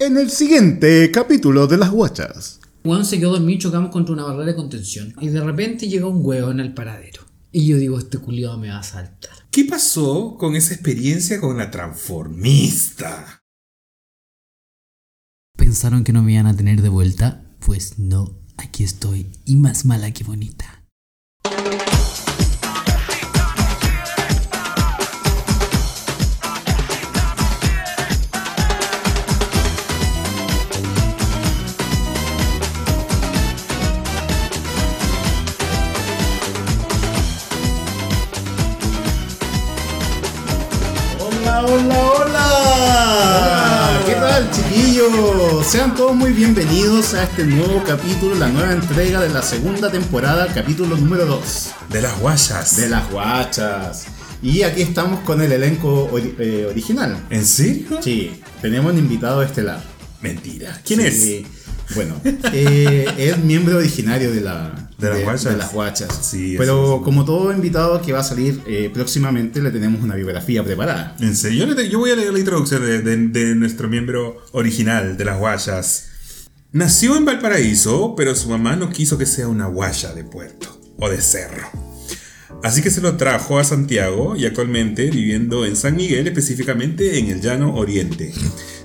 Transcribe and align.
en 0.00 0.16
el 0.16 0.30
siguiente 0.30 1.10
capítulo 1.10 1.66
de 1.66 1.76
Las 1.76 1.90
Guachas. 1.90 2.58
Juan 2.82 3.04
se 3.04 3.18
quedó 3.18 3.32
dormido 3.32 3.52
y 3.52 3.58
chocamos 3.58 3.90
contra 3.90 4.14
una 4.14 4.24
barrera 4.24 4.46
de 4.46 4.56
contención. 4.56 5.14
Y 5.20 5.28
de 5.28 5.42
repente 5.42 5.88
llega 5.88 6.06
un 6.06 6.24
huevo 6.24 6.50
en 6.50 6.58
el 6.58 6.72
paradero. 6.72 7.22
Y 7.52 7.66
yo 7.66 7.76
digo, 7.76 7.98
este 7.98 8.16
culiado 8.16 8.56
me 8.56 8.70
va 8.70 8.78
a 8.78 8.82
saltar. 8.82 9.32
¿Qué 9.50 9.66
pasó 9.66 10.36
con 10.38 10.56
esa 10.56 10.72
experiencia 10.72 11.38
con 11.38 11.58
la 11.58 11.70
transformista? 11.70 13.42
¿Pensaron 15.58 16.02
que 16.02 16.14
no 16.14 16.22
me 16.22 16.32
iban 16.32 16.46
a 16.46 16.56
tener 16.56 16.80
de 16.80 16.88
vuelta? 16.88 17.44
Pues 17.60 17.98
no, 17.98 18.38
aquí 18.56 18.84
estoy. 18.84 19.30
Y 19.44 19.56
más 19.56 19.84
mala 19.84 20.12
que 20.12 20.24
bonita. 20.24 20.79
Sean 45.70 45.94
todos 45.94 46.16
muy 46.16 46.32
bienvenidos 46.32 47.14
a 47.14 47.22
este 47.24 47.44
nuevo 47.44 47.82
capítulo, 47.86 48.34
la 48.34 48.48
nueva 48.48 48.72
entrega 48.72 49.20
de 49.20 49.28
la 49.28 49.40
segunda 49.42 49.90
temporada, 49.90 50.48
capítulo 50.52 50.96
número 50.96 51.26
2 51.26 51.70
De 51.90 52.02
las 52.02 52.18
guayas. 52.18 52.76
de 52.76 52.88
Las 52.88 53.08
Guachas. 53.10 54.06
Y 54.42 54.62
aquí 54.62 54.82
estamos 54.82 55.20
con 55.20 55.40
el 55.42 55.52
elenco 55.52 56.10
ori- 56.10 56.34
eh, 56.38 56.66
original. 56.68 57.24
¿En 57.30 57.44
serio? 57.46 58.00
Sí, 58.02 58.40
tenemos 58.60 58.92
un 58.92 58.98
invitado 58.98 59.42
estelar. 59.42 59.80
Mentira. 60.20 60.80
¿Quién 60.84 61.00
Sí, 61.12 61.46
es? 61.46 61.94
Bueno, 61.94 62.14
eh, 62.52 63.06
es 63.18 63.38
miembro 63.38 63.78
originario 63.78 64.32
de, 64.32 64.40
la, 64.40 64.89
¿De 65.00 65.08
las 65.10 65.22
guachas? 65.22 65.44
de 65.52 65.56
las 65.56 65.72
guachas. 65.72 66.18
Sí, 66.22 66.54
Pero 66.58 67.00
como 67.04 67.24
todo 67.24 67.52
invitado 67.52 68.00
que 68.02 68.12
va 68.12 68.20
a 68.20 68.24
salir 68.24 68.60
eh, 68.66 68.90
próximamente, 68.92 69.60
le 69.60 69.70
tenemos 69.70 70.02
una 70.02 70.14
biografía 70.14 70.62
preparada. 70.64 71.16
¿En 71.20 71.34
serio? 71.36 71.66
Yo, 71.66 71.74
le- 71.74 71.88
yo 71.88 71.98
voy 71.98 72.10
a 72.10 72.16
leer 72.16 72.32
la 72.32 72.38
introducción 72.38 72.82
de, 72.84 73.00
de- 73.02 73.16
de 73.28 73.54
nuestro 73.54 73.88
miembro 73.88 74.36
original 74.52 75.16
de 75.16 75.24
las 75.24 75.38
guayas. 75.38 76.06
Nació 76.72 77.16
en 77.16 77.24
Valparaíso, 77.24 78.14
pero 78.16 78.34
su 78.34 78.48
mamá 78.48 78.76
no 78.76 78.90
quiso 78.90 79.18
que 79.18 79.26
sea 79.26 79.48
una 79.48 79.66
guaya 79.66 80.12
de 80.14 80.22
puerto 80.24 80.80
o 80.98 81.08
de 81.08 81.20
cerro. 81.20 81.66
Así 82.62 82.82
que 82.82 82.90
se 82.90 83.00
lo 83.00 83.16
trajo 83.16 83.58
a 83.58 83.64
Santiago 83.64 84.36
y 84.36 84.44
actualmente 84.44 85.10
viviendo 85.10 85.64
en 85.64 85.76
San 85.76 85.96
Miguel, 85.96 86.26
específicamente 86.28 87.18
en 87.18 87.28
el 87.30 87.40
Llano 87.40 87.74
Oriente. 87.74 88.32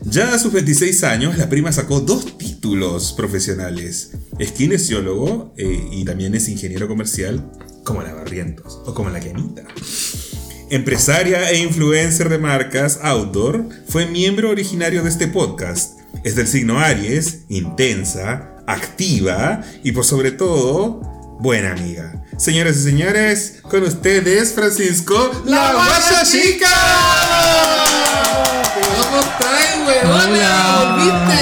Ya 0.07 0.35
a 0.35 0.39
sus 0.39 0.53
26 0.53 1.03
años, 1.03 1.37
la 1.37 1.49
prima 1.49 1.71
sacó 1.71 1.99
dos 1.99 2.37
títulos 2.37 3.13
profesionales. 3.13 4.11
Es 4.37 4.51
kinesiólogo 4.51 5.53
eh, 5.57 5.89
y 5.91 6.05
también 6.05 6.35
es 6.35 6.47
ingeniero 6.47 6.87
comercial, 6.87 7.43
como 7.83 8.03
la 8.03 8.13
Barrientos 8.13 8.79
o 8.85 8.93
como 8.93 9.09
la 9.09 9.19
Kenita. 9.19 9.63
Empresaria 10.69 11.49
e 11.49 11.57
influencer 11.57 12.29
de 12.29 12.37
marcas 12.37 12.99
outdoor, 13.01 13.67
fue 13.87 14.05
miembro 14.05 14.51
originario 14.51 15.01
de 15.01 15.09
este 15.09 15.27
podcast. 15.27 15.99
Es 16.23 16.35
del 16.35 16.47
signo 16.47 16.79
Aries, 16.79 17.39
intensa, 17.49 18.57
activa 18.67 19.63
y 19.83 19.91
por 19.91 20.05
sobre 20.05 20.31
todo, 20.31 21.01
buena 21.39 21.71
amiga. 21.71 22.23
Señoras 22.37 22.77
y 22.77 22.83
señores, 22.83 23.55
con 23.63 23.81
ustedes 23.81 24.53
Francisco 24.53 25.31
La 25.45 25.73
Guaya 25.73 26.23
Chica. 26.23 27.54
¿Cómo 29.15 29.27
estáis, 29.27 29.87
weona? 29.87 30.17
¿Volviste? 30.91 31.39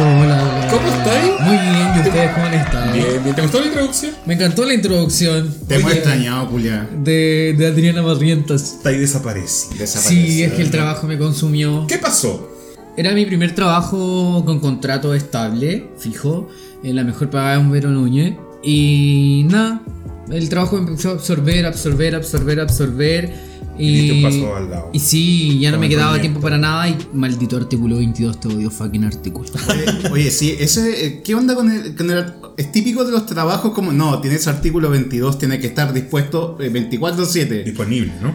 Hola, 0.00 0.42
hola. 0.42 0.68
¿Cómo 0.70 0.88
estáis? 0.88 1.40
Muy 1.40 1.56
bien, 1.58 1.86
¿y 1.94 2.00
ustedes 2.00 2.30
cómo 2.32 2.46
han 2.46 2.54
estado? 2.54 2.92
Bien, 2.92 3.24
bien. 3.24 3.36
¿Te 3.36 3.42
gustó 3.42 3.60
la 3.60 3.66
introducción? 3.66 4.12
Me 4.24 4.34
encantó 4.34 4.64
la 4.64 4.74
introducción. 4.74 5.54
Te 5.68 5.74
hemos 5.74 5.92
extrañado, 5.92 6.46
Julia. 6.46 6.88
De, 7.04 7.54
de 7.58 7.66
Adriana 7.66 8.00
Barrientas. 8.00 8.62
Está 8.62 8.88
ahí 8.88 8.98
desaparecida. 8.98 9.86
Sí, 9.86 10.42
es 10.42 10.54
que 10.54 10.62
el 10.62 10.70
trabajo 10.70 11.06
me 11.06 11.18
consumió. 11.18 11.86
¿Qué 11.86 11.98
pasó? 11.98 12.50
Era 12.96 13.12
mi 13.12 13.26
primer 13.26 13.54
trabajo 13.54 14.42
con 14.46 14.58
contrato 14.58 15.14
estable, 15.14 15.90
fijo, 15.98 16.48
en 16.82 16.96
la 16.96 17.04
mejor 17.04 17.28
pagada 17.28 17.52
de 17.52 17.58
un 17.58 17.70
Vero 17.70 17.90
Núñez. 17.90 18.34
Y 18.62 19.46
nada, 19.50 19.82
el 20.30 20.48
trabajo 20.48 20.76
me 20.76 20.88
empezó 20.88 21.10
a 21.10 21.12
absorber, 21.12 21.66
absorber, 21.66 22.14
absorber, 22.14 22.60
absorber. 22.60 23.47
Y 23.78 24.22
paso 24.22 24.56
al 24.56 24.70
lado. 24.70 24.90
y 24.92 24.98
sí, 24.98 25.58
ya 25.60 25.70
no 25.70 25.78
me 25.78 25.88
quedaba 25.88 26.20
tiempo 26.20 26.40
para 26.40 26.58
nada. 26.58 26.88
Y 26.88 26.96
maldito 27.14 27.56
artículo 27.56 27.96
22, 27.98 28.40
te 28.40 28.48
odio 28.48 28.70
fucking 28.70 29.04
artículo. 29.04 29.48
Oye, 29.70 30.10
oye, 30.10 30.30
sí, 30.30 30.54
ese, 30.58 31.06
eh, 31.06 31.22
¿qué 31.24 31.34
onda 31.34 31.54
con 31.54 31.70
el, 31.70 31.94
con 31.94 32.10
el- 32.10 32.24
Es 32.56 32.72
típico 32.72 33.04
de 33.04 33.12
los 33.12 33.26
trabajos 33.26 33.72
como, 33.72 33.92
no, 33.92 34.20
tienes 34.20 34.46
artículo 34.48 34.90
22, 34.90 35.38
tiene 35.38 35.58
que 35.60 35.68
estar 35.68 35.92
dispuesto 35.92 36.56
eh, 36.60 36.70
24-7. 36.72 37.64
Disponible, 37.64 38.12
¿no? 38.22 38.34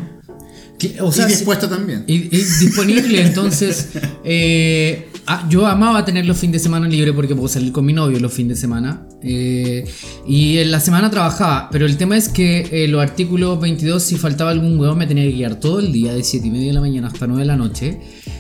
Que- 0.80 1.00
O 1.02 1.12
sea, 1.12 1.26
y 1.28 1.30
sí- 1.32 1.36
dispuesto 1.38 1.70
también. 1.70 2.04
Y, 2.08 2.14
y 2.16 2.42
disponible, 2.42 3.22
entonces 3.22 3.90
eh, 4.24 5.10
ah, 5.28 5.48
yo 5.50 5.66
amaba 5.68 6.04
tener 6.06 6.26
los 6.26 6.38
fines 6.38 6.54
de 6.54 6.60
semana 6.60 6.88
libre 6.88 7.14
porque 7.14 7.36
puedo 7.36 7.48
salir 7.48 7.72
con 7.72 7.86
mi 7.86 7.94
novio 7.94 8.20
los 8.20 8.34
fines 8.34 8.58
de 8.58 8.62
semana. 8.62 9.06
eh, 9.22 9.86
y 10.28 10.58
en 10.58 10.72
la 10.72 10.80
semana 10.80 11.10
trabajaba, 11.10 11.70
pero 11.72 11.86
el 11.86 11.98
tema 11.98 12.18
es 12.18 12.30
que 12.30 12.68
eh, 12.72 12.88
los 12.88 13.02
artículos 13.02 13.60
22, 13.60 14.02
si 14.02 14.18
faltaba 14.18 14.52
algún 14.52 14.80
huevo, 14.80 14.96
me 14.96 15.08
tenía 15.08 15.24
que 15.24 15.32
guiar 15.32 15.60
todo 15.60 15.80
el 15.80 15.92
día, 15.92 16.14
de 16.14 16.24
7 16.24 16.48
y 16.48 16.52
media 16.52 16.68
de 16.68 16.74
la 16.74 16.82
mañana 16.82 17.08
hasta 17.08 17.28
9 17.28 17.42
de 17.42 17.48
la 17.48 17.56
noche. 17.56 18.00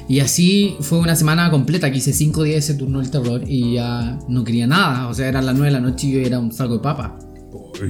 Y 0.09 0.19
así 0.19 0.75
fue 0.81 0.99
una 0.99 1.15
semana 1.15 1.49
completa, 1.49 1.89
que 1.91 1.97
hice 1.97 2.13
5 2.13 2.43
días 2.43 2.57
ese 2.69 2.75
turno 2.75 2.99
del 2.99 3.09
terror 3.09 3.43
y 3.47 3.75
ya 3.75 4.19
no 4.27 4.43
quería 4.43 4.67
nada. 4.67 5.07
O 5.07 5.13
sea, 5.13 5.27
eran 5.27 5.45
las 5.45 5.55
9 5.55 5.67
de 5.67 5.79
la 5.79 5.79
noche 5.79 6.07
y 6.07 6.11
yo 6.11 6.19
era 6.19 6.39
un 6.39 6.51
saco 6.51 6.73
de 6.73 6.79
papa. 6.79 7.17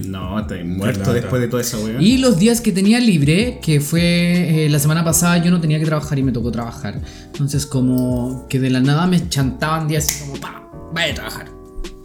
No, 0.06 0.40
estoy 0.40 0.64
muerto 0.64 1.00
lata. 1.00 1.14
después 1.14 1.42
de 1.42 1.48
toda 1.48 1.62
esa 1.62 1.78
weá. 1.78 2.02
Y 2.02 2.18
los 2.18 2.40
días 2.40 2.62
que 2.62 2.72
tenía 2.72 3.00
libre, 3.00 3.60
que 3.62 3.80
fue 3.82 4.66
eh, 4.66 4.70
la 4.70 4.80
semana 4.80 5.04
pasada, 5.04 5.38
yo 5.44 5.52
no 5.52 5.60
tenía 5.60 5.80
que 5.80 5.86
trabajar 5.86 6.18
y 6.18 6.24
me 6.24 6.32
tocó 6.32 6.52
trabajar. 6.52 7.00
Entonces, 7.26 7.66
como 7.66 8.48
que 8.50 8.60
de 8.60 8.70
la 8.70 8.80
nada 8.80 9.08
me 9.08 9.28
chantaban 9.30 9.88
días 9.88 10.06
así 10.06 10.24
como, 10.24 10.40
pa, 10.40 10.70
vaya 10.94 11.12
a 11.12 11.16
trabajar. 11.16 11.48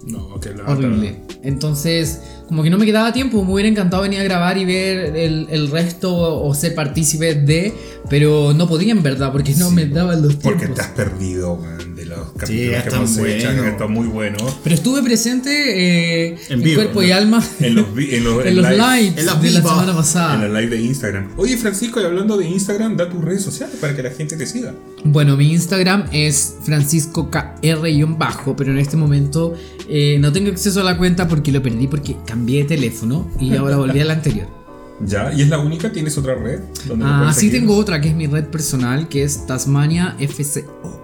No, 0.07 0.41
que 0.41 0.55
la 0.55 0.65
Horrible. 0.65 1.21
Entonces, 1.43 2.21
como 2.49 2.63
que 2.63 2.71
no 2.71 2.79
me 2.79 2.87
quedaba 2.87 3.13
tiempo, 3.13 3.45
me 3.45 3.53
hubiera 3.53 3.69
encantado 3.69 4.03
venir 4.03 4.21
a 4.21 4.25
grabar 4.25 4.59
y 4.59 4.65
ver 4.65 5.17
el, 5.17 5.47
el 5.51 5.71
resto 5.71 6.43
o 6.43 6.53
ser 6.55 6.75
partícipe 6.75 7.35
de, 7.35 7.75
pero 8.09 8.55
no 8.55 8.69
podía 8.69 8.93
en 8.93 9.03
verdad, 9.03 9.31
porque 9.31 9.55
no 9.55 9.71
me 9.71 9.87
daban 9.87 10.23
los 10.23 10.39
tiempos. 10.39 10.63
Porque 10.63 10.75
te 10.75 10.81
has 10.81 10.89
perdido, 10.89 11.57
man, 11.57 11.88
los 12.19 12.29
capítulos 12.33 12.71
que 12.71 12.77
están 12.79 12.95
hemos 13.01 13.11
hecho, 13.19 13.21
buenos. 13.47 13.63
que 13.65 13.69
están 13.71 13.93
muy 13.93 14.07
buenos. 14.07 14.57
Pero 14.63 14.75
estuve 14.75 15.03
presente 15.03 15.51
eh, 15.51 16.37
En 16.49 16.59
en, 16.59 16.63
vivo, 16.63 16.77
cuerpo 16.83 17.01
¿no? 17.01 17.07
y 17.07 17.11
alma 17.13 17.45
En 17.61 17.75
los, 17.75 17.95
vi- 17.95 18.15
en 18.15 18.25
los, 18.25 18.45
en 18.47 18.57
los 18.57 18.65
live- 18.69 18.77
lives 19.01 19.19
En 19.19 19.27
los 19.27 19.41
de 19.43 19.51
la 19.51 19.61
semana 19.63 19.91
En 19.91 19.97
pasada. 19.97 20.49
la 20.49 20.61
live 20.61 20.77
de 20.77 20.83
Instagram. 20.83 21.29
Oye, 21.37 21.57
Francisco, 21.57 22.01
y 22.01 22.05
hablando 22.05 22.37
de 22.37 22.47
Instagram, 22.49 22.97
da 22.97 23.09
tus 23.09 23.25
redes 23.25 23.43
sociales 23.43 23.77
para 23.81 23.95
que 23.97 24.03
la 24.03 24.11
gente 24.11 24.37
te 24.37 24.47
siga. 24.47 24.75
Bueno, 25.05 25.37
mi 25.37 25.53
Instagram 25.53 26.05
es 26.13 26.57
Francisco 26.65 27.31
KR-bajo, 27.31 28.57
pero 28.57 28.73
en 28.73 28.79
este 28.79 28.97
momento 28.97 29.55
eh, 29.89 30.19
no 30.21 30.33
tengo 30.33 30.51
acceso 30.51 30.81
a 30.81 30.85
la 30.85 30.97
cuenta 30.99 31.29
porque 31.29 31.53
lo 31.53 31.63
perdí 31.63 31.87
porque 31.87 32.17
cambié 32.27 32.63
de 32.63 32.69
teléfono 32.77 33.31
y 33.41 33.55
ahora 33.57 33.77
volví 33.77 34.01
a 34.01 34.05
la 34.05 34.15
anterior. 34.15 34.47
Ya, 35.01 35.33
y 35.33 35.43
es 35.43 35.49
la 35.49 35.61
única, 35.61 35.93
¿tienes 35.93 36.19
otra 36.19 36.35
red? 36.35 36.59
donde 36.89 37.05
Ah, 37.07 37.31
sí 37.33 37.43
seguir? 37.43 37.61
tengo 37.61 37.77
otra 37.77 38.01
que 38.01 38.09
es 38.09 38.17
mi 38.17 38.27
red 38.27 38.47
personal 38.47 39.09
que 39.09 39.23
es 39.23 39.47
Tasmania 39.47 40.17
FCO. 40.19 41.01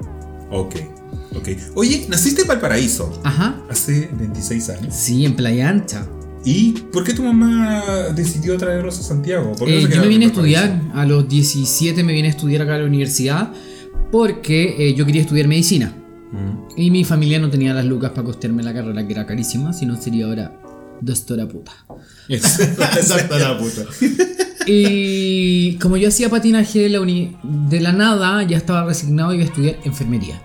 Ok, 0.51 0.75
ok. 1.37 1.49
Oye, 1.75 2.07
naciste 2.09 2.43
en 2.43 2.49
Valparaíso 2.49 3.21
Ajá. 3.25 3.61
hace 3.71 4.09
26 4.19 4.71
años. 4.71 4.95
Sí, 4.95 5.25
en 5.25 5.35
Playa 5.37 5.69
Ancha. 5.69 6.07
¿Y 6.45 6.73
por 6.93 7.05
qué 7.05 7.15
tu 7.15 7.23
mamá 7.23 7.83
decidió 8.15 8.57
traerlos 8.59 8.99
a 9.01 9.03
Santiago? 9.03 9.53
¿Por 9.57 9.67
qué 9.67 9.75
no 9.75 9.81
Eh, 9.81 9.87
se 9.91 9.95
yo 9.97 10.01
me 10.03 10.09
vine 10.09 10.27
a 10.27 10.29
estudiar, 10.29 10.81
a 10.95 11.07
los 11.07 11.27
17 11.29 12.03
me 12.05 12.13
vine 12.13 12.29
a 12.29 12.31
estudiar 12.33 12.63
acá 12.63 12.75
a 12.75 12.79
la 12.79 12.85
universidad 12.85 13.51
porque 14.13 14.75
eh, 14.79 14.95
yo 14.95 15.07
quería 15.07 15.23
estudiar 15.23 15.49
medicina. 15.49 15.95
Mm. 16.33 16.79
Y 16.81 16.91
mi 16.91 17.05
familia 17.05 17.39
no 17.39 17.49
tenía 17.49 17.73
las 17.73 17.85
lucas 17.87 18.11
para 18.11 18.25
costearme 18.25 18.63
la 18.63 18.75
carrera, 18.75 19.07
que 19.07 19.13
era 19.13 19.25
carísima, 19.25 19.73
si 19.73 19.87
no 19.87 20.01
sería 20.01 20.27
ahora 20.27 20.53
doctora 21.01 21.47
puta. 21.49 21.73
Exacto, 22.29 23.39
la 23.39 23.59
puta. 23.59 23.83
Y 24.67 25.77
como 25.77 25.97
yo 25.97 26.09
hacía 26.09 26.29
patinaje 26.29 26.81
de 26.81 26.89
la, 26.89 27.01
uni- 27.01 27.37
de 27.43 27.81
la 27.81 27.93
nada, 27.93 28.43
ya 28.45 28.57
estaba 28.57 28.85
resignado 28.85 29.33
y 29.33 29.37
iba 29.37 29.45
a 29.45 29.49
estudiar 29.49 29.77
enfermería. 29.85 30.43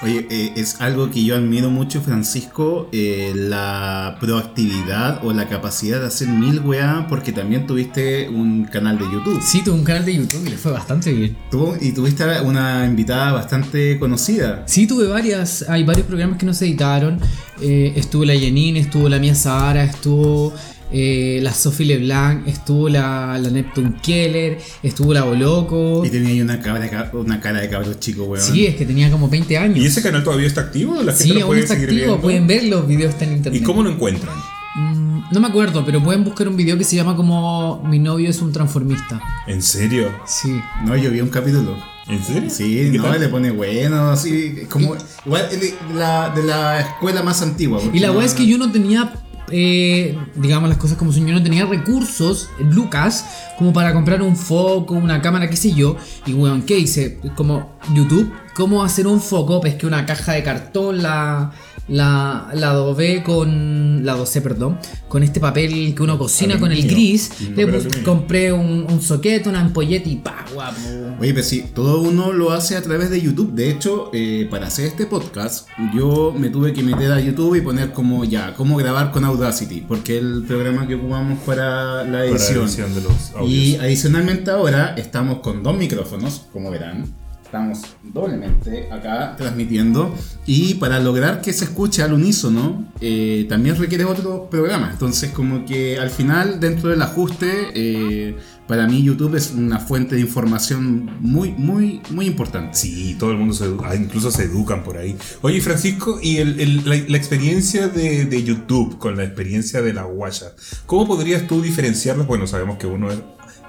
Oye, 0.00 0.28
eh, 0.30 0.52
es 0.54 0.80
algo 0.80 1.10
que 1.10 1.24
yo 1.24 1.34
admiro 1.34 1.70
mucho, 1.70 2.00
Francisco, 2.00 2.88
eh, 2.92 3.32
la 3.34 4.16
proactividad 4.20 5.24
o 5.24 5.32
la 5.32 5.48
capacidad 5.48 6.00
de 6.00 6.06
hacer 6.06 6.28
mil 6.28 6.60
weá, 6.60 7.06
porque 7.08 7.32
también 7.32 7.66
tuviste 7.66 8.28
un 8.28 8.64
canal 8.66 8.96
de 8.96 9.04
YouTube. 9.06 9.40
Sí, 9.42 9.60
tuve 9.64 9.74
un 9.74 9.82
canal 9.82 10.04
de 10.04 10.14
YouTube 10.14 10.46
y 10.46 10.50
le 10.50 10.56
fue 10.56 10.70
bastante 10.70 11.12
bien. 11.12 11.36
Tú- 11.50 11.74
y 11.80 11.90
tuviste 11.90 12.24
una 12.42 12.86
invitada 12.86 13.32
bastante 13.32 13.98
conocida. 13.98 14.62
Sí, 14.66 14.86
tuve 14.86 15.08
varias, 15.08 15.64
hay 15.68 15.82
varios 15.82 16.06
programas 16.06 16.38
que 16.38 16.46
no 16.46 16.54
se 16.54 16.66
editaron. 16.66 17.18
Eh, 17.60 17.92
estuvo 17.96 18.24
la 18.24 18.34
Janine, 18.34 18.78
estuvo 18.78 19.08
la 19.08 19.18
mía 19.18 19.34
Sara, 19.34 19.82
estuvo 19.82 20.54
eh, 20.92 21.38
la 21.42 21.52
Sophie 21.52 21.86
LeBlanc, 21.86 22.46
estuvo 22.48 22.88
la, 22.88 23.38
la 23.38 23.50
Neptune 23.50 23.94
Keller, 24.02 24.58
estuvo 24.82 25.12
la 25.12 25.22
Boloco. 25.24 26.04
Y 26.04 26.10
tenía 26.10 26.30
ahí 26.30 26.40
una 26.40 26.60
cara 26.60 26.80
de, 26.80 26.88
ca- 26.88 27.10
una 27.12 27.40
cara 27.40 27.60
de 27.60 27.68
cabros 27.68 27.98
chico, 28.00 28.24
weón. 28.24 28.44
Sí, 28.44 28.66
es 28.66 28.76
que 28.76 28.86
tenía 28.86 29.10
como 29.10 29.28
20 29.28 29.58
años. 29.58 29.78
¿Y 29.78 29.86
ese 29.86 30.02
canal 30.02 30.24
todavía 30.24 30.46
está 30.46 30.62
activo? 30.62 30.94
¿La 31.02 31.12
gente 31.12 31.22
Sí, 31.24 31.28
lo 31.30 31.40
aún 31.40 31.46
puede 31.48 31.60
está 31.60 31.74
seguir 31.74 31.88
activo, 31.90 32.04
viendo? 32.06 32.22
pueden 32.22 32.46
ver 32.46 32.64
los 32.64 32.86
videos 32.88 33.12
está 33.12 33.24
en 33.24 33.32
internet. 33.36 33.60
¿Y 33.60 33.64
cómo 33.64 33.82
lo 33.82 33.90
encuentran? 33.90 34.34
Mm, 34.76 35.20
no 35.32 35.40
me 35.40 35.46
acuerdo, 35.48 35.84
pero 35.84 36.02
pueden 36.02 36.24
buscar 36.24 36.46
un 36.48 36.56
video 36.56 36.78
que 36.78 36.84
se 36.84 36.96
llama 36.96 37.16
como 37.16 37.82
Mi 37.88 37.98
novio 37.98 38.30
es 38.30 38.40
un 38.40 38.52
transformista. 38.52 39.20
¿En 39.46 39.60
serio? 39.62 40.10
Sí. 40.26 40.60
No, 40.84 40.96
yo 40.96 41.10
vi 41.10 41.20
un 41.20 41.28
capítulo. 41.30 41.76
¿En 42.06 42.24
serio? 42.24 42.48
Sí, 42.48 42.78
¿Y 42.80 42.92
qué 42.92 42.98
no, 42.98 43.04
tal? 43.04 43.20
le 43.20 43.28
pone 43.28 43.50
bueno, 43.50 44.10
así, 44.10 44.60
como, 44.70 44.96
igual 45.26 45.46
de 45.50 45.74
la, 45.94 46.30
de 46.34 46.42
la 46.42 46.80
escuela 46.80 47.22
más 47.22 47.42
antigua. 47.42 47.80
Y 47.92 47.98
la 47.98 48.06
no- 48.08 48.14
weá 48.14 48.24
es 48.24 48.32
que 48.32 48.46
yo 48.46 48.56
no 48.56 48.70
tenía, 48.72 49.12
eh, 49.50 50.16
digamos 50.34 50.68
las 50.68 50.78
cosas 50.78 50.96
como 50.96 51.12
son, 51.12 51.26
yo 51.26 51.34
no 51.34 51.42
tenía 51.42 51.66
recursos, 51.66 52.48
Lucas, 52.58 53.24
como 53.58 53.72
para 53.72 53.92
comprar 53.92 54.22
un 54.22 54.36
foco, 54.36 54.94
una 54.94 55.20
cámara, 55.20 55.48
qué 55.48 55.56
sé 55.56 55.72
yo. 55.72 55.96
Y 56.26 56.34
weón, 56.34 56.62
¿qué 56.62 56.78
hice? 56.78 57.18
Como 57.34 57.78
YouTube, 57.94 58.32
¿cómo 58.54 58.82
hacer 58.82 59.06
un 59.06 59.20
foco? 59.20 59.60
Pesqué 59.60 59.86
una 59.86 60.06
caja 60.06 60.32
de 60.32 60.42
cartón, 60.42 61.02
la, 61.02 61.52
la, 61.88 62.48
la 62.54 62.72
dobé 62.74 63.22
con, 63.22 64.04
la 64.04 64.14
docé, 64.14 64.40
perdón, 64.42 64.78
con 65.08 65.22
este 65.22 65.40
papel 65.40 65.94
que 65.94 66.02
uno 66.02 66.18
cocina 66.18 66.58
con 66.58 66.70
el 66.70 66.78
Aluminio. 66.78 66.96
gris. 66.96 67.30
Mm, 67.40 67.54
Le 67.54 67.62
aluminio. 67.64 68.04
compré 68.04 68.52
un, 68.52 68.86
un 68.88 69.00
soquete, 69.02 69.48
una 69.48 69.60
ampolleta 69.60 70.08
y 70.08 70.16
pa, 70.16 70.44
guapo. 70.52 70.78
Oye, 71.20 71.32
pero 71.34 71.44
sí, 71.46 71.64
todo 71.74 72.00
uno 72.02 72.32
lo 72.32 72.52
hace 72.52 72.76
a 72.76 72.82
través 72.82 73.10
de 73.10 73.20
YouTube. 73.20 73.52
De 73.54 73.70
hecho, 73.70 74.10
eh, 74.12 74.46
para 74.50 74.66
hacer 74.68 74.86
este 74.86 75.06
podcast, 75.06 75.66
yo 75.94 76.34
me 76.36 76.50
tuve 76.50 76.72
que 76.72 76.82
meter 76.82 77.10
a 77.12 77.20
YouTube 77.20 77.54
y 77.56 77.60
poner 77.62 77.92
como 77.92 78.24
ya, 78.24 78.54
cómo 78.54 78.76
grabar 78.76 79.10
con 79.10 79.24
Audacity, 79.24 79.80
porque 79.88 80.18
el 80.18 80.44
programa 80.46 80.86
que 80.86 80.94
ocupamos 80.96 81.38
para 81.40 82.04
la 82.04 82.10
Para 82.18 82.24
edición. 82.26 82.64
edición 82.64 82.94
de 82.94 83.00
los 83.02 83.32
audios. 83.34 83.50
Y 83.50 83.76
adicionalmente 83.76 84.50
ahora 84.50 84.94
estamos 84.96 85.38
con 85.38 85.62
dos 85.62 85.76
micrófonos, 85.76 86.42
como 86.52 86.70
verán. 86.70 87.06
Estamos 87.48 87.78
doblemente 88.02 88.92
acá 88.92 89.34
transmitiendo. 89.38 90.14
Y 90.44 90.74
para 90.74 91.00
lograr 91.00 91.40
que 91.40 91.54
se 91.54 91.64
escuche 91.64 92.02
al 92.02 92.12
unísono, 92.12 92.92
eh, 93.00 93.46
también 93.48 93.76
requiere 93.76 94.04
otro 94.04 94.50
programa. 94.50 94.90
Entonces, 94.92 95.30
como 95.30 95.64
que 95.64 95.98
al 95.98 96.10
final, 96.10 96.60
dentro 96.60 96.90
del 96.90 97.00
ajuste, 97.00 97.70
eh, 97.74 98.36
para 98.66 98.86
mí 98.86 99.02
YouTube 99.02 99.34
es 99.36 99.52
una 99.56 99.78
fuente 99.78 100.16
de 100.16 100.20
información 100.20 101.10
muy, 101.20 101.52
muy, 101.52 102.02
muy 102.10 102.26
importante. 102.26 102.76
Sí, 102.76 103.16
todo 103.18 103.30
el 103.30 103.38
mundo 103.38 103.54
se 103.54 103.64
edu- 103.64 103.80
ah, 103.82 103.96
incluso 103.96 104.30
se 104.30 104.42
educan 104.42 104.84
por 104.84 104.98
ahí. 104.98 105.16
Oye, 105.40 105.62
Francisco, 105.62 106.18
y 106.22 106.36
el- 106.36 106.60
el- 106.60 106.76
la, 106.86 106.96
la 107.08 107.16
experiencia 107.16 107.88
de, 107.88 108.26
de 108.26 108.42
YouTube 108.44 108.98
con 108.98 109.16
la 109.16 109.24
experiencia 109.24 109.80
de 109.80 109.94
la 109.94 110.02
guaya, 110.02 110.48
¿cómo 110.84 111.06
podrías 111.06 111.46
tú 111.46 111.62
diferenciarlos? 111.62 112.26
Bueno, 112.26 112.46
sabemos 112.46 112.76
que 112.76 112.86
uno 112.86 113.10
es 113.10 113.18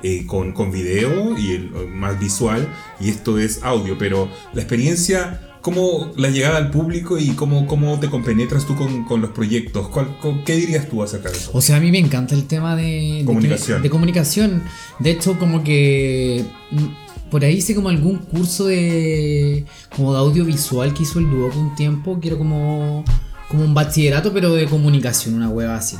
eh, 0.04 0.26
con, 0.26 0.52
con 0.54 0.72
video 0.72 1.38
y 1.38 1.52
el 1.52 1.64
eh, 1.76 1.88
más 1.94 2.20
visual, 2.20 2.68
y 3.00 3.10
esto 3.10 3.38
es 3.40 3.62
audio, 3.64 3.98
pero 3.98 4.30
la 4.54 4.62
experiencia, 4.62 5.42
¿cómo 5.62 6.12
la 6.16 6.30
llegada 6.30 6.58
al 6.58 6.72
público 6.72 7.18
y 7.18 7.30
cómo, 7.32 7.68
cómo 7.68 8.00
te 8.00 8.10
compenetras 8.10 8.66
tú 8.66 8.76
con, 8.76 9.04
con 9.06 9.22
los 9.22 9.32
proyectos? 9.32 9.90
¿Cuál- 9.90 10.18
con- 10.20 10.44
¿Qué 10.44 10.56
dirías 10.56 10.88
tú 10.90 11.04
acerca 11.04 11.30
de 11.30 11.38
eso? 11.38 11.52
O 11.54 11.62
sea, 11.62 11.78
a 11.78 11.80
mí 11.80 11.92
me 11.92 12.00
encanta 12.00 12.34
el 12.36 12.46
tema 12.46 12.76
de 12.76 13.18
de 13.20 13.24
Comunicación. 13.26 13.78
que- 13.78 13.84
De, 13.84 13.90
comunicación. 13.90 14.64
De 15.00 15.12
hecho, 15.12 15.38
como 15.38 15.64
que 15.64 16.46
mm, 16.72 17.30
por 17.30 17.44
ahí 17.44 17.56
hice 17.58 17.76
como 17.76 17.90
algún 17.90 18.18
curso 18.20 18.66
de 18.68 19.66
como 19.96 20.14
de 20.14 20.20
audiovisual 20.20 20.94
que 20.94 21.04
hizo 21.04 21.20
el 21.20 21.30
dúo 21.30 21.52
un 21.56 21.76
tiempo, 21.76 22.20
que 22.20 22.30
era 22.30 22.38
como 22.38 23.04
como 23.50 23.64
un 23.64 23.74
bachillerato 23.74 24.32
pero 24.32 24.54
de 24.54 24.66
comunicación, 24.68 25.34
una 25.36 25.50
hueva 25.50 25.76
así. 25.76 25.98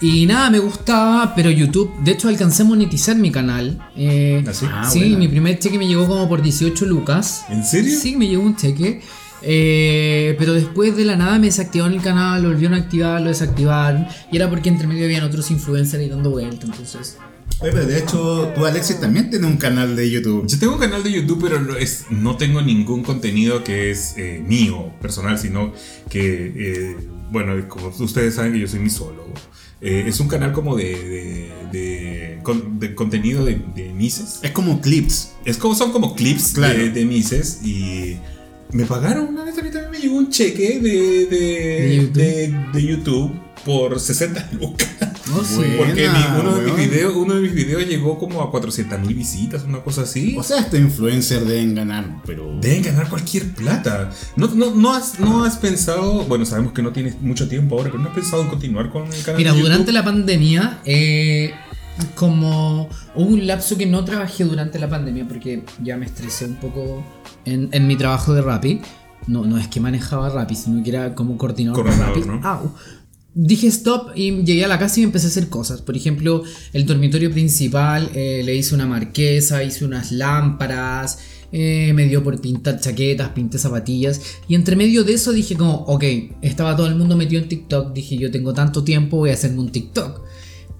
Y 0.00 0.24
nada, 0.26 0.48
me 0.48 0.58
gustaba, 0.58 1.34
pero 1.34 1.50
YouTube, 1.50 1.92
de 2.02 2.12
hecho 2.12 2.28
alcancé 2.28 2.62
a 2.62 2.64
monetizar 2.64 3.16
mi 3.16 3.30
canal. 3.30 3.78
Eh, 3.96 4.42
¿Así? 4.46 4.66
Ah, 4.70 4.88
sí, 4.90 5.00
buena. 5.00 5.18
mi 5.18 5.28
primer 5.28 5.58
cheque 5.58 5.78
me 5.78 5.86
llegó 5.86 6.06
como 6.06 6.26
por 6.28 6.40
18 6.42 6.86
lucas. 6.86 7.44
¿En 7.50 7.64
serio? 7.64 7.98
Sí, 7.98 8.16
me 8.16 8.26
llegó 8.26 8.42
un 8.42 8.56
cheque. 8.56 9.02
Eh, 9.42 10.36
pero 10.38 10.52
después 10.54 10.96
de 10.96 11.04
la 11.04 11.16
nada 11.16 11.38
me 11.38 11.46
desactivaron 11.46 11.94
el 11.94 12.02
canal, 12.02 12.42
lo 12.42 12.50
volvieron 12.50 12.78
a 12.78 12.82
activar, 12.82 13.20
lo 13.20 13.28
desactivaron. 13.28 14.06
Y 14.32 14.36
era 14.36 14.48
porque 14.48 14.70
entre 14.70 14.86
medio 14.86 15.04
habían 15.04 15.24
otros 15.24 15.50
influencers 15.50 16.02
ahí 16.02 16.08
dando 16.08 16.30
vuelta. 16.30 16.66
Entonces, 16.66 17.18
Oye, 17.60 17.72
pero 17.72 17.84
de 17.86 17.98
hecho, 17.98 18.52
tú, 18.54 18.64
Alexis, 18.64 19.00
también 19.00 19.28
tienes 19.28 19.50
un 19.50 19.58
canal 19.58 19.94
de 19.94 20.10
YouTube. 20.10 20.46
Yo 20.46 20.58
tengo 20.58 20.74
un 20.74 20.80
canal 20.80 21.02
de 21.02 21.12
YouTube, 21.12 21.40
pero 21.42 21.60
no, 21.60 21.76
es, 21.76 22.06
no 22.08 22.38
tengo 22.38 22.62
ningún 22.62 23.02
contenido 23.02 23.62
que 23.64 23.90
es 23.90 24.14
eh, 24.16 24.42
mío, 24.46 24.94
personal, 25.02 25.38
sino 25.38 25.74
que, 26.08 26.54
eh, 26.56 26.96
bueno, 27.30 27.68
como 27.68 27.88
ustedes 27.88 28.36
saben 28.36 28.54
que 28.54 28.60
yo 28.60 28.66
soy 28.66 28.80
misólogo. 28.80 29.34
Eh, 29.80 30.04
es 30.06 30.20
un 30.20 30.28
canal 30.28 30.52
como 30.52 30.76
de, 30.76 30.84
de, 30.84 31.50
de, 31.72 32.38
con- 32.42 32.78
de 32.78 32.94
contenido 32.94 33.44
de, 33.44 33.56
Mises. 33.94 34.40
Es 34.42 34.50
como 34.50 34.80
clips. 34.80 35.32
Es 35.44 35.56
como, 35.56 35.74
son 35.74 35.92
como 35.92 36.14
clips 36.14 36.52
Claro. 36.52 36.78
de, 36.92 37.04
Mises 37.04 37.60
y 37.64 38.16
me 38.72 38.84
pagaron 38.84 39.28
una 39.28 39.44
vez 39.44 39.56
a 39.58 39.62
mí 39.62 39.70
también 39.70 39.90
me 39.90 39.98
llegó 39.98 40.16
un 40.16 40.30
cheque 40.30 40.80
de, 40.80 41.26
de, 41.26 42.54
De 42.72 42.82
YouTube. 42.82 42.82
YouTube 42.82 43.40
por 43.64 43.98
60 44.00 44.50
lucas. 44.60 44.88
Oh, 45.34 45.44
sí. 45.44 45.74
Porque 45.78 46.08
mi- 46.08 46.40
uno, 46.40 46.54
de 46.56 46.62
mis 46.72 46.76
videos, 46.76 47.14
uno 47.16 47.34
de 47.34 47.40
mis 47.40 47.54
videos 47.54 47.86
llegó 47.86 48.18
como 48.18 48.42
a 48.42 48.50
400 48.50 49.00
mil 49.00 49.14
visitas, 49.14 49.64
una 49.64 49.80
cosa 49.80 50.02
así. 50.02 50.36
O 50.38 50.42
sea, 50.42 50.60
estos 50.60 50.78
influencers 50.80 51.46
deben 51.46 51.74
ganar, 51.74 52.20
pero. 52.26 52.58
Deben 52.60 52.82
ganar 52.82 53.08
cualquier 53.08 53.52
plata. 53.54 54.10
No, 54.36 54.48
no, 54.54 54.74
no, 54.74 54.92
has, 54.94 55.18
no 55.20 55.44
has 55.44 55.56
pensado, 55.56 56.24
bueno, 56.24 56.44
sabemos 56.44 56.72
que 56.72 56.82
no 56.82 56.90
tienes 56.92 57.20
mucho 57.20 57.48
tiempo 57.48 57.76
ahora, 57.76 57.90
pero 57.90 58.02
no 58.02 58.08
has 58.08 58.14
pensado 58.14 58.42
en 58.42 58.48
continuar 58.48 58.90
con 58.90 59.06
el 59.12 59.22
canal 59.22 59.38
Mira, 59.38 59.52
de 59.52 59.60
durante 59.60 59.92
la 59.92 60.04
pandemia, 60.04 60.80
eh, 60.84 61.52
como 62.14 62.88
hubo 63.14 63.26
un 63.28 63.46
lapso 63.46 63.76
que 63.76 63.86
no 63.86 64.04
trabajé 64.04 64.44
durante 64.44 64.78
la 64.78 64.88
pandemia 64.88 65.26
porque 65.28 65.64
ya 65.82 65.96
me 65.96 66.06
estresé 66.06 66.46
un 66.46 66.56
poco 66.56 67.04
en, 67.44 67.68
en 67.72 67.86
mi 67.86 67.96
trabajo 67.96 68.32
de 68.34 68.42
Rappi. 68.42 68.80
No, 69.26 69.44
no 69.44 69.58
es 69.58 69.68
que 69.68 69.80
manejaba 69.80 70.30
Rappi, 70.30 70.54
sino 70.56 70.82
que 70.82 70.90
era 70.90 71.14
como 71.14 71.36
coordinador 71.36 71.84
de 71.84 71.96
Rappi. 71.96 72.20
¿no? 72.22 72.40
Au. 72.42 72.74
Dije 73.32 73.68
stop 73.68 74.10
y 74.16 74.42
llegué 74.42 74.64
a 74.64 74.68
la 74.68 74.78
casa 74.78 74.98
y 74.98 75.04
empecé 75.04 75.26
a 75.26 75.30
hacer 75.30 75.48
cosas. 75.48 75.82
Por 75.82 75.96
ejemplo, 75.96 76.42
el 76.72 76.84
dormitorio 76.84 77.30
principal 77.30 78.10
eh, 78.14 78.42
le 78.44 78.56
hice 78.56 78.74
una 78.74 78.86
marquesa, 78.86 79.62
hice 79.62 79.84
unas 79.84 80.10
lámparas, 80.10 81.18
eh, 81.52 81.92
me 81.94 82.06
dio 82.06 82.24
por 82.24 82.40
pintar 82.40 82.80
chaquetas, 82.80 83.28
pinté 83.28 83.58
zapatillas. 83.58 84.20
Y 84.48 84.56
entre 84.56 84.74
medio 84.74 85.04
de 85.04 85.12
eso 85.14 85.32
dije 85.32 85.56
como, 85.56 85.84
ok, 85.84 86.04
estaba 86.42 86.74
todo 86.74 86.88
el 86.88 86.96
mundo 86.96 87.16
metido 87.16 87.40
en 87.40 87.48
TikTok. 87.48 87.92
Dije, 87.92 88.16
yo 88.16 88.32
tengo 88.32 88.52
tanto 88.52 88.82
tiempo, 88.82 89.18
voy 89.18 89.30
a 89.30 89.34
hacerme 89.34 89.60
un 89.60 89.70
TikTok. 89.70 90.22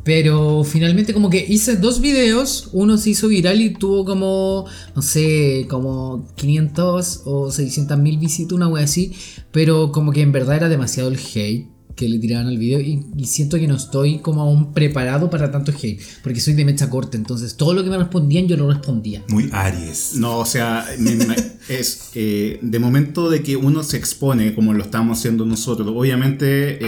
Pero 0.02 0.64
finalmente 0.64 1.12
como 1.12 1.31
que 1.31 1.44
hice 1.47 1.76
dos 1.76 2.00
videos, 2.00 2.70
uno 2.73 2.97
se 2.99 3.11
hizo 3.11 3.29
viral 3.29 3.61
y 3.61 3.75
tuvo 3.75 4.05
como, 4.05 4.64
no 4.97 5.02
sé, 5.02 5.67
como 5.69 6.26
500 6.37 7.23
o 7.26 7.52
600 7.52 7.99
mil 7.99 8.19
visitas, 8.19 8.52
una 8.55 8.67
wea 8.67 8.85
así, 8.85 9.12
pero 9.52 9.93
como 9.93 10.11
que 10.11 10.23
en 10.23 10.32
verdad 10.32 10.57
era 10.57 10.69
demasiado 10.69 11.11
el 11.11 11.19
hate 11.19 11.70
que 11.97 12.09
le 12.09 12.18
tiraban 12.18 12.47
al 12.47 12.59
video 12.59 12.80
y, 12.80 13.04
y 13.16 13.26
siento 13.26 13.56
que 13.59 13.66
no 13.66 13.76
estoy 13.76 14.18
como 14.20 14.42
aún 14.42 14.73
preparado 14.73 15.28
para 15.30 15.50
tanto 15.50 15.73
hate, 15.73 16.00
porque 16.23 16.40
soy 16.40 16.54
de 16.54 16.64
mecha 16.64 16.88
corta, 16.90 17.16
entonces 17.16 17.56
todo 17.56 17.75
lo 17.75 17.85
que 17.85 17.90
me 17.90 17.99
respondían 17.99 18.47
yo 18.47 18.56
lo 18.56 18.68
respondía. 18.70 19.23
Muy 19.28 19.49
Aries. 19.52 20.12
No, 20.14 20.38
o 20.38 20.47
sea, 20.47 20.87
me- 20.99 21.14
me- 21.16 21.37
es 21.68 22.11
eh, 22.14 22.59
de 22.62 22.78
momento 22.78 23.28
de 23.30 23.42
que 23.42 23.56
uno 23.56 23.82
se 23.82 23.97
expone 23.97 24.54
como 24.54 24.73
lo 24.73 24.82
estamos 24.82 25.18
haciendo 25.18 25.44
nosotros. 25.47 25.88
Obviamente, 25.94 26.78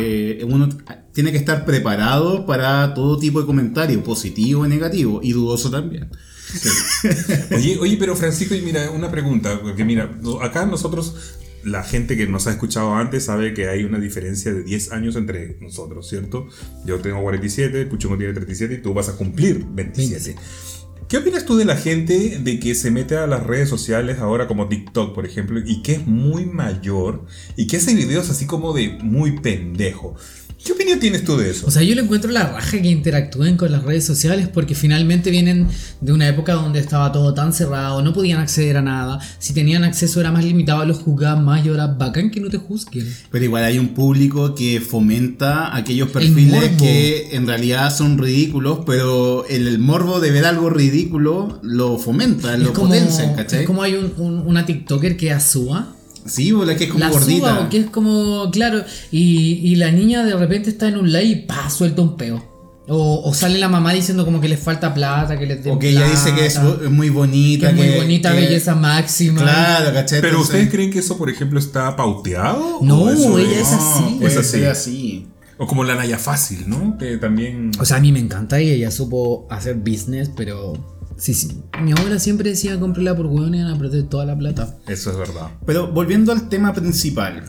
eh, 0.40 0.44
uno 0.44 0.68
tiene 1.12 1.30
que 1.32 1.38
estar 1.38 1.64
preparado 1.64 2.46
para 2.46 2.94
todo 2.94 3.18
tipo 3.18 3.40
de 3.40 3.46
comentario, 3.46 4.02
positivo 4.02 4.64
y 4.64 4.68
negativo, 4.68 5.20
y 5.22 5.32
dudoso 5.32 5.70
también. 5.70 6.08
Oye, 7.54 7.78
oye, 7.80 7.96
pero 7.98 8.14
Francisco, 8.16 8.54
y 8.54 8.60
mira, 8.62 8.90
una 8.90 9.10
pregunta, 9.10 9.58
porque 9.62 9.84
mira, 9.84 10.10
acá 10.42 10.66
nosotros, 10.66 11.14
la 11.64 11.82
gente 11.82 12.16
que 12.16 12.26
nos 12.26 12.46
ha 12.46 12.50
escuchado 12.50 12.94
antes 12.94 13.24
sabe 13.24 13.54
que 13.54 13.68
hay 13.68 13.84
una 13.84 13.98
diferencia 13.98 14.52
de 14.52 14.62
10 14.62 14.92
años 14.92 15.16
entre 15.16 15.56
nosotros, 15.60 16.08
¿cierto? 16.08 16.48
Yo 16.84 16.98
tengo 17.00 17.22
47, 17.22 17.86
Puchungo 17.86 18.16
tiene 18.16 18.32
37 18.32 18.74
y 18.74 18.78
tú 18.78 18.94
vas 18.94 19.08
a 19.08 19.16
cumplir 19.16 19.64
27. 19.70 20.36
¿Qué 21.08 21.18
opinas 21.18 21.44
tú 21.44 21.56
de 21.56 21.66
la 21.66 21.76
gente 21.76 22.38
de 22.38 22.58
que 22.58 22.74
se 22.74 22.90
mete 22.90 23.16
a 23.16 23.26
las 23.26 23.42
redes 23.42 23.68
sociales 23.68 24.18
ahora 24.18 24.48
como 24.48 24.68
TikTok, 24.68 25.14
por 25.14 25.26
ejemplo, 25.26 25.60
y 25.62 25.82
que 25.82 25.92
es 25.92 26.06
muy 26.06 26.46
mayor 26.46 27.26
y 27.54 27.66
que 27.66 27.76
hace 27.76 27.94
videos 27.94 28.30
así 28.30 28.46
como 28.46 28.72
de 28.72 28.98
muy 29.02 29.38
pendejo? 29.40 30.16
¿Qué 30.64 30.72
opinión 30.72 31.00
tienes 31.00 31.24
tú 31.24 31.36
de 31.36 31.50
eso? 31.50 31.66
O 31.66 31.70
sea, 31.72 31.82
yo 31.82 31.94
le 31.96 32.02
encuentro 32.02 32.30
la 32.30 32.46
raja 32.46 32.80
que 32.80 32.88
interactúen 32.88 33.56
con 33.56 33.72
las 33.72 33.82
redes 33.82 34.04
sociales 34.06 34.46
porque 34.46 34.74
finalmente 34.76 35.30
vienen 35.30 35.66
de 36.00 36.12
una 36.12 36.28
época 36.28 36.52
donde 36.54 36.78
estaba 36.78 37.10
todo 37.10 37.34
tan 37.34 37.52
cerrado, 37.52 38.00
no 38.02 38.12
podían 38.12 38.38
acceder 38.38 38.76
a 38.76 38.82
nada. 38.82 39.18
Si 39.40 39.52
tenían 39.54 39.82
acceso 39.82 40.20
era 40.20 40.30
más 40.30 40.44
limitado, 40.44 40.84
los 40.84 40.98
juzgaban 40.98 41.44
más 41.44 41.64
y 41.66 41.68
ahora 41.68 41.88
bacán 41.88 42.30
que 42.30 42.40
no 42.40 42.48
te 42.48 42.58
juzguen. 42.58 43.12
Pero 43.30 43.44
igual 43.44 43.64
hay 43.64 43.78
un 43.78 43.88
público 43.88 44.54
que 44.54 44.80
fomenta 44.80 45.74
aquellos 45.76 46.08
El 46.08 46.12
perfiles 46.12 46.70
que 46.78 47.28
en 47.36 47.46
realidad 47.46 47.92
son 47.94 48.16
ridículos, 48.18 48.80
pero 48.86 49.44
el, 49.48 49.66
el 49.66 49.78
morbo 49.80 50.20
de 50.20 50.30
ver 50.30 50.44
algo 50.44 50.70
ridículo 50.70 51.58
lo 51.62 51.98
fomenta, 51.98 52.56
lo 52.56 52.66
es, 52.66 52.70
como, 52.70 52.88
potencia, 52.88 53.34
¿cachai? 53.34 53.60
es 53.62 53.66
como 53.66 53.82
hay 53.82 53.94
un- 53.94 54.12
un- 54.16 54.46
una 54.46 54.64
TikToker 54.64 55.16
que 55.16 55.28
es 55.30 55.34
Azúa. 55.34 55.96
Sí, 56.26 56.52
bola, 56.52 56.76
que 56.76 56.84
es 56.84 56.90
como 56.90 57.00
La 57.04 57.10
gordita. 57.10 57.54
Azúa, 57.54 57.68
que 57.68 57.78
es 57.78 57.86
como, 57.90 58.50
claro, 58.50 58.84
y, 59.10 59.60
y 59.62 59.74
la 59.76 59.90
niña 59.90 60.24
de 60.24 60.34
repente 60.36 60.70
está 60.70 60.88
en 60.88 60.96
un 60.98 61.10
live 61.12 61.24
y 61.24 61.34
pa, 61.46 61.68
suelta 61.70 62.02
un 62.02 62.16
peo. 62.16 62.50
O, 62.88 63.22
o 63.24 63.32
sale 63.32 63.58
la 63.60 63.68
mamá 63.68 63.92
diciendo 63.92 64.24
como 64.24 64.40
que 64.40 64.48
les 64.48 64.58
falta 64.58 64.92
plata, 64.92 65.38
que 65.38 65.46
les 65.46 65.62
den 65.62 65.72
O 65.74 65.78
que 65.78 65.90
ella 65.90 66.08
dice 66.08 66.34
que 66.34 66.46
es, 66.46 66.58
muy 66.90 67.06
que 67.08 67.12
bonita. 67.12 67.70
es 67.70 67.76
muy 67.76 67.86
que- 67.86 67.96
bonita, 67.96 68.32
que- 68.34 68.40
belleza 68.40 68.74
máxima. 68.74 69.40
Claro, 69.42 69.92
¿cachai? 69.94 70.20
Pero 70.20 70.32
Entonces- 70.34 70.54
¿ustedes 70.54 70.70
creen 70.70 70.90
que 70.90 70.98
eso, 70.98 71.16
por 71.16 71.30
ejemplo, 71.30 71.58
está 71.60 71.94
pauteado? 71.94 72.78
No, 72.82 73.02
¿O 73.02 73.10
eso 73.10 73.38
ella 73.38 73.60
es 73.60 73.72
así. 73.72 74.18
Es 74.20 74.36
así. 74.36 74.48
ser 74.50 74.68
así. 74.68 75.26
O 75.58 75.66
como 75.68 75.84
la 75.84 75.94
Naya 75.94 76.18
Fácil, 76.18 76.64
¿no? 76.68 76.98
Que 76.98 77.18
también... 77.18 77.70
O 77.78 77.84
sea, 77.84 77.98
a 77.98 78.00
mí 78.00 78.10
me 78.10 78.18
encanta 78.18 78.60
y 78.60 78.70
ella 78.70 78.90
supo 78.90 79.46
hacer 79.48 79.76
business, 79.76 80.28
pero. 80.36 80.72
Sí, 81.22 81.34
sí. 81.34 81.62
Mi 81.80 81.92
abuela 81.92 82.18
siempre 82.18 82.50
decía 82.50 82.80
cómprela 82.80 83.14
por 83.14 83.26
hueón 83.26 83.54
y 83.54 83.62
van 83.62 83.72
a 83.72 83.78
perder 83.78 84.08
toda 84.08 84.26
la 84.26 84.36
plata. 84.36 84.76
Eso 84.88 85.12
es 85.12 85.16
verdad. 85.16 85.52
Pero 85.64 85.86
volviendo 85.86 86.32
al 86.32 86.48
tema 86.48 86.74
principal, 86.74 87.44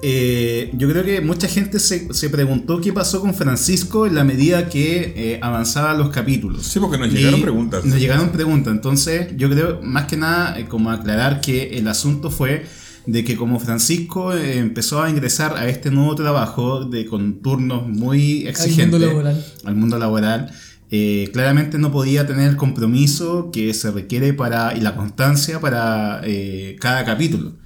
eh, 0.00 0.70
yo 0.74 0.88
creo 0.88 1.02
que 1.02 1.20
mucha 1.22 1.48
gente 1.48 1.80
se, 1.80 2.14
se 2.14 2.30
preguntó 2.30 2.80
qué 2.80 2.92
pasó 2.92 3.20
con 3.20 3.34
Francisco 3.34 4.06
en 4.06 4.14
la 4.14 4.22
medida 4.22 4.68
que 4.68 5.12
eh, 5.16 5.38
avanzaban 5.42 5.98
los 5.98 6.10
capítulos. 6.10 6.66
Sí, 6.66 6.78
porque 6.78 6.98
nos 6.98 7.10
llegaron 7.10 7.40
Y 7.40 7.42
preguntas. 7.42 7.84
Nos 7.84 7.98
llegaron 7.98 8.28
preguntas, 8.28 8.72
entonces 8.72 9.36
yo 9.36 9.50
creo 9.50 9.80
más 9.82 10.06
que 10.06 10.16
nada 10.16 10.56
eh, 10.60 10.66
como 10.68 10.92
aclarar 10.92 11.40
que 11.40 11.78
el 11.78 11.88
asunto 11.88 12.30
fue 12.30 12.64
de 13.06 13.24
que 13.24 13.36
como 13.36 13.58
Francisco 13.58 14.34
eh, 14.34 14.58
empezó 14.58 15.02
a 15.02 15.10
ingresar 15.10 15.56
a 15.56 15.68
este 15.68 15.90
nuevo 15.90 16.14
trabajo 16.14 16.84
de, 16.84 17.06
con 17.06 17.40
turnos 17.40 17.88
muy 17.88 18.46
exigentes 18.46 19.00
laboral. 19.00 19.44
al 19.64 19.74
mundo 19.74 19.98
laboral, 19.98 20.52
eh, 20.90 21.30
claramente 21.32 21.78
no 21.78 21.90
podía 21.90 22.26
tener 22.26 22.48
el 22.48 22.56
compromiso 22.56 23.50
que 23.52 23.74
se 23.74 23.90
requiere 23.90 24.32
para 24.32 24.76
y 24.76 24.80
la 24.80 24.94
constancia 24.94 25.60
para 25.60 26.20
eh, 26.24 26.76
cada 26.80 27.04
capítulo. 27.04 27.56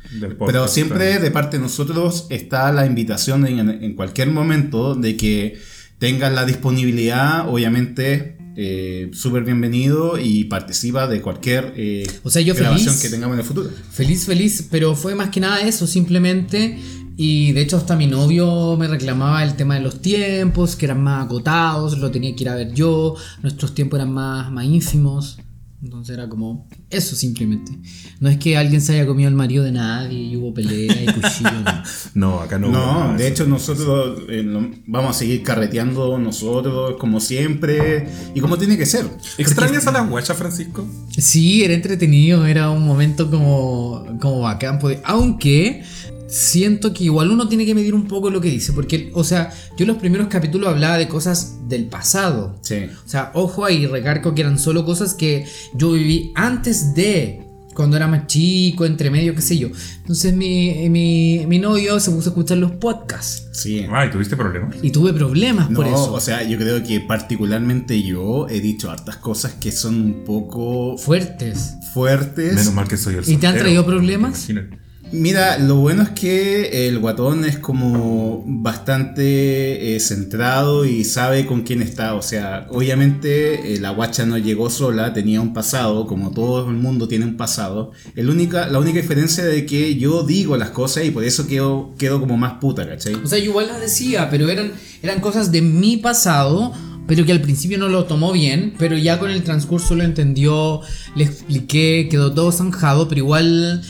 Pero 0.46 0.66
siempre 0.66 1.18
de 1.18 1.30
parte 1.30 1.58
de 1.58 1.62
nosotros 1.62 2.26
está 2.30 2.72
la 2.72 2.86
invitación 2.86 3.46
en, 3.46 3.68
en 3.70 3.94
cualquier 3.94 4.30
momento 4.30 4.94
de 4.94 5.16
que 5.16 5.58
tengas 5.98 6.32
la 6.32 6.44
disponibilidad, 6.44 7.48
obviamente 7.48 8.40
eh, 8.56 9.10
súper 9.12 9.44
bienvenido 9.44 10.18
y 10.18 10.44
participa 10.44 11.06
de 11.06 11.22
cualquier 11.22 11.72
eh, 11.76 12.06
O 12.24 12.30
sea, 12.30 12.42
yo 12.42 12.54
grabación 12.54 12.94
feliz. 12.94 13.02
que 13.02 13.08
tengamos 13.08 13.34
en 13.34 13.40
el 13.40 13.46
futuro. 13.46 13.70
Feliz, 13.92 14.26
feliz, 14.26 14.66
pero 14.70 14.96
fue 14.96 15.14
más 15.14 15.30
que 15.30 15.40
nada 15.40 15.60
eso, 15.60 15.86
simplemente. 15.86 16.78
Y 17.22 17.52
de 17.52 17.60
hecho 17.60 17.76
hasta 17.76 17.96
mi 17.96 18.06
novio 18.06 18.78
me 18.78 18.88
reclamaba 18.88 19.44
el 19.44 19.54
tema 19.54 19.74
de 19.74 19.82
los 19.82 20.00
tiempos, 20.00 20.74
que 20.74 20.86
eran 20.86 21.02
más 21.02 21.26
acotados, 21.26 21.98
lo 21.98 22.10
tenía 22.10 22.34
que 22.34 22.44
ir 22.44 22.48
a 22.48 22.54
ver 22.54 22.72
yo, 22.72 23.14
nuestros 23.42 23.74
tiempos 23.74 23.98
eran 23.98 24.10
más, 24.10 24.50
más 24.50 24.64
ínfimos. 24.64 25.38
Entonces 25.82 26.14
era 26.16 26.28
como 26.28 26.66
eso 26.90 27.16
simplemente. 27.16 27.72
No 28.20 28.28
es 28.28 28.36
que 28.38 28.56
alguien 28.56 28.82
se 28.82 28.92
haya 28.94 29.06
comido 29.06 29.28
el 29.30 29.34
marido 29.34 29.64
de 29.64 29.72
nadie 29.72 30.18
y 30.18 30.36
hubo 30.36 30.52
pelea 30.54 30.94
y 31.02 31.06
cuchillo. 31.06 31.50
no. 31.64 31.82
No, 32.14 32.40
acá 32.40 32.58
no. 32.58 32.68
No, 32.68 33.16
de 33.16 33.28
hecho 33.28 33.46
nosotros 33.46 34.22
eh, 34.28 34.42
no- 34.42 34.70
vamos 34.86 35.16
a 35.16 35.18
seguir 35.18 35.42
carreteando 35.42 36.18
nosotros 36.18 36.96
como 36.98 37.18
siempre 37.20 38.08
y 38.34 38.40
como 38.40 38.56
tiene 38.58 38.76
que 38.76 38.84
ser. 38.86 39.06
¿Extrañas 39.38 39.86
a 39.86 39.92
las 39.92 40.08
guachas, 40.08 40.36
Francisco? 40.36 40.86
Sí, 41.16 41.62
era 41.64 41.72
entretenido, 41.74 42.44
era 42.46 42.68
un 42.70 42.84
momento 42.86 43.30
como, 43.30 44.04
como 44.20 44.40
bacán. 44.40 44.78
poder- 44.78 45.00
Aunque 45.04 45.82
siento 46.30 46.92
que 46.94 47.04
igual 47.04 47.30
uno 47.30 47.48
tiene 47.48 47.66
que 47.66 47.74
medir 47.74 47.94
un 47.94 48.06
poco 48.06 48.30
lo 48.30 48.40
que 48.40 48.48
dice. 48.50 48.72
Porque, 48.72 49.10
o 49.14 49.24
sea, 49.24 49.50
yo 49.76 49.84
en 49.84 49.88
los 49.88 49.96
primeros 49.98 50.28
capítulos 50.28 50.68
hablaba 50.68 50.96
de 50.96 51.08
cosas 51.08 51.56
del 51.68 51.86
pasado. 51.86 52.58
Sí. 52.62 52.86
O 53.04 53.08
sea, 53.08 53.30
ojo 53.34 53.64
ahí, 53.64 53.86
recargo 53.86 54.34
que 54.34 54.42
eran 54.42 54.58
solo 54.58 54.84
cosas 54.84 55.14
que 55.14 55.44
yo 55.74 55.92
viví 55.92 56.32
antes 56.34 56.94
de. 56.94 57.46
Cuando 57.72 57.96
era 57.96 58.08
más 58.08 58.26
chico, 58.26 58.84
entre 58.84 59.10
medio, 59.10 59.34
qué 59.34 59.40
sé 59.40 59.56
yo. 59.56 59.68
Entonces 60.00 60.34
mi, 60.34 60.88
mi, 60.90 61.46
mi 61.46 61.58
novio 61.60 61.98
se 62.00 62.10
puso 62.10 62.28
a 62.28 62.32
escuchar 62.32 62.58
los 62.58 62.72
podcasts. 62.72 63.46
Sí. 63.52 63.86
Ay, 63.90 64.10
¿tuviste 64.10 64.36
problemas? 64.36 64.76
Y 64.82 64.90
tuve 64.90 65.12
problemas 65.14 65.70
No, 65.70 65.76
por 65.76 65.86
eso. 65.86 66.12
o 66.12 66.20
sea, 66.20 66.42
yo 66.42 66.58
creo 66.58 66.82
que 66.82 66.98
particularmente 67.00 68.02
yo 68.02 68.48
he 68.48 68.60
dicho 68.60 68.90
hartas 68.90 69.16
cosas 69.16 69.52
que 69.54 69.70
son 69.72 69.94
un 70.02 70.24
poco 70.24 70.98
Fuertes. 70.98 71.74
fuertes. 71.94 72.54
Menos 72.54 72.74
mal 72.74 72.88
que 72.88 72.96
soy 72.96 73.14
el 73.14 73.20
¿Y 73.20 73.24
te 73.24 73.32
han 73.46 73.52
soltero, 73.52 73.60
traído 73.62 73.86
problemas? 73.86 74.50
imagínate. 74.50 74.79
Mira, 75.12 75.58
lo 75.58 75.76
bueno 75.76 76.02
es 76.02 76.10
que 76.10 76.86
el 76.86 77.00
guatón 77.00 77.44
es 77.44 77.58
como 77.58 78.44
bastante 78.46 79.96
eh, 79.96 80.00
centrado 80.00 80.84
y 80.84 81.04
sabe 81.04 81.46
con 81.46 81.62
quién 81.62 81.82
está. 81.82 82.14
O 82.14 82.22
sea, 82.22 82.68
obviamente 82.70 83.74
eh, 83.74 83.80
la 83.80 83.90
guacha 83.90 84.24
no 84.24 84.38
llegó 84.38 84.70
sola, 84.70 85.12
tenía 85.12 85.40
un 85.40 85.52
pasado, 85.52 86.06
como 86.06 86.30
todo 86.30 86.68
el 86.70 86.76
mundo 86.76 87.08
tiene 87.08 87.24
un 87.24 87.36
pasado. 87.36 87.90
El 88.14 88.30
única, 88.30 88.68
la 88.68 88.78
única 88.78 89.00
diferencia 89.00 89.44
de 89.44 89.66
que 89.66 89.96
yo 89.96 90.22
digo 90.22 90.56
las 90.56 90.70
cosas 90.70 91.04
y 91.04 91.10
por 91.10 91.24
eso 91.24 91.48
quedo, 91.48 91.92
quedo 91.98 92.20
como 92.20 92.36
más 92.36 92.54
puta, 92.60 92.88
¿cachai? 92.88 93.14
O 93.14 93.26
sea, 93.26 93.38
yo 93.38 93.46
igual 93.46 93.66
las 93.66 93.80
decía, 93.80 94.30
pero 94.30 94.48
eran, 94.48 94.72
eran 95.02 95.20
cosas 95.20 95.50
de 95.50 95.60
mi 95.60 95.96
pasado, 95.96 96.72
pero 97.10 97.26
que 97.26 97.32
al 97.32 97.40
principio 97.40 97.76
no 97.76 97.88
lo 97.88 98.04
tomó 98.04 98.30
bien, 98.30 98.74
pero 98.78 98.96
ya 98.96 99.18
con 99.18 99.32
el 99.32 99.42
transcurso 99.42 99.96
lo 99.96 100.04
entendió, 100.04 100.80
le 101.16 101.24
expliqué, 101.24 102.06
quedó 102.08 102.32
todo 102.32 102.52
zanjado, 102.52 103.08
pero 103.08 103.18
igual, 103.18 103.82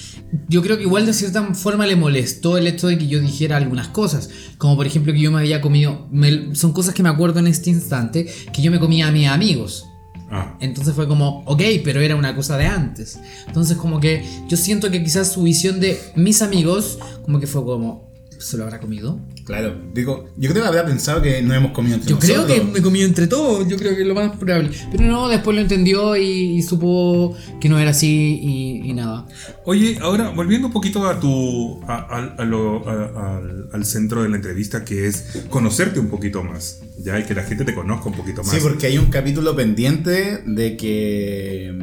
yo 0.48 0.62
creo 0.62 0.76
que 0.76 0.84
igual 0.84 1.06
de 1.06 1.12
cierta 1.12 1.42
forma 1.54 1.86
le 1.86 1.96
molestó 1.96 2.56
el 2.56 2.66
hecho 2.66 2.86
de 2.88 2.98
que 2.98 3.06
yo 3.08 3.20
dijera 3.20 3.56
algunas 3.56 3.88
cosas, 3.88 4.30
como 4.58 4.76
por 4.76 4.86
ejemplo 4.86 5.12
que 5.12 5.20
yo 5.20 5.30
me 5.32 5.38
había 5.40 5.60
comido, 5.60 6.06
me- 6.10 6.54
son 6.54 6.72
cosas 6.72 6.94
que 6.94 7.02
me 7.02 7.08
acuerdo 7.08 7.40
en 7.40 7.46
este 7.48 7.70
instante, 7.70 8.26
que 8.52 8.62
yo 8.62 8.70
me 8.70 8.78
comía 8.78 9.08
a 9.08 9.12
mis 9.12 9.26
amigos. 9.28 9.86
Ah, 10.32 10.56
Entonces 10.60 10.94
fue 10.94 11.08
como, 11.08 11.42
ok, 11.46 11.60
pero 11.82 12.00
era 12.00 12.14
una 12.14 12.36
cosa 12.36 12.56
de 12.56 12.66
antes. 12.66 13.18
Entonces 13.48 13.76
como 13.76 13.98
que 13.98 14.22
yo 14.48 14.56
siento 14.56 14.88
que 14.90 15.02
quizás 15.02 15.32
su 15.32 15.42
visión 15.42 15.80
de 15.80 15.98
mis 16.14 16.40
amigos, 16.42 16.98
como 17.24 17.40
que 17.40 17.48
fue 17.48 17.64
como, 17.64 18.08
¿se 18.38 18.56
lo 18.56 18.62
habrá 18.64 18.78
comido? 18.78 19.18
Claro, 19.50 19.74
digo, 19.92 20.26
yo 20.36 20.48
creo 20.50 20.62
que 20.62 20.68
habrá 20.68 20.86
pensado 20.86 21.20
que 21.22 21.42
no 21.42 21.52
hemos 21.54 21.72
comido 21.72 21.96
entre 21.96 22.08
Yo 22.10 22.18
creo 22.20 22.42
nosotros. 22.42 22.58
que 22.68 22.72
me 22.72 22.80
comió 22.82 23.04
entre 23.04 23.26
todos, 23.26 23.66
yo 23.68 23.76
creo 23.76 23.96
que 23.96 24.02
es 24.02 24.06
lo 24.06 24.14
más 24.14 24.36
probable. 24.36 24.70
Pero 24.92 25.04
no, 25.04 25.28
después 25.28 25.56
lo 25.56 25.60
entendió 25.60 26.16
y, 26.16 26.22
y 26.58 26.62
supo 26.62 27.36
que 27.60 27.68
no 27.68 27.76
era 27.78 27.90
así 27.90 28.38
y, 28.40 28.88
y 28.88 28.92
nada. 28.94 29.26
Oye, 29.64 29.98
ahora 30.00 30.30
volviendo 30.30 30.68
un 30.68 30.72
poquito 30.72 31.04
a 31.08 31.18
tu 31.18 31.80
a- 31.88 31.94
a- 31.96 32.34
a 32.38 32.44
lo- 32.44 32.88
a- 32.88 33.38
al, 33.38 33.68
al 33.72 33.84
centro 33.84 34.22
de 34.22 34.28
la 34.28 34.36
entrevista, 34.36 34.84
que 34.84 35.08
es 35.08 35.44
conocerte 35.50 35.98
un 35.98 36.08
poquito 36.10 36.44
más, 36.44 36.80
ya 37.02 37.18
y 37.18 37.24
que 37.24 37.34
la 37.34 37.42
gente 37.42 37.64
te 37.64 37.74
conozca 37.74 38.08
un 38.08 38.14
poquito 38.14 38.42
más. 38.44 38.52
Sí, 38.52 38.58
porque 38.62 38.86
hay 38.86 38.98
un 38.98 39.06
capítulo 39.06 39.56
pendiente 39.56 40.42
de 40.46 40.76
que, 40.76 41.76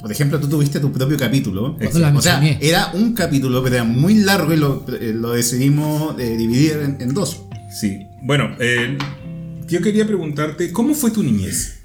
por 0.00 0.10
ejemplo, 0.10 0.40
tú 0.40 0.48
tuviste 0.48 0.80
tu 0.80 0.90
propio 0.90 1.18
capítulo. 1.18 1.76
O 2.16 2.22
sea, 2.22 2.40
era 2.60 2.90
un 2.94 3.12
capítulo, 3.12 3.62
pero 3.62 3.74
era 3.76 3.84
muy 3.84 4.14
largo 4.14 4.54
y 4.54 4.56
lo, 4.56 4.84
eh, 4.98 5.12
lo 5.14 5.32
decidimos 5.32 6.18
eh, 6.18 6.36
dividir 6.36 6.78
en, 6.82 6.96
en 7.00 7.09
dos. 7.14 7.42
Sí. 7.80 8.06
Bueno, 8.22 8.50
eh, 8.58 8.96
yo 9.68 9.80
quería 9.80 10.06
preguntarte, 10.06 10.72
¿cómo 10.72 10.94
fue 10.94 11.10
tu 11.10 11.22
niñez? 11.22 11.80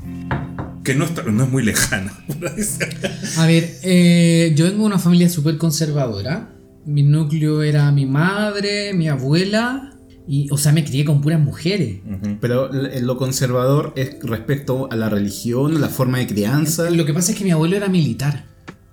Que 0.84 0.94
no, 0.96 1.06
está- 1.06 1.24
no 1.24 1.44
es 1.44 1.50
muy 1.50 1.64
lejana. 1.64 2.14
A 3.38 3.46
ver, 3.48 3.70
eh, 3.84 4.54
yo 4.56 4.66
vengo 4.66 4.80
de 4.82 4.86
una 4.86 5.00
familia 5.00 5.30
súper 5.30 5.58
conservadora. 5.58 6.52
Mi 6.86 7.02
núcleo 7.04 7.64
era 7.64 7.92
mi 7.92 8.06
madre, 8.06 8.94
mi 8.94 9.08
abuela. 9.08 9.92
Y, 10.28 10.48
o 10.52 10.58
sea, 10.58 10.72
me 10.72 10.84
crié 10.84 11.06
con 11.06 11.22
puras 11.22 11.40
mujeres. 11.40 12.00
Pero 12.42 12.72
l- 12.74 13.00
lo 13.02 13.18
conservador 13.18 13.94
es 13.96 14.18
respecto 14.24 14.88
a 14.92 14.96
la 14.96 15.08
religión, 15.10 15.80
la 15.80 15.90
forma 15.90 16.18
de 16.20 16.26
crianza. 16.28 16.90
Lo 16.90 17.06
que 17.06 17.14
pasa 17.14 17.32
es 17.32 17.38
que 17.38 17.44
mi 17.44 17.52
abuelo 17.52 17.76
era 17.78 17.90
militar. 17.90 18.46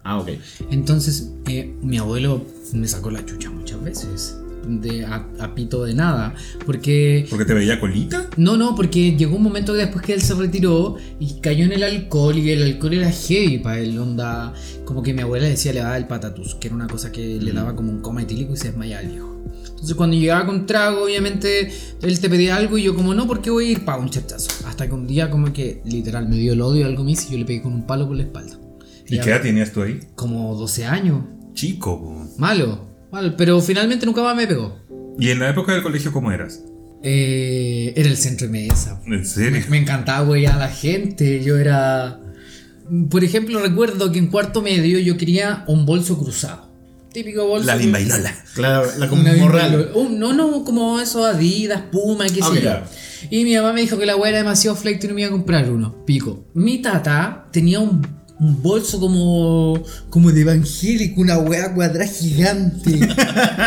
Ah, 0.04 0.18
ok. 0.18 0.30
Entonces, 0.70 1.30
eh, 1.46 1.74
mi 1.82 1.96
abuelo 1.96 2.44
me 2.74 2.86
sacó 2.88 3.10
la 3.10 3.24
chucha 3.24 3.50
muchas 3.50 3.82
veces. 3.82 4.36
De 4.66 5.04
a, 5.04 5.26
a 5.40 5.54
pito 5.54 5.85
de 5.85 5.95
nada. 5.95 6.35
Porque 6.64 7.26
¿Porque 7.28 7.45
te 7.45 7.54
veía 7.54 7.81
colita? 7.81 8.28
No, 8.37 8.57
no, 8.57 8.75
porque 8.75 9.16
llegó 9.16 9.37
un 9.37 9.42
momento 9.42 9.73
que 9.73 9.81
después 9.81 10.04
que 10.04 10.14
él 10.14 10.23
se 10.23 10.35
retiró 10.35 10.97
y 11.19 11.40
cayó 11.40 11.64
en 11.64 11.73
el 11.73 11.83
alcohol 11.83 12.37
y 12.38 12.50
el 12.50 12.62
alcohol 12.62 12.95
era 12.95 13.11
heavy 13.11 13.59
para 13.59 13.78
él, 13.81 13.99
onda, 13.99 14.52
como 14.85 15.02
que 15.02 15.14
mi 15.14 15.23
abuela 15.23 15.47
decía 15.47 15.73
le 15.73 15.81
daba 15.81 15.97
el 15.97 16.07
patatus, 16.07 16.54
que 16.57 16.69
era 16.69 16.76
una 16.76 16.87
cosa 16.87 17.12
que 17.12 17.40
le 17.40 17.52
daba 17.52 17.75
como 17.75 17.90
un 17.90 18.00
coma 18.00 18.23
etílico 18.23 18.54
y 18.54 18.57
se 18.57 18.69
desmayaba 18.69 19.02
el 19.02 19.09
viejo. 19.09 19.42
Entonces 19.83 19.97
cuando 19.97 20.16
llegaba 20.16 20.47
con 20.47 20.64
trago, 20.66 21.04
obviamente 21.04 21.73
él 22.02 22.21
te 22.21 22.31
pedía 22.31 22.57
algo 22.57 22.78
y 22.78 22.85
yo 22.85 22.95
como 22.95 23.14
no, 23.14 23.26
porque 23.26 23.50
voy 23.50 23.66
a 23.66 23.71
ir 23.73 23.85
para 23.85 23.99
un 23.99 24.11
chachazo. 24.11 24.49
Hasta 24.66 24.87
que 24.87 24.95
un 24.95 25.07
día 25.09 25.28
como 25.28 25.52
que 25.52 25.83
literal 25.85 26.28
me 26.28 26.37
dio 26.37 26.52
el 26.52 26.61
odio 26.61 26.87
algo 26.87 27.02
me 27.02 27.12
y 27.12 27.16
yo 27.16 27.37
le 27.37 27.45
pegué 27.45 27.62
con 27.62 27.73
un 27.73 27.87
palo 27.87 28.07
por 28.07 28.16
la 28.16 28.23
espalda. 28.23 28.57
¿Y 29.09 29.16
Ya, 29.16 29.23
qué 29.23 29.31
edad 29.31 29.42
tenías 29.42 29.73
tú 29.73 29.83
ahí? 29.83 29.99
Como 30.14 30.54
12 30.54 30.85
años. 30.87 31.25
Chico. 31.54 32.28
Malo, 32.38 32.91
malo, 33.12 33.37
pero 33.37 33.61
finalmente 33.61 34.07
nunca 34.07 34.23
más 34.23 34.35
me 34.35 34.47
pegó. 34.47 34.78
¿Y 35.19 35.31
en 35.31 35.38
la 35.38 35.50
época 35.50 35.73
del 35.73 35.83
colegio 35.83 36.11
cómo 36.12 36.33
eras? 36.33 36.61
Eh, 37.04 37.92
era 37.97 38.09
el 38.09 38.16
centro 38.16 38.47
de 38.47 38.52
mesa. 38.52 39.00
¿En 39.07 39.25
serio? 39.26 39.50
Me, 39.61 39.66
me 39.71 39.78
encantaba 39.78 40.25
güey 40.25 40.47
a 40.47 40.57
la 40.57 40.69
gente. 40.69 41.42
Yo 41.42 41.59
era. 41.59 42.19
Por 43.11 43.25
ejemplo, 43.25 43.61
recuerdo 43.61 44.11
que 44.12 44.19
en 44.19 44.28
cuarto 44.28 44.62
medio 44.62 44.99
yo 44.99 45.16
quería 45.16 45.64
un 45.66 45.85
bolso 45.87 46.19
cruzado. 46.19 46.71
Típico 47.12 47.47
bolso. 47.47 47.66
La 47.66 47.76
bimbailola. 47.76 48.35
Claro, 48.54 48.87
la 48.99 49.09
como 49.09 49.21
Una 49.23 49.35
morral. 49.35 49.90
un- 49.95 50.19
no, 50.19 50.33
no, 50.33 50.64
como 50.64 50.99
eso 51.00 51.25
Adidas, 51.26 51.83
Puma, 51.92 52.26
qué 52.26 52.40
Ah, 52.42 52.50
sé 52.54 52.62
yo. 52.62 52.71
Y 53.31 53.45
mi 53.45 53.54
mamá 53.54 53.73
me 53.73 53.83
dijo 53.83 53.99
que 53.99 54.07
la 54.07 54.16
weá 54.16 54.31
era 54.31 54.38
demasiado 54.38 54.76
flight 54.76 55.02
y 55.04 55.09
no 55.09 55.14
me 55.14 55.21
iba 55.21 55.28
a 55.28 55.33
comprar 55.33 55.71
uno. 55.71 56.04
Pico. 56.07 56.47
Mi 56.54 56.78
tata 56.81 57.47
tenía 57.52 57.81
un, 57.81 58.00
un 58.42 58.61
bolso 58.61 58.99
como. 58.99 59.80
como 60.11 60.32
de 60.32 60.40
evangélico, 60.40 61.20
una 61.20 61.38
weá 61.38 61.72
cuadrada 61.72 62.06
gigante. 62.06 63.08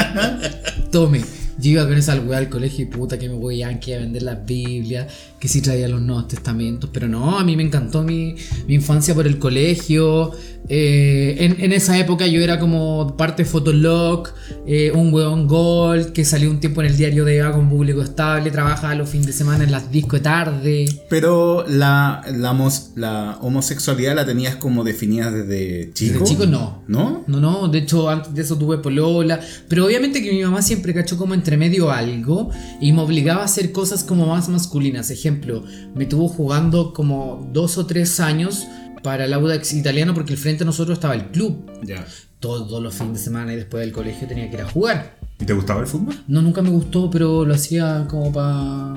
Tome. 0.91 1.22
Yo 1.58 1.72
iba 1.72 1.88
con 1.88 1.98
esa 1.98 2.16
weá 2.20 2.40
al 2.40 2.50
colegio 2.50 2.84
y 2.84 2.88
puta 2.88 3.18
que 3.18 3.30
me 3.30 3.36
voy 3.36 3.64
a 3.64 3.70
a 3.70 4.00
vender 4.00 4.24
las 4.24 4.46
Biblias, 4.46 5.08
que 5.40 5.48
sí 5.48 5.62
traía 5.62 5.88
los 5.88 6.02
Nuevos 6.02 6.28
Testamentos, 6.28 6.90
pero 6.92 7.08
no, 7.08 7.38
a 7.38 7.44
mí 7.44 7.56
me 7.56 7.64
encantó 7.64 8.04
mi, 8.04 8.36
mi 8.68 8.76
infancia 8.76 9.14
por 9.14 9.28
el 9.28 9.38
colegio. 9.38 10.32
Eh, 10.68 11.36
en, 11.40 11.64
en, 11.64 11.74
esa 11.74 11.98
época 12.00 12.26
yo 12.26 12.42
era 12.42 12.60
como 12.60 13.16
parte 13.16 13.46
Fotolog, 13.46 14.30
eh, 14.66 14.92
un 14.92 15.14
weón 15.14 15.48
Gold, 15.48 16.12
que 16.12 16.26
salió 16.26 16.50
un 16.50 16.60
tiempo 16.60 16.82
en 16.82 16.88
el 16.88 16.98
diario 16.98 17.24
de 17.24 17.38
Eva 17.38 17.52
con 17.52 17.70
público 17.70 18.02
estable, 18.02 18.50
trabajaba 18.50 18.96
los 18.96 19.08
fines 19.08 19.28
de 19.28 19.34
semana 19.34 19.64
en 19.64 19.72
las 19.72 19.92
discos 19.92 20.20
de 20.20 20.24
tarde. 20.24 20.86
Pero 21.08 21.66
la, 21.68 22.24
la, 22.36 22.72
la 22.96 23.38
homosexualidad 23.42 24.16
la 24.16 24.26
tenías 24.26 24.56
como 24.56 24.84
definida 24.84 25.30
desde 25.30 25.94
chico. 25.94 26.20
Desde 26.20 26.26
chico 26.26 26.46
no. 26.48 26.84
¿No? 26.88 27.24
No, 27.28 27.40
no, 27.40 27.68
de 27.68 27.80
hecho 27.80 28.10
antes 28.10 28.34
de 28.34 28.42
eso 28.42 28.58
tuve 28.58 28.80
polola, 28.80 29.40
pero 29.68 29.86
obviamente 29.86 30.24
que 30.24 30.32
mi 30.32 30.44
mamá 30.44 30.64
siempre 30.64 30.94
cachó 30.96 31.16
como 31.16 31.36
entre 31.46 31.58
medio 31.58 31.92
algo 31.92 32.50
y 32.82 32.92
me 32.92 33.02
obligaba 33.04 33.44
a 33.44 33.46
hacer 33.46 33.72
cosas 33.72 34.04
como 34.04 34.25
más 34.25 34.50
masculinas. 34.50 35.12
Ejemplo, 35.12 35.64
me 35.94 36.08
tuvo 36.08 36.28
jugando 36.28 36.92
como 36.92 37.48
dos 37.54 37.78
o 37.78 37.86
tres 37.86 38.20
años 38.20 38.68
para 39.04 39.25
el 39.25 39.34
Audax 39.34 39.74
italiano 39.74 40.16
porque 40.16 40.34
al 40.34 40.40
frente 40.40 40.60
de 40.60 40.66
nosotros 40.66 40.98
estaba 40.98 41.14
el 41.14 41.28
club. 41.28 41.70
Ya. 41.84 42.04
Todos 42.40 42.82
los 42.82 42.96
fines 42.96 43.14
de 43.14 43.20
semana 43.20 43.54
y 43.54 43.58
después 43.58 43.82
del 43.82 43.94
colegio 43.94 44.28
tenía 44.28 44.50
que 44.50 44.56
ir 44.56 44.62
a 44.64 44.70
jugar. 44.70 45.20
¿Y 45.40 45.46
te 45.46 45.54
gustaba 45.54 45.82
el 45.82 45.88
fútbol? 45.88 46.16
No, 46.28 46.42
nunca 46.42 46.64
me 46.64 46.70
gustó, 46.70 47.12
pero 47.12 47.46
lo 47.46 47.54
hacía 47.54 48.08
como 48.10 48.34
para... 48.34 48.96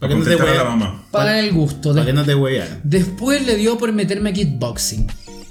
Para 0.00 0.12
que 0.12 0.18
no 0.18 0.24
te 0.24 0.34
a 0.34 0.54
la 0.54 0.64
mamá. 0.64 1.06
Para 1.12 1.38
el 1.38 1.52
gusto. 1.52 1.94
Para 1.94 2.04
que 2.04 2.12
no 2.12 2.24
te. 2.24 2.34
Después 2.82 3.46
le 3.46 3.54
dio 3.54 3.78
por 3.78 3.92
meterme 3.92 4.30
a 4.30 4.32
kickboxing. 4.32 5.06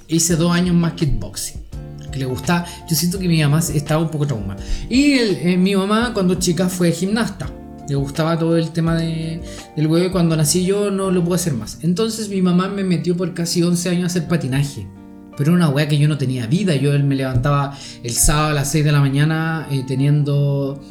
Hice 0.10 0.36
dos 0.36 0.52
años 0.52 0.76
más 0.76 0.94
kickboxing. 0.94 1.65
Que 2.16 2.20
le 2.20 2.26
gustaba. 2.26 2.66
Yo 2.90 2.96
siento 2.96 3.20
que 3.20 3.28
mi 3.28 3.42
mamá 3.42 3.60
estaba 3.60 4.02
un 4.02 4.10
poco 4.10 4.26
trauma. 4.26 4.56
Y 4.90 5.16
eh, 5.16 5.58
mi 5.58 5.76
mamá 5.76 6.14
cuando 6.14 6.36
chica 6.36 6.70
fue 6.70 6.94
gimnasta. 6.94 7.50
Le 7.90 7.96
gustaba 7.96 8.40
todo 8.40 8.56
el 8.56 8.72
tema 8.72 8.96
de, 8.96 9.42
del 9.76 9.88
huevo 9.88 10.06
y 10.06 10.12
cuando 10.12 10.38
nací 10.38 10.66
yo 10.66 10.90
no 10.92 11.12
lo 11.12 11.22
pude 11.26 11.36
hacer 11.36 11.54
más. 11.56 11.80
Entonces 11.82 12.30
mi 12.30 12.42
mamá 12.42 12.70
me 12.70 12.86
metió 12.86 13.18
por 13.18 13.34
casi 13.34 13.64
11 13.64 13.90
años 13.90 14.04
a 14.04 14.08
hacer 14.08 14.30
patinaje. 14.30 14.88
Pero 15.38 15.52
era 15.52 15.58
una 15.58 15.70
weá 15.70 15.90
que 15.90 15.98
yo 15.98 16.08
no 16.08 16.18
tenía 16.18 16.48
vida. 16.48 16.74
Yo 16.76 16.98
me 17.00 17.16
levantaba 17.16 17.78
el 18.02 18.14
sábado 18.14 18.52
a 18.52 18.54
las 18.54 18.72
6 18.72 18.86
de 18.86 18.92
la 18.94 19.02
mañana 19.02 19.68
eh, 19.70 19.84
teniendo 19.86 20.82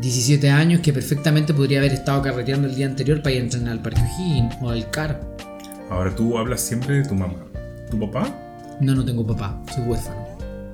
17 0.00 0.50
años 0.50 0.80
que 0.80 0.92
perfectamente 0.92 1.54
podría 1.54 1.78
haber 1.78 1.92
estado 1.92 2.20
carreteando 2.22 2.66
el 2.66 2.74
día 2.74 2.86
anterior 2.86 3.22
para 3.22 3.36
ir 3.36 3.42
a 3.42 3.44
entrenar 3.44 3.72
al 3.74 3.82
Parque 3.82 4.00
O'Higgins 4.00 4.56
o 4.60 4.70
al 4.70 4.90
CAR. 4.90 5.20
Ahora 5.90 6.12
tú 6.16 6.36
hablas 6.36 6.60
siempre 6.60 6.96
de 6.96 7.04
tu 7.04 7.14
mamá. 7.14 7.44
¿Tu 7.88 8.00
papá? 8.00 8.26
No, 8.80 8.94
no 8.94 9.04
tengo 9.04 9.26
papá. 9.26 9.60
Soy 9.74 9.84
huérfano. 9.84 10.21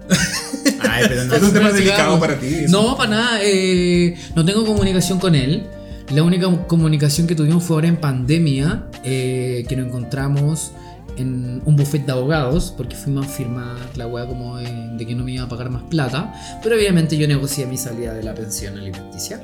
Ay, 0.81 1.05
pero 1.09 1.25
no 1.25 1.35
es 1.35 1.43
un 1.43 1.53
tema 1.53 1.73
delicado 1.73 2.19
para 2.19 2.39
ti. 2.39 2.67
No, 2.69 2.97
para 2.97 3.11
nada. 3.11 3.41
Eh, 3.43 4.15
no 4.35 4.45
tengo 4.45 4.65
comunicación 4.65 5.19
con 5.19 5.35
él. 5.35 5.67
La 6.11 6.23
única 6.23 6.49
comunicación 6.67 7.27
que 7.27 7.35
tuvimos 7.35 7.63
fue 7.65 7.77
ahora 7.77 7.89
en 7.89 7.97
pandemia, 7.97 8.85
eh, 9.05 9.65
que 9.69 9.77
nos 9.77 9.89
encontramos 9.89 10.73
en 11.19 11.61
un 11.65 11.77
buffet 11.77 12.07
de 12.07 12.13
abogados, 12.13 12.73
porque 12.75 12.97
fuimos 12.97 13.27
a 13.27 13.29
firmar 13.29 13.77
la 13.97 14.07
weá 14.07 14.27
como 14.27 14.57
de, 14.57 15.05
que 15.07 15.15
no 15.15 15.25
me 15.25 15.33
iba 15.33 15.45
a 15.45 15.49
pagar 15.49 15.69
más 15.69 15.83
plata, 15.83 16.33
pero 16.63 16.77
obviamente 16.77 17.19
yo 17.19 17.27
negocié 17.29 17.67
mi 17.67 17.77
salida 17.77 18.15
de 18.15 18.23
la 18.23 18.35
pensión 18.35 18.79
alimenticia. 18.79 19.43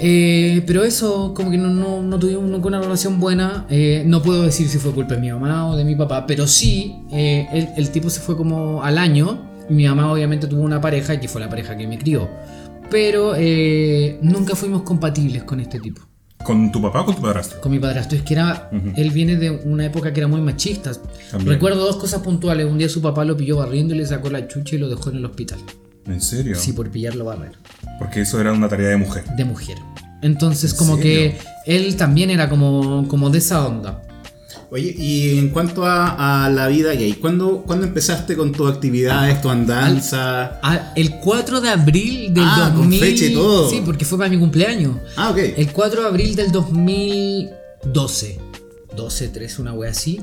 Eh, 0.00 0.62
pero 0.66 0.84
eso, 0.84 1.34
como 1.34 1.50
que 1.50 1.58
no, 1.58 1.68
no, 1.68 2.00
no 2.00 2.18
tuvimos 2.18 2.64
una 2.64 2.80
relación 2.80 3.20
buena. 3.20 3.66
no 4.06 4.22
puedo 4.22 4.44
decir 4.44 4.68
si 4.68 4.78
fue 4.78 4.92
culpa 4.92 5.16
de 5.16 5.20
mi 5.20 5.30
mamá 5.30 5.68
o 5.68 5.76
de 5.76 5.84
mi 5.84 5.96
papá, 5.96 6.24
pero 6.26 6.46
sí, 6.46 7.02
el, 7.10 7.68
el, 7.76 7.90
tipo 7.90 8.08
se 8.08 8.20
fue 8.20 8.38
como 8.38 8.82
al 8.82 8.96
año 8.96 9.48
mi 9.68 9.86
mamá 9.86 10.12
obviamente 10.12 10.46
tuvo 10.46 10.62
una 10.62 10.80
pareja 10.80 11.14
y 11.14 11.20
que 11.20 11.28
fue 11.28 11.40
la 11.40 11.48
pareja 11.48 11.76
que 11.76 11.86
me 11.86 11.98
crió. 11.98 12.28
Pero 12.90 13.34
eh, 13.36 14.18
nunca 14.22 14.54
fuimos 14.54 14.82
compatibles 14.82 15.44
con 15.44 15.60
este 15.60 15.78
tipo. 15.78 16.02
¿Con 16.42 16.72
tu 16.72 16.80
papá 16.80 17.02
o 17.02 17.06
con 17.06 17.16
tu 17.16 17.22
padrastro? 17.22 17.60
Con 17.60 17.72
mi 17.72 17.78
padrastro. 17.78 18.16
Es 18.16 18.24
que 18.24 18.34
era. 18.34 18.70
Él 18.96 19.10
viene 19.10 19.36
de 19.36 19.50
una 19.50 19.84
época 19.84 20.12
que 20.12 20.20
era 20.20 20.28
muy 20.28 20.40
machista. 20.40 20.92
Recuerdo 21.44 21.84
dos 21.84 21.96
cosas 21.96 22.22
puntuales. 22.22 22.66
Un 22.66 22.78
día 22.78 22.88
su 22.88 23.02
papá 23.02 23.24
lo 23.24 23.36
pilló 23.36 23.56
barriendo 23.58 23.94
y 23.94 23.98
le 23.98 24.06
sacó 24.06 24.30
la 24.30 24.46
chucha 24.48 24.76
y 24.76 24.78
lo 24.78 24.88
dejó 24.88 25.10
en 25.10 25.16
el 25.16 25.24
hospital. 25.26 25.58
¿En 26.06 26.20
serio? 26.22 26.56
Sí, 26.56 26.72
por 26.72 26.90
pillarlo 26.90 27.26
barrer. 27.26 27.52
Porque 27.98 28.22
eso 28.22 28.40
era 28.40 28.52
una 28.52 28.68
tarea 28.68 28.88
de 28.90 28.96
mujer. 28.96 29.24
De 29.36 29.44
mujer. 29.44 29.76
Entonces, 30.22 30.72
como 30.72 30.98
que 30.98 31.36
él 31.66 31.96
también 31.96 32.30
era 32.30 32.48
como, 32.48 33.06
como 33.08 33.30
de 33.30 33.38
esa 33.38 33.66
onda. 33.66 34.02
Oye, 34.70 34.94
y 34.98 35.38
en 35.38 35.48
cuanto 35.48 35.86
a, 35.86 36.50
la 36.52 36.68
vida 36.68 36.92
gay, 36.92 37.14
¿cuándo, 37.14 37.62
¿cuándo, 37.66 37.86
empezaste 37.86 38.36
con 38.36 38.52
tus 38.52 38.70
actividades, 38.70 39.40
tu 39.40 39.48
andanza? 39.48 40.60
el 40.94 41.16
4 41.20 41.62
de 41.62 41.70
abril 41.70 42.34
del 42.34 42.44
ah, 42.46 42.72
2000. 42.74 43.00
Con 43.00 43.08
fecha 43.08 43.24
y 43.24 43.32
todo. 43.32 43.70
Sí, 43.70 43.82
porque 43.82 44.04
fue 44.04 44.18
para 44.18 44.28
mi 44.28 44.38
cumpleaños. 44.38 44.96
Ah, 45.16 45.30
ok. 45.30 45.38
El 45.56 45.72
4 45.72 46.02
de 46.02 46.06
abril 46.06 46.36
del 46.36 46.52
2012. 46.52 48.38
12, 48.94 49.28
13, 49.28 49.62
una 49.62 49.72
wea 49.72 49.90
así. 49.90 50.20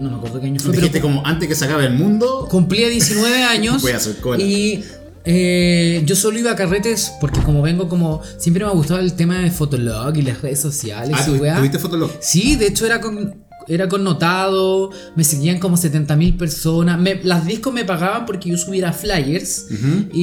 No 0.00 0.10
me 0.10 0.16
acuerdo 0.16 0.40
qué 0.40 0.46
año 0.48 0.58
fue. 0.58 0.72
Dijiste 0.74 1.00
como 1.00 1.24
antes 1.24 1.48
que 1.48 1.54
se 1.54 1.66
acabe 1.66 1.86
el 1.86 1.94
mundo. 1.94 2.48
Cumplía 2.50 2.88
19 2.88 3.44
años. 3.44 3.82
Voy 3.82 3.92
a 3.92 3.98
hacer 3.98 4.16
cola. 4.16 4.42
Y 4.42 4.82
eh, 5.24 6.02
yo 6.04 6.16
solo 6.16 6.38
iba 6.38 6.50
a 6.50 6.56
carretes 6.56 7.12
porque 7.20 7.40
como 7.40 7.62
vengo 7.62 7.88
como... 7.88 8.20
Siempre 8.38 8.64
me 8.64 8.70
ha 8.70 8.74
gustado 8.74 9.00
el 9.00 9.14
tema 9.14 9.38
de 9.38 9.50
Fotolog 9.50 10.16
y 10.16 10.22
las 10.22 10.42
redes 10.42 10.60
sociales. 10.60 11.16
Ah, 11.18 11.24
¿tuviste 11.24 11.78
Fotolog? 11.78 12.10
Sí, 12.20 12.56
de 12.56 12.66
hecho 12.66 12.84
era 12.84 13.00
con 13.00 13.43
era 13.66 13.88
connotado, 13.88 14.90
me 15.16 15.24
seguían 15.24 15.58
como 15.58 15.76
70.000 15.76 16.36
personas. 16.36 17.00
las 17.24 17.46
discos 17.46 17.72
me 17.72 17.84
pagaban 17.84 18.26
porque 18.26 18.50
yo 18.50 18.58
subiera 18.58 18.92
flyers 18.92 19.66
y 20.12 20.20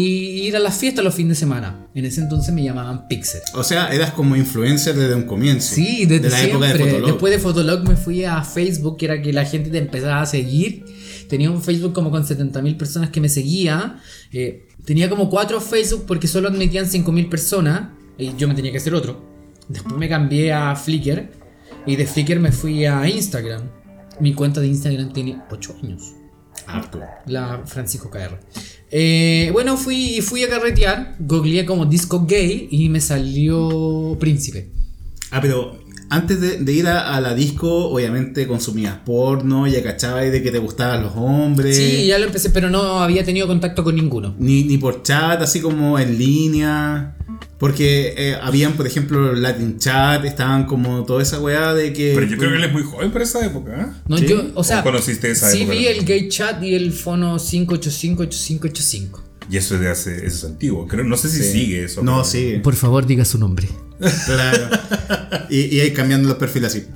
ir 0.47 0.55
a 0.55 0.59
las 0.59 0.77
fiestas 0.77 1.03
los 1.03 1.15
fines 1.15 1.37
de 1.37 1.39
semana. 1.39 1.87
En 1.93 2.05
ese 2.05 2.21
entonces 2.21 2.53
me 2.53 2.63
llamaban 2.63 3.07
Pixel. 3.07 3.41
O 3.53 3.63
sea, 3.63 3.93
eras 3.93 4.11
como 4.11 4.35
influencer 4.35 4.95
desde 4.95 5.15
un 5.15 5.23
comienzo. 5.23 5.75
Sí, 5.75 6.05
desde 6.05 6.29
la 6.29 6.41
época 6.41 6.67
de 6.67 6.79
Fotolog. 6.79 7.05
Después 7.05 7.33
de 7.33 7.39
Fotolog 7.39 7.87
me 7.87 7.95
fui 7.95 8.23
a 8.23 8.43
Facebook, 8.43 8.97
que 8.97 9.05
era 9.05 9.21
que 9.21 9.33
la 9.33 9.45
gente 9.45 9.69
te 9.69 9.77
empezaba 9.77 10.21
a 10.21 10.25
seguir. 10.25 10.85
Tenía 11.27 11.49
un 11.49 11.61
Facebook 11.61 11.93
como 11.93 12.11
con 12.11 12.23
70.000 12.23 12.77
personas 12.77 13.09
que 13.09 13.21
me 13.21 13.29
seguía. 13.29 13.99
Eh, 14.31 14.67
tenía 14.85 15.09
como 15.09 15.29
cuatro 15.29 15.59
Facebook 15.61 16.05
porque 16.07 16.27
solo 16.27 16.49
admitían 16.49 16.85
5.000 16.85 17.29
personas 17.29 17.89
y 18.17 18.35
yo 18.35 18.47
me 18.47 18.53
tenía 18.53 18.71
que 18.71 18.77
hacer 18.77 18.93
otro. 18.93 19.21
Después 19.67 19.95
me 19.95 20.09
cambié 20.09 20.51
a 20.51 20.75
Flickr 20.75 21.40
y 21.85 21.95
de 21.95 22.05
Flickr 22.05 22.39
me 22.39 22.51
fui 22.51 22.85
a 22.85 23.07
Instagram. 23.07 23.63
Mi 24.19 24.33
cuenta 24.33 24.61
de 24.61 24.67
Instagram 24.67 25.13
tiene 25.13 25.41
8 25.49 25.75
años. 25.83 26.13
La 27.25 27.61
Francisco 27.65 28.09
KR. 28.09 28.39
Eh, 28.91 29.49
bueno, 29.53 29.77
fui, 29.77 30.21
fui 30.21 30.43
a 30.43 30.49
carretear, 30.49 31.15
googleé 31.19 31.65
como 31.65 31.85
disco 31.85 32.25
gay 32.25 32.67
y 32.69 32.89
me 32.89 33.01
salió 33.01 34.17
príncipe. 34.19 34.69
Ah, 35.31 35.39
pero 35.41 35.79
antes 36.09 36.65
de, 36.65 36.73
ir 36.73 36.87
a, 36.87 37.19
la 37.21 37.33
disco, 37.33 37.89
obviamente 37.89 38.45
consumías 38.45 38.97
porno, 39.05 39.65
ya 39.65 39.81
cachabas 39.81 40.29
de 40.29 40.43
que 40.43 40.51
te 40.51 40.59
gustaban 40.59 41.03
los 41.03 41.13
hombres. 41.15 41.77
Sí, 41.77 42.05
ya 42.05 42.19
lo 42.19 42.25
empecé, 42.25 42.49
pero 42.49 42.69
no 42.69 42.99
había 42.99 43.23
tenido 43.23 43.47
contacto 43.47 43.81
con 43.83 43.95
ninguno. 43.95 44.35
Ni, 44.37 44.65
ni 44.65 44.77
por 44.77 45.03
chat, 45.03 45.41
así 45.41 45.61
como 45.61 45.97
en 45.97 46.17
línea. 46.17 47.15
Porque 47.57 48.15
eh, 48.17 48.37
habían, 48.41 48.73
por 48.73 48.87
ejemplo, 48.87 49.33
Latin 49.33 49.77
Chat, 49.77 50.25
estaban 50.25 50.65
como 50.65 51.05
toda 51.05 51.21
esa 51.21 51.39
weá 51.39 51.73
de 51.73 51.93
que. 51.93 52.13
Pero 52.15 52.25
yo 52.25 52.37
creo 52.37 52.49
que 52.49 52.57
él 52.57 52.63
es 52.63 52.73
muy 52.73 52.83
joven 52.83 53.11
para 53.11 53.23
esa 53.23 53.45
época, 53.45 53.71
¿eh? 53.79 54.01
No, 54.07 54.17
yo, 54.17 54.51
o 54.55 54.63
sea. 54.63 54.81
conociste 54.81 55.29
esa 55.29 55.49
sí 55.51 55.65
vi 55.65 55.85
el 55.85 56.03
gay 56.03 56.27
chat 56.27 56.61
y 56.63 56.73
el 56.73 56.91
fono 56.91 57.37
5858585. 57.37 59.21
Y 59.49 59.57
eso 59.57 59.75
es 59.75 59.81
de 59.81 59.89
hace, 59.89 60.25
eso 60.25 60.37
es 60.37 60.43
antiguo. 60.45 60.87
Creo, 60.87 61.03
no 61.03 61.17
sé 61.17 61.29
si 61.29 61.43
sigue 61.43 61.83
eso. 61.83 62.01
No, 62.01 62.23
sigue. 62.23 62.59
Por 62.61 62.75
favor, 62.75 63.05
diga 63.05 63.25
su 63.25 63.37
nombre. 63.37 63.67
Claro. 64.25 64.67
y, 65.47 65.75
y 65.75 65.79
ahí 65.81 65.93
cambiando 65.93 66.27
los 66.27 66.37
perfiles 66.37 66.73
así. 66.73 66.87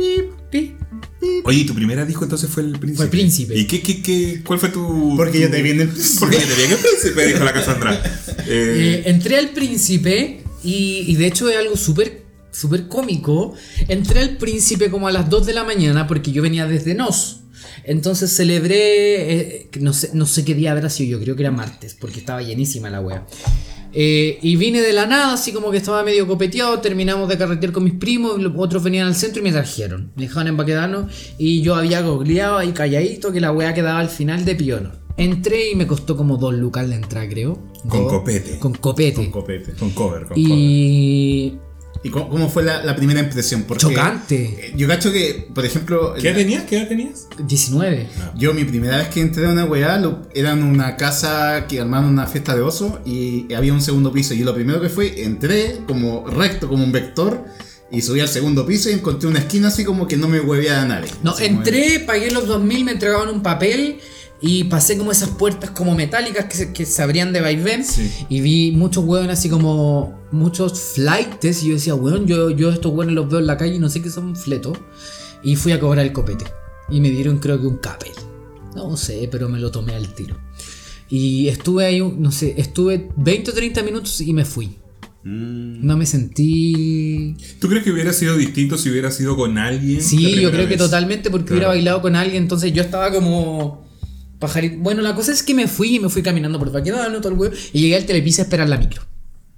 Oye, 1.48 1.60
¿y 1.60 1.66
tu 1.66 1.76
primera 1.76 2.04
disco 2.06 2.24
entonces 2.24 2.50
fue 2.50 2.64
el 2.64 2.72
príncipe? 2.72 2.96
Fue 2.96 3.06
el 3.06 3.12
príncipe. 3.12 3.56
¿Y 3.56 3.68
qué, 3.68 3.80
qué, 3.80 4.02
qué, 4.02 4.42
cuál 4.44 4.58
fue 4.58 4.70
tu. 4.70 5.14
Porque 5.16 5.40
yo 5.40 5.52
te 5.52 5.62
vi 5.62 5.72
en 5.72 5.82
el 5.82 5.90
príncipe. 5.90 6.20
Porque 6.22 6.40
yo 6.40 6.48
te 6.48 6.56
vi 6.56 6.64
en 6.64 6.72
el 6.72 6.78
príncipe, 6.80 7.28
dijo 7.28 7.44
la 7.44 7.54
Cassandra. 7.54 8.02
Eh, 8.48 9.02
entré 9.08 9.40
al 9.40 9.50
príncipe 9.50 10.44
y, 10.64 11.16
de 11.16 11.26
hecho 11.26 11.50
es 11.50 11.58
algo 11.58 11.76
súper 11.76 12.22
súper 12.52 12.88
cómico. 12.88 13.56
Entré 13.88 14.20
al 14.20 14.38
príncipe 14.38 14.92
como 14.92 15.08
a 15.08 15.12
las 15.12 15.32
2 15.32 15.48
de 15.48 15.54
la 15.54 15.64
mañana 15.64 16.06
porque 16.06 16.32
yo 16.32 16.44
venía 16.44 16.68
desde 16.68 16.94
Nos. 16.94 17.42
Entonces 17.86 18.32
celebré, 18.32 19.32
eh, 19.34 19.70
no, 19.80 19.94
sé, 19.94 20.12
no 20.14 20.28
sé 20.28 20.46
qué 20.46 20.54
día 20.54 20.74
habrá 20.74 20.92
sido, 20.92 21.18
yo 21.18 21.24
creo 21.24 21.36
que 21.36 21.42
era 21.42 21.52
martes, 21.52 21.98
porque 22.00 22.20
estaba 22.20 22.44
llenísima 22.44 22.92
la 22.92 23.02
wea. 23.02 23.26
Eh, 23.98 24.40
y 24.42 24.58
vine 24.58 24.82
de 24.82 24.92
la 24.92 25.06
nada, 25.06 25.34
así 25.34 25.54
como 25.54 25.72
que 25.72 25.78
estaba 25.78 26.04
medio 26.04 26.28
copeteado. 26.28 26.80
Terminamos 26.82 27.30
de 27.30 27.38
carretear 27.38 27.72
con 27.72 27.86
mis 27.86 27.94
primos, 27.94 28.42
los 28.42 28.52
otros 28.58 28.84
venían 28.84 29.08
al 29.08 29.16
centro 29.16 29.40
y 29.42 29.44
me 29.44 29.54
trajeron. 29.54 30.12
Me 30.16 30.24
dejaron 30.24 30.50
en 30.50 30.58
Baquedano 30.58 31.08
y 31.38 31.62
yo 31.62 31.76
había 31.76 32.02
googleado 32.02 32.58
ahí 32.58 32.74
calladito 32.74 33.32
que 33.32 33.40
la 33.40 33.54
wea 33.54 33.74
quedaba 33.74 34.00
al 34.00 34.10
final 34.10 34.44
de 34.44 34.56
Piono. 34.56 34.92
Entré 35.18 35.72
y 35.72 35.76
me 35.76 35.88
costó 35.88 36.18
como 36.18 36.36
dos 36.36 36.54
lucas 36.54 36.90
la 36.90 36.96
entrada, 36.96 37.30
creo. 37.30 37.58
Con 37.88 38.08
copete. 38.10 38.60
Con 38.60 38.74
copete. 38.74 39.16
Con 39.16 39.32
copete. 39.32 39.72
Con 39.74 39.92
cover. 39.92 40.28
y, 40.36 41.58
¿Y 42.06 42.12
cómo, 42.12 42.30
cómo 42.30 42.50
fue 42.50 42.62
la, 42.64 42.84
la 42.84 42.96
primera 42.96 43.20
impresión? 43.20 43.64
Porque, 43.64 43.82
Chocante. 43.82 44.36
eh, 44.68 44.74
Yo 44.78 44.88
cacho 44.88 45.12
que, 45.12 45.48
por 45.56 45.66
ejemplo, 45.66 46.14
¿Qué 46.22 46.30
la- 46.30 46.36
tenías? 46.38 46.64
¿Qué 46.66 46.78
edad 46.78 46.88
tenías? 46.88 47.28
19. 47.40 48.08
yo 48.38 48.54
mi 48.54 48.64
primera 48.64 48.98
vez 48.98 49.08
que 49.10 49.22
entré 49.22 49.48
a 49.48 49.50
una 49.50 49.66
weá 49.66 49.98
lo- 49.98 50.22
era 50.36 50.52
en 50.52 50.62
una 50.64 50.98
casa 50.98 51.66
que 51.68 51.80
armaron 51.82 52.10
una 52.10 52.28
fiesta 52.28 52.56
de 52.56 52.62
oso 52.62 53.00
y 53.06 53.52
había 53.56 53.74
un 53.74 53.82
segundo 53.82 54.12
piso. 54.14 54.36
Y 54.36 54.44
lo 54.44 54.54
primero 54.54 54.80
que 54.80 54.90
fue, 54.90 55.24
entré 55.24 55.80
como 55.88 56.28
recto, 56.28 56.68
como 56.68 56.84
un 56.84 56.92
vector, 56.92 57.44
y 57.92 58.02
subí 58.02 58.20
al 58.20 58.28
segundo 58.28 58.66
piso 58.68 58.90
y 58.90 58.94
encontré 58.94 59.28
una 59.28 59.40
esquina 59.40 59.70
así 59.70 59.84
como 59.84 60.08
que 60.08 60.16
no 60.18 60.28
me 60.28 60.40
hueveaba 60.40 60.86
nadie. 60.86 61.10
No, 61.24 61.38
entré, 61.40 62.02
pagué 62.02 62.30
los 62.32 62.46
2000, 62.48 62.84
me 62.86 62.92
entregaban 62.92 63.30
un 63.30 63.42
papel 63.42 63.98
y 64.42 64.66
pasé 64.66 64.98
como 64.98 65.12
esas 65.12 65.30
puertas 65.30 65.72
como 65.72 65.96
metálicas 65.96 66.46
que 66.46 66.56
se, 66.58 66.74
que 66.74 66.86
se 66.86 67.02
abrían 67.02 67.32
de 67.34 67.42
vaivén 67.42 67.84
Sí. 67.84 68.12
y 68.30 68.42
vi 68.42 68.72
muchos 68.72 69.04
hueones 69.06 69.40
así 69.40 69.50
como 69.50 70.20
muchos 70.32 70.80
flightes 70.80 71.64
y 71.64 71.70
yo 71.70 71.74
decía, 71.76 71.96
weón, 71.96 72.28
yo, 72.28 72.50
yo 72.50 72.70
estos 72.72 72.94
hueones 72.94 73.16
los 73.16 73.30
veo 73.30 73.40
en 73.40 73.48
la 73.48 73.58
calle 73.58 73.76
y 73.76 73.80
no 73.80 73.90
sé 73.90 74.02
qué 74.02 74.10
son 74.10 74.36
fletos 74.36 74.78
y 75.44 75.56
fui 75.56 75.72
a 75.72 75.80
cobrar 75.80 76.06
el 76.06 76.12
copete 76.12 76.46
y 76.90 77.00
me 77.00 77.10
dieron 77.10 77.40
creo 77.40 77.60
que 77.60 77.68
un 77.68 77.78
capel. 77.78 78.12
No 78.76 78.98
sé, 78.98 79.28
pero 79.32 79.48
me 79.48 79.58
lo 79.60 79.72
tomé 79.72 79.96
al 79.96 80.14
tiro. 80.14 80.36
Y 81.10 81.48
estuve 81.48 81.86
ahí, 81.86 82.02
no 82.02 82.32
sé, 82.32 82.56
estuve 82.58 83.10
20 83.16 83.52
o 83.52 83.54
30 83.54 83.84
minutos 83.84 84.20
y 84.22 84.34
me 84.34 84.44
fui. 84.44 84.78
Mm. 85.24 85.86
No 85.86 85.98
me 85.98 86.06
sentí 86.06 87.36
¿Tú 87.60 87.68
crees 87.68 87.84
que 87.84 87.92
hubiera 87.92 88.14
sido 88.14 88.38
distinto 88.38 88.78
si 88.78 88.90
hubiera 88.90 89.10
sido 89.12 89.36
con 89.36 89.58
alguien? 89.58 90.02
Sí, 90.02 90.40
yo 90.42 90.52
creo 90.52 90.68
que 90.68 90.78
totalmente 90.78 91.32
porque 91.32 91.54
hubiera 91.54 91.70
bailado 91.70 92.02
con 92.02 92.16
alguien, 92.16 92.44
entonces 92.44 92.74
yo 92.74 92.84
estaba 92.84 93.12
como 93.12 93.85
pajarito. 94.40 94.78
Bueno, 94.80 95.02
la 95.02 95.16
cosa 95.16 95.32
es 95.32 95.44
que 95.44 95.54
me 95.54 95.68
fui 95.68 95.96
y 95.96 96.00
me 96.00 96.10
fui 96.10 96.22
caminando 96.22 96.60
por 96.60 96.72
Baquedano, 96.72 97.20
todo 97.20 97.32
el 97.32 97.40
huevo, 97.40 97.56
y 97.74 97.82
llegué 97.82 97.96
al 97.96 98.06
Telepizza 98.06 98.42
a 98.42 98.46
esperar 98.46 98.70
la 98.70 98.78
micro. 98.78 99.04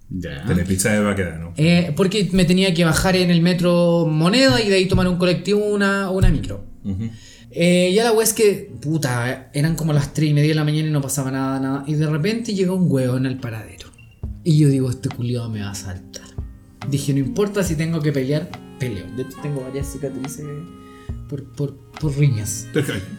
Ya. 0.10 0.46
Telepizza 0.46 0.94
de 0.94 1.02
Baquedano. 1.02 1.54
Eh, 1.58 1.94
porque 1.96 2.30
me 2.32 2.46
tenía 2.46 2.74
que 2.74 2.86
bajar 2.86 3.16
en 3.16 3.30
el 3.30 3.42
metro 3.42 4.06
Moneda 4.08 4.62
y 4.62 4.70
de 4.70 4.76
ahí 4.76 4.86
tomar 4.88 5.08
un 5.08 5.18
colectivo 5.18 5.66
una, 5.66 6.10
una 6.12 6.30
micro. 6.30 6.64
Eh, 7.52 7.92
ya 7.94 8.04
la 8.04 8.14
wea 8.14 8.24
es 8.24 8.34
que, 8.34 8.72
puta, 8.82 9.50
eran 9.54 9.76
como 9.76 9.92
las 9.92 10.14
3 10.14 10.30
y 10.30 10.34
media 10.34 10.50
de 10.50 10.56
la 10.56 10.64
mañana 10.64 10.88
y 10.88 10.92
no 10.92 11.02
pasaba 11.02 11.32
nada, 11.32 11.60
nada. 11.60 11.84
Y 11.88 11.96
de 11.96 12.08
repente 12.08 12.54
llegó 12.54 12.76
un 12.76 12.90
huevo 12.90 13.18
en 13.18 13.26
el 13.26 13.38
paradero. 13.38 13.88
Y 14.44 14.60
yo 14.60 14.70
digo, 14.70 14.90
este 14.90 15.10
culiado 15.10 15.50
me 15.50 15.62
va 15.62 15.72
a 15.72 15.76
saltar. 15.76 16.28
Dije, 16.90 17.14
no 17.14 17.20
importa 17.20 17.64
si 17.64 17.76
tengo 17.76 18.02
que 18.02 18.14
pelear, 18.14 18.50
peleo. 18.80 19.06
De 19.18 19.24
hecho, 19.24 19.38
tengo 19.42 19.62
varias 19.62 19.92
cicatrices 19.92 20.46
por, 21.28 21.44
por, 21.44 21.76
por 22.00 22.18
riñas. 22.18 22.68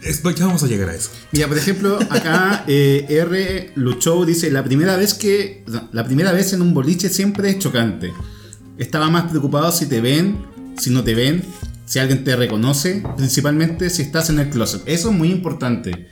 Es- 0.01 0.21
Ya 0.23 0.45
vamos 0.45 0.63
a 0.63 0.67
llegar 0.67 0.89
a 0.89 0.95
eso. 0.95 1.09
Mira, 1.31 1.47
por 1.47 1.57
ejemplo, 1.57 1.99
acá 2.09 2.63
eh, 2.67 3.05
R. 3.09 3.71
Luchou 3.75 4.25
dice, 4.25 4.51
la 4.51 4.63
primera 4.63 4.95
vez 4.97 5.13
que. 5.13 5.63
La 5.91 6.03
primera 6.05 6.31
vez 6.31 6.53
en 6.53 6.61
un 6.61 6.73
boliche 6.73 7.09
siempre 7.09 7.49
es 7.49 7.59
chocante. 7.59 8.11
Estaba 8.77 9.09
más 9.09 9.29
preocupado 9.29 9.71
si 9.71 9.87
te 9.87 9.99
ven, 10.01 10.45
si 10.77 10.89
no 10.89 11.03
te 11.03 11.13
ven, 11.13 11.43
si 11.85 11.99
alguien 11.99 12.23
te 12.23 12.35
reconoce, 12.35 13.03
principalmente 13.17 13.89
si 13.89 14.03
estás 14.03 14.29
en 14.29 14.39
el 14.39 14.49
closet. 14.49 14.81
Eso 14.85 15.09
es 15.11 15.15
muy 15.15 15.31
importante. 15.31 16.07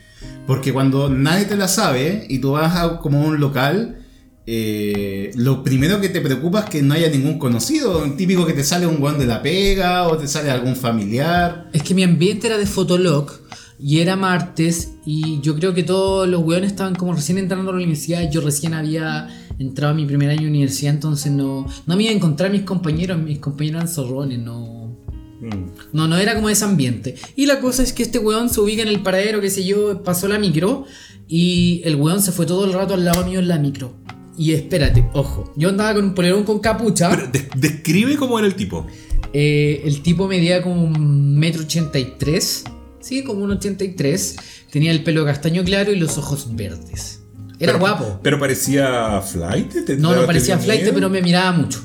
Porque 0.45 0.71
cuando 0.73 1.09
nadie 1.09 1.45
te 1.45 1.55
la 1.57 1.67
sabe 1.67 2.25
y 2.29 2.39
tú 2.39 2.51
vas 2.51 2.75
a 2.75 2.99
como 2.99 3.21
un 3.25 3.39
local, 3.39 4.05
eh, 4.49 5.31
lo 5.35 5.61
primero 5.61 5.99
que 5.99 6.07
te 6.07 6.21
preocupa 6.21 6.61
es 6.61 6.69
que 6.69 6.81
no 6.81 6.93
haya 6.93 7.09
ningún 7.09 7.37
conocido. 7.37 8.01
Típico 8.13 8.45
que 8.45 8.53
te 8.53 8.63
sale 8.63 8.87
un 8.87 8.95
guan 8.95 9.19
de 9.19 9.25
la 9.25 9.41
pega 9.41 10.07
o 10.07 10.17
te 10.17 10.25
sale 10.25 10.49
algún 10.49 10.77
familiar. 10.77 11.69
Es 11.73 11.83
que 11.83 11.93
mi 11.93 12.03
ambiente 12.03 12.47
era 12.47 12.57
de 12.57 12.65
Fotolog 12.65 13.29
y 13.77 13.99
era 13.99 14.15
martes 14.15 14.93
y 15.05 15.41
yo 15.41 15.53
creo 15.55 15.73
que 15.73 15.83
todos 15.83 16.29
los 16.29 16.41
weones 16.43 16.71
estaban 16.71 16.95
como 16.95 17.13
recién 17.13 17.37
entrando 17.37 17.71
a 17.71 17.73
la 17.73 17.77
universidad. 17.77 18.31
Yo 18.31 18.39
recién 18.39 18.73
había 18.73 19.27
entrado 19.59 19.91
a 19.91 19.95
mi 19.95 20.05
primer 20.05 20.29
año 20.29 20.43
de 20.43 20.47
universidad, 20.47 20.93
entonces 20.93 21.29
no, 21.29 21.67
no 21.85 21.95
me 21.97 22.03
iba 22.03 22.13
a 22.13 22.15
encontrar 22.15 22.49
a 22.49 22.53
mis 22.53 22.61
compañeros. 22.61 23.19
Mis 23.19 23.39
compañeros 23.39 23.81
eran 23.81 23.93
zorrones, 23.93 24.39
no. 24.39 24.95
Mm. 25.41 25.71
No, 25.91 26.07
no 26.07 26.15
era 26.15 26.35
como 26.35 26.47
ese 26.47 26.63
ambiente. 26.63 27.15
Y 27.35 27.47
la 27.47 27.59
cosa 27.59 27.83
es 27.83 27.91
que 27.91 28.01
este 28.01 28.17
weón 28.17 28.49
se 28.49 28.61
ubica 28.61 28.81
en 28.81 28.87
el 28.87 29.01
paradero, 29.01 29.41
qué 29.41 29.49
sé 29.49 29.65
yo, 29.65 30.03
pasó 30.03 30.29
la 30.29 30.39
micro 30.39 30.85
y 31.27 31.81
el 31.83 31.97
weón 31.97 32.21
se 32.21 32.31
fue 32.31 32.45
todo 32.45 32.63
el 32.63 32.71
rato 32.71 32.93
al 32.93 33.03
lado 33.03 33.25
mío 33.25 33.39
en 33.39 33.49
la 33.49 33.57
micro. 33.57 34.07
Y 34.37 34.53
espérate, 34.53 35.09
ojo, 35.13 35.51
yo 35.55 35.69
andaba 35.69 35.95
con 35.95 36.05
un 36.05 36.13
polerón 36.13 36.43
con 36.43 36.59
capucha. 36.59 37.09
Pero 37.09 37.27
de- 37.31 37.49
describe 37.55 38.15
cómo 38.17 38.37
era 38.37 38.47
el 38.47 38.55
tipo. 38.55 38.85
Eh, 39.33 39.81
el 39.83 40.01
tipo 40.01 40.27
medía 40.27 40.61
como 40.61 40.83
un 40.83 41.37
metro 41.37 41.63
ochenta 41.63 41.97
y 41.99 42.13
tres. 42.17 42.63
Sí, 42.99 43.23
como 43.23 43.43
un 43.43 43.51
83. 43.51 44.35
Tenía 44.69 44.91
el 44.91 45.03
pelo 45.03 45.23
castaño 45.25 45.63
claro 45.63 45.91
y 45.91 45.95
los 45.97 46.17
ojos 46.17 46.55
verdes. 46.55 47.21
Era 47.59 47.73
Pero- 47.73 47.79
guapo. 47.79 48.19
Pero 48.21 48.39
parecía 48.39 49.21
flight. 49.21 49.85
¿Te- 49.85 49.97
No, 49.97 50.13
no 50.15 50.25
parecía 50.25 50.57
flight, 50.57 50.81
miedo? 50.81 50.93
pero 50.93 51.09
me 51.09 51.21
miraba 51.21 51.51
mucho. 51.53 51.79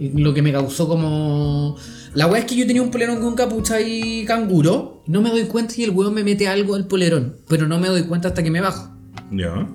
Y 0.00 0.08
Lo 0.20 0.32
que 0.34 0.42
me 0.42 0.50
causó 0.50 0.88
como. 0.88 1.76
La 2.14 2.26
weá 2.26 2.40
es 2.40 2.46
que 2.46 2.56
yo 2.56 2.66
tenía 2.66 2.82
un 2.82 2.90
polerón 2.90 3.20
con 3.20 3.34
capucha 3.34 3.80
y 3.80 4.24
canguro. 4.24 5.02
No 5.06 5.20
me 5.22 5.30
doy 5.30 5.44
cuenta 5.44 5.74
y 5.76 5.84
el 5.84 5.90
weón 5.90 6.14
me 6.14 6.24
mete 6.24 6.48
algo 6.48 6.74
al 6.74 6.86
polerón. 6.86 7.36
Pero 7.48 7.66
no 7.68 7.78
me 7.78 7.88
doy 7.88 8.02
cuenta 8.04 8.28
hasta 8.28 8.42
que 8.42 8.50
me 8.50 8.60
bajo. 8.60 8.90
Ya. 9.30 9.68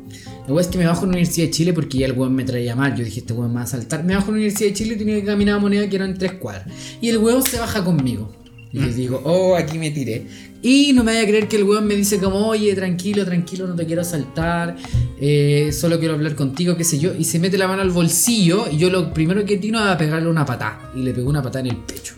Es 0.60 0.67
que 0.67 0.77
me 0.77 0.86
bajo 0.88 1.03
en 1.03 1.12
la 1.12 1.17
Universidad 1.17 1.47
de 1.47 1.51
Chile 1.51 1.73
porque 1.73 1.97
ya 1.97 2.05
el 2.05 2.13
weón 2.13 2.33
me 2.33 2.43
traía 2.43 2.75
mal. 2.75 2.95
Yo 2.95 3.03
dije, 3.03 3.19
este 3.19 3.33
weón 3.33 3.51
me 3.51 3.57
va 3.57 3.63
a 3.63 3.67
saltar. 3.67 4.03
Me 4.03 4.15
bajo 4.15 4.27
en 4.27 4.36
la 4.36 4.38
Universidad 4.38 4.69
de 4.69 4.73
Chile 4.73 4.95
y 4.95 4.97
tenía 4.97 5.15
que 5.15 5.25
caminar 5.25 5.55
a 5.55 5.60
moneda 5.60 5.89
que 5.89 5.95
eran 5.95 6.17
tres 6.17 6.33
cuadras. 6.33 6.67
Y 7.01 7.10
el 7.10 7.17
weón 7.17 7.43
se 7.43 7.60
baja 7.60 7.83
conmigo. 7.83 8.33
Y 8.71 8.79
yo 8.79 8.88
digo, 8.88 9.21
oh, 9.23 9.55
aquí 9.55 9.77
me 9.77 9.91
tiré. 9.91 10.25
Y 10.62 10.91
no 10.93 11.03
me 11.03 11.13
vaya 11.13 11.23
a 11.23 11.27
creer 11.27 11.47
que 11.47 11.57
el 11.57 11.63
weón 11.63 11.86
me 11.88 11.95
dice 11.95 12.17
como, 12.19 12.47
oye, 12.47 12.73
tranquilo, 12.75 13.25
tranquilo, 13.25 13.67
no 13.67 13.75
te 13.75 13.86
quiero 13.86 14.03
saltar. 14.03 14.75
eh, 15.19 15.71
solo 15.71 15.99
quiero 15.99 16.15
hablar 16.15 16.36
contigo, 16.36 16.75
qué 16.75 16.83
sé 16.83 16.99
yo. 16.99 17.13
Y 17.17 17.23
se 17.23 17.39
mete 17.39 17.57
la 17.57 17.67
mano 17.67 17.81
al 17.81 17.91
bolsillo 17.91 18.65
y 18.71 18.77
yo 18.77 18.89
lo 18.89 19.13
primero 19.13 19.45
que 19.45 19.57
tiro 19.57 19.79
es 19.79 19.86
a 19.86 19.97
pegarle 19.97 20.29
una 20.29 20.45
patada. 20.45 20.91
Y 20.95 21.01
le 21.01 21.13
pegó 21.13 21.29
una 21.29 21.41
patada 21.41 21.65
en 21.65 21.75
el 21.75 21.77
pecho. 21.77 22.15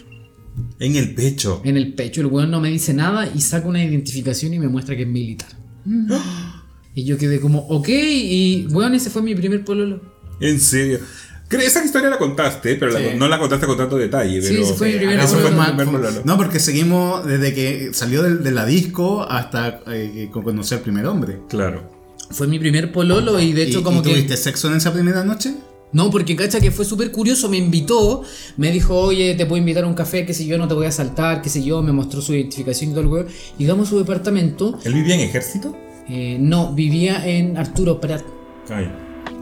En 0.80 0.96
el 0.96 1.14
pecho. 1.14 1.62
En 1.64 1.78
el 1.78 1.94
pecho. 1.94 2.22
El 2.22 2.28
weón 2.28 2.52
no 2.52 2.62
me 2.62 2.70
dice 2.70 2.94
nada 2.94 3.30
y 3.34 3.42
saca 3.42 3.68
una 3.68 3.84
identificación 3.84 4.54
y 4.54 4.60
me 4.60 4.68
muestra 4.68 4.96
que 4.96 5.04
es 5.04 5.08
militar. 5.08 5.50
Y 6.96 7.06
yo 7.06 7.18
quedé 7.18 7.40
como, 7.40 7.60
ok, 7.68 7.88
y 7.90 8.68
weón, 8.72 8.96
ese 8.96 9.10
fue 9.10 9.22
mi 9.22 9.36
primer 9.36 9.64
pololo. 9.64 10.02
En 10.40 10.60
serio. 10.60 11.00
Creo- 11.48 11.62
Esa 11.62 11.84
historia 11.84 12.10
la 12.10 12.18
contaste, 12.20 12.76
pero 12.76 12.92
la- 12.92 13.00
Sí. 13.00 13.06
no 13.18 13.28
la 13.28 13.40
contaste 13.40 13.66
con 13.66 13.76
tanto 13.78 13.98
detalle. 13.98 14.42
Sí, 14.42 14.50
Pero, 14.52 14.64
ese 14.64 14.74
fue 14.76 14.92
mi 14.92 14.98
primer 14.98 15.18
Acá 15.20 15.28
fue 15.28 15.38
pololo. 15.40 15.58
más- 15.58 15.68
primer 15.72 15.86
pololo. 15.88 16.22
no, 16.24 16.38
porque 16.38 16.60
seguimos 16.60 17.26
desde 17.26 17.54
que 17.54 17.90
salió 17.94 18.22
del- 18.22 18.44
de 18.44 18.52
la 18.52 18.66
disco 18.66 19.24
hasta 19.24 19.82
eh, 19.88 20.30
que 20.34 20.42
conoció 20.44 20.78
al 20.78 20.84
primer 20.84 21.06
hombre. 21.08 21.40
Claro. 21.50 21.90
Fue 22.32 22.46
mi 22.48 22.60
primer 22.60 22.92
pololo 22.92 23.40
y 23.40 23.54
de 23.54 23.64
hecho 23.64 23.80
¿Y- 23.80 23.84
como 23.84 24.02
y 24.02 24.04
que... 24.04 24.10
tuviste 24.12 24.38
sexo 24.38 24.68
en 24.70 24.76
esa 24.76 24.94
primera 24.94 25.24
noche? 25.24 25.54
No, 25.92 26.12
porque 26.12 26.36
cacha 26.36 26.60
que 26.60 26.70
fue 26.70 26.86
súper 26.86 27.12
curioso, 27.12 27.50
me 27.50 27.58
invitó, 27.58 28.22
me 28.58 28.72
dijo, 28.72 28.96
oye, 28.96 29.34
te 29.34 29.48
puedo 29.48 29.58
invitar 29.60 29.86
a 29.86 29.88
un 29.88 29.96
café, 29.96 30.24
qué 30.28 30.36
sé 30.36 30.46
yo, 30.46 30.60
no 30.60 30.68
te 30.68 30.76
voy 30.76 30.86
a 30.86 30.92
saltar, 30.92 31.42
qué 31.42 31.50
sé 31.50 31.64
yo, 31.64 31.82
me 31.82 31.92
mostró 31.92 32.22
su 32.22 32.32
identificación 32.36 32.92
y 32.92 32.94
todo 32.94 33.02
el 33.02 33.08
huevo. 33.08 33.28
Llegamos 33.58 33.88
a 33.88 33.90
su 33.90 33.98
departamento, 33.98 34.78
¿Él 34.84 34.94
vivía 34.94 35.16
en 35.16 35.22
ejército? 35.22 35.76
Eh, 36.10 36.38
no, 36.40 36.74
vivía 36.74 37.26
en 37.28 37.58
Arturo 37.58 38.00
Prat. 38.02 38.24
Ay. 38.70 38.92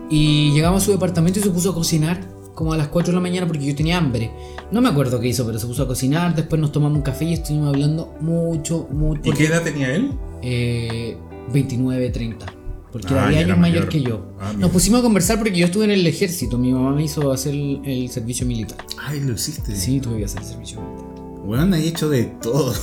Y 0.10 0.52
llegamos 0.54 0.84
a 0.84 0.86
su 0.86 0.92
departamento 0.92 1.40
y 1.40 1.44
se 1.44 1.50
puso 1.50 1.72
a 1.72 1.74
cocinar, 1.74 2.22
como 2.54 2.74
a 2.74 2.78
las 2.78 2.88
4 2.88 3.12
de 3.12 3.16
la 3.16 3.22
mañana 3.22 3.46
porque 3.48 3.66
yo 3.66 3.76
tenía 3.76 3.98
hambre. 3.98 4.32
No 4.72 4.82
me 4.82 4.90
acuerdo 4.90 5.20
qué 5.20 5.28
hizo, 5.28 5.46
pero 5.46 5.60
se 5.60 5.68
puso 5.68 5.84
a 5.84 5.88
cocinar, 5.88 6.36
después 6.36 6.60
nos 6.62 6.72
tomamos 6.72 6.98
un 6.98 7.04
café 7.04 7.26
y 7.26 7.34
estuvimos 7.34 7.70
hablando 7.70 8.14
mucho, 8.22 8.88
mucho. 8.92 9.30
¿Y 9.30 9.34
qué 9.34 9.46
edad 9.48 9.64
tenía 9.64 9.94
él? 9.94 10.12
Eh, 10.42 11.18
29, 11.54 12.10
30. 12.10 12.46
Porque 12.92 13.14
Ah, 13.14 13.18
era 13.18 13.28
10 13.30 13.40
ya 13.40 13.46
años 13.46 13.60
mayor 13.60 13.76
mayor. 13.86 13.90
que 13.90 14.02
yo. 14.02 14.26
Ah. 14.40 14.54
Nos 14.58 14.72
pusimos 14.72 15.02
a 15.02 15.04
conversar 15.04 15.38
porque 15.38 15.58
yo 15.58 15.66
estuve 15.66 15.86
en 15.86 15.92
el 15.92 16.08
ejército. 16.08 16.58
Mi 16.58 16.72
mamá 16.72 16.94
me 16.94 17.04
hizo 17.04 17.32
hacer 17.32 17.54
el, 17.54 17.82
el 17.86 18.10
servicio 18.10 18.46
militar. 18.48 18.78
Ay, 19.06 19.20
lo 19.20 19.34
hiciste. 19.34 19.76
Sí, 19.76 20.00
tuve 20.00 20.20
que 20.20 20.26
hacer 20.26 20.40
el 20.42 20.48
servicio 20.48 20.82
militar. 20.82 21.46
Bueno, 21.46 21.76
he 21.76 21.88
hecho 21.88 22.10
de 22.10 22.24
todo. 22.42 22.74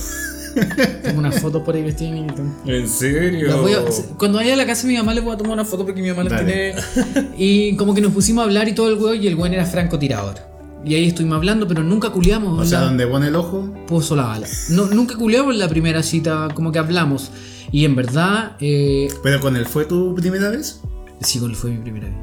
Tengo 1.03 1.19
una 1.19 1.31
foto 1.31 1.63
por 1.63 1.75
ahí 1.75 1.83
vestida 1.83 2.09
de 2.11 2.15
militar. 2.21 2.45
¿En 2.65 2.87
serio? 2.89 3.57
Voy 3.61 3.73
a- 3.73 3.83
cuando 4.17 4.37
vaya 4.37 4.53
a 4.53 4.57
la 4.57 4.65
casa 4.65 4.83
de 4.87 4.93
mi 4.93 4.97
mamá 4.97 5.13
les 5.13 5.23
voy 5.23 5.33
a 5.33 5.37
tomar 5.37 5.53
una 5.53 5.65
foto 5.65 5.85
porque 5.85 6.01
mi 6.01 6.09
mamá 6.09 6.23
Dale. 6.29 6.73
tiene. 6.73 7.27
Y 7.37 7.75
como 7.75 7.93
que 7.93 8.01
nos 8.01 8.11
pusimos 8.13 8.41
a 8.41 8.45
hablar 8.45 8.67
y 8.67 8.73
todo 8.73 8.87
el 8.89 8.95
huevo 8.95 9.13
y 9.13 9.27
el 9.27 9.35
weón 9.35 9.53
era 9.53 9.65
francotirador. 9.65 10.35
Y 10.85 10.93
ahí 10.95 11.07
estuvimos 11.07 11.37
hablando, 11.37 11.67
pero 11.67 11.83
nunca 11.83 12.11
culiamos. 12.11 12.59
O 12.59 12.65
sea, 12.65 12.79
la- 12.81 12.85
donde 12.87 13.07
pone 13.07 13.27
el 13.27 13.35
ojo. 13.35 13.73
puso 13.87 14.15
la 14.15 14.25
bala. 14.25 14.47
No, 14.69 14.85
nunca 14.87 15.15
culiamos 15.15 15.53
en 15.53 15.59
la 15.59 15.67
primera 15.67 16.03
cita, 16.03 16.47
como 16.53 16.71
que 16.71 16.79
hablamos. 16.79 17.31
Y 17.71 17.85
en 17.85 17.95
verdad, 17.95 18.53
eh, 18.59 19.07
¿Pero 19.23 19.39
con 19.41 19.55
él 19.55 19.65
fue 19.65 19.85
tu 19.85 20.13
primera 20.15 20.49
vez? 20.49 20.79
Sí, 21.21 21.39
con 21.39 21.49
él 21.49 21.55
fue 21.55 21.71
mi 21.71 21.77
primera 21.79 22.07
vez. 22.07 22.15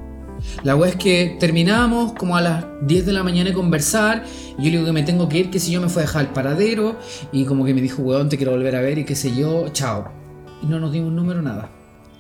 La 0.64 0.76
wea 0.76 0.90
es 0.90 0.96
que 0.96 1.36
terminamos 1.40 2.12
como 2.12 2.36
a 2.36 2.40
las 2.40 2.64
10 2.86 3.06
de 3.06 3.12
la 3.12 3.22
mañana 3.22 3.50
de 3.50 3.54
conversar. 3.54 4.24
Y 4.58 4.64
yo 4.64 4.64
le 4.64 4.70
digo 4.70 4.84
que 4.86 4.92
me 4.92 5.02
tengo 5.02 5.28
que 5.28 5.38
ir, 5.38 5.50
que 5.50 5.58
si 5.58 5.72
yo 5.72 5.80
me 5.80 5.88
fue 5.88 6.02
a 6.02 6.06
dejar 6.06 6.26
al 6.26 6.32
paradero. 6.32 6.96
Y 7.32 7.44
como 7.44 7.64
que 7.64 7.74
me 7.74 7.80
dijo, 7.80 8.02
weón, 8.02 8.28
te 8.28 8.36
quiero 8.36 8.52
volver 8.52 8.76
a 8.76 8.80
ver 8.80 8.98
y 8.98 9.04
qué 9.04 9.14
sé 9.14 9.34
yo, 9.34 9.68
chao. 9.72 10.10
Y 10.62 10.66
no 10.66 10.78
nos 10.78 10.92
dimos 10.92 11.12
número, 11.12 11.42
nada. 11.42 11.70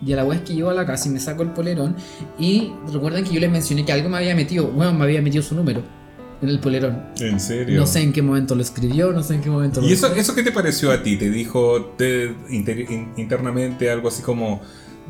Y 0.04 0.12
a 0.12 0.16
la 0.16 0.24
wea 0.24 0.38
es 0.38 0.44
que 0.44 0.54
llego 0.54 0.70
a 0.70 0.74
la 0.74 0.84
casa 0.84 1.08
y 1.08 1.12
me 1.12 1.20
saco 1.20 1.42
el 1.42 1.50
polerón. 1.50 1.94
Y 2.38 2.72
recuerdan 2.92 3.22
que 3.24 3.32
yo 3.32 3.38
les 3.40 3.50
mencioné 3.50 3.84
que 3.84 3.92
algo 3.92 4.08
me 4.08 4.16
había 4.16 4.34
metido, 4.34 4.64
weón, 4.66 4.98
me 4.98 5.04
había 5.04 5.22
metido 5.22 5.42
su 5.44 5.54
número 5.54 5.82
en 6.40 6.48
el 6.48 6.58
polerón. 6.58 7.04
¿En 7.20 7.38
serio? 7.38 7.78
No 7.78 7.86
sé 7.86 8.00
en 8.00 8.12
qué 8.12 8.20
momento 8.20 8.56
lo 8.56 8.62
escribió, 8.62 9.12
no 9.12 9.22
sé 9.22 9.34
en 9.34 9.42
qué 9.42 9.48
momento 9.50 9.80
lo 9.80 9.86
¿Y 9.86 9.92
eso, 9.92 10.12
eso 10.12 10.34
qué 10.34 10.42
te 10.42 10.50
pareció 10.50 10.90
a 10.90 11.00
ti? 11.04 11.16
¿Te 11.16 11.30
dijo 11.30 11.94
te- 11.96 12.34
inter- 12.50 12.90
in- 12.90 13.12
internamente 13.16 13.88
algo 13.90 14.08
así 14.08 14.22
como... 14.22 14.60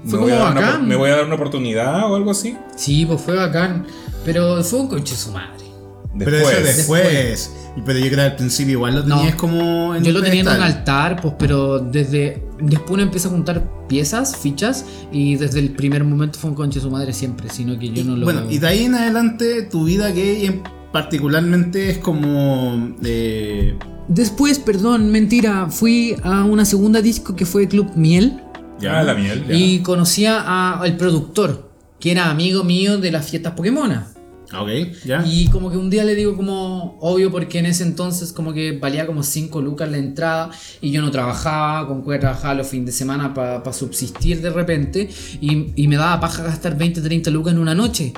Me 0.04 0.10
Fue 0.10 0.18
voy, 0.18 0.30
a 0.32 0.34
como 0.34 0.44
dar 0.46 0.52
una, 0.56 0.60
bacán. 0.66 0.88
¿Me 0.88 0.96
voy 0.96 1.10
a 1.10 1.16
dar 1.16 1.24
una 1.26 1.34
oportunidad 1.36 2.10
o 2.10 2.16
algo 2.16 2.30
así? 2.32 2.56
Sí, 2.76 3.06
pues 3.06 3.20
fue 3.20 3.36
bacán. 3.36 3.86
Pero 4.24 4.62
fue 4.64 4.80
un 4.80 4.88
coche 4.88 5.14
su 5.14 5.30
madre. 5.32 5.64
Pero 6.18 6.36
eso 6.36 6.62
después. 6.62 7.52
Y- 7.76 7.80
Pero 7.86 7.98
yo 7.98 8.04
creo 8.06 8.16
que 8.16 8.20
al 8.22 8.36
principio 8.36 8.72
igual 8.72 8.96
lo 8.96 9.02
No. 9.04 9.16
tenías 9.16 9.34
como 9.36 9.94
en 9.94 10.04
Yo 10.04 10.12
lo 10.12 10.22
tenía 10.22 10.42
en 10.42 10.48
un 10.48 10.54
altar, 10.60 11.20
pues, 11.22 11.34
pero 11.38 11.78
desde. 11.78 12.42
Después 12.60 12.90
uno 12.90 13.02
empieza 13.02 13.28
a 13.28 13.30
juntar 13.30 13.86
piezas, 13.88 14.36
fichas, 14.36 14.84
y 15.10 15.36
desde 15.36 15.58
el 15.60 15.70
primer 15.70 16.04
momento 16.04 16.38
fue 16.38 16.50
un 16.50 16.56
conche 16.56 16.80
su 16.80 16.90
madre 16.90 17.12
siempre, 17.14 17.48
sino 17.48 17.78
que 17.78 17.88
yo 17.90 18.04
no 18.04 18.14
lo. 18.16 18.24
Bueno, 18.24 18.42
y 18.50 18.58
de 18.58 18.66
ahí 18.66 18.84
en 18.84 18.94
adelante 18.94 19.62
tu 19.62 19.84
vida 19.84 20.10
gay 20.10 20.44
en- 20.46 20.62
particularmente 20.92 21.90
es 21.90 21.98
como... 21.98 22.90
eh, 23.04 23.74
Después, 24.08 24.58
perdón, 24.58 25.10
mentira, 25.10 25.68
fui 25.70 26.14
a 26.22 26.44
una 26.44 26.64
segunda 26.66 27.00
disco 27.00 27.34
que 27.34 27.46
fue 27.46 27.66
Club 27.68 27.92
Miel 27.96 28.42
Ya, 28.82 29.02
la 29.02 29.14
miel. 29.14 29.44
ya. 29.48 29.54
y 29.54 29.80
conocía 29.80 30.78
al 30.80 30.96
productor, 30.96 31.70
que 32.00 32.12
era 32.12 32.30
amigo 32.30 32.64
mío 32.64 32.98
de 32.98 33.12
las 33.12 33.30
fiestas 33.30 33.52
Pokémon. 33.54 33.92
ok, 33.92 34.68
ya. 35.04 35.24
Y 35.26 35.46
como 35.48 35.70
que 35.70 35.76
un 35.76 35.88
día 35.88 36.04
le 36.04 36.14
digo 36.14 36.36
como, 36.36 36.98
obvio, 37.00 37.30
porque 37.30 37.60
en 37.60 37.66
ese 37.66 37.84
entonces 37.84 38.32
como 38.32 38.52
que 38.52 38.72
valía 38.72 39.06
como 39.06 39.22
5 39.22 39.60
lucas 39.62 39.90
la 39.90 39.98
entrada 39.98 40.50
y 40.80 40.90
yo 40.90 41.00
no 41.00 41.10
trabajaba, 41.10 41.86
con 41.86 42.04
que 42.04 42.18
trabajaba 42.18 42.54
los 42.54 42.66
fines 42.66 42.86
de 42.86 42.92
semana 42.92 43.32
para 43.32 43.72
subsistir 43.72 44.42
de 44.42 44.50
repente 44.50 45.08
y, 45.40 45.72
y 45.76 45.88
me 45.88 45.96
daba 45.96 46.20
paja 46.20 46.42
gastar 46.42 46.76
20, 46.76 47.00
30 47.00 47.30
lucas 47.30 47.54
en 47.54 47.60
una 47.60 47.74
noche. 47.74 48.12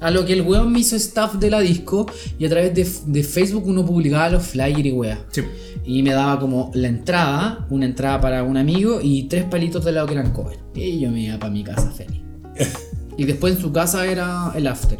A 0.00 0.10
lo 0.10 0.24
que 0.24 0.32
el 0.34 0.42
weón 0.42 0.72
me 0.72 0.80
hizo 0.80 0.96
staff 0.96 1.34
de 1.34 1.50
la 1.50 1.60
disco 1.60 2.06
y 2.38 2.46
a 2.46 2.48
través 2.48 2.74
de, 2.74 2.88
de 3.06 3.22
Facebook 3.24 3.66
uno 3.66 3.84
publicaba 3.84 4.30
los 4.30 4.44
flyers 4.46 4.84
y 4.84 4.92
weas. 4.92 5.18
Sí. 5.30 5.42
Y 5.84 6.02
me 6.02 6.12
daba 6.12 6.38
como 6.38 6.70
la 6.74 6.88
entrada, 6.88 7.66
una 7.70 7.86
entrada 7.86 8.20
para 8.20 8.42
un 8.42 8.56
amigo 8.56 9.00
y 9.02 9.24
tres 9.24 9.44
palitos 9.44 9.84
de 9.84 9.92
lado 9.92 10.06
que 10.06 10.14
eran 10.14 10.32
cover. 10.32 10.58
Y 10.74 11.00
yo 11.00 11.10
me 11.10 11.22
iba 11.22 11.38
para 11.38 11.52
mi 11.52 11.64
casa 11.64 11.90
feliz. 11.90 12.22
y 13.16 13.24
después 13.24 13.56
en 13.56 13.60
su 13.60 13.72
casa 13.72 14.06
era 14.06 14.52
el 14.54 14.66
after. 14.66 14.98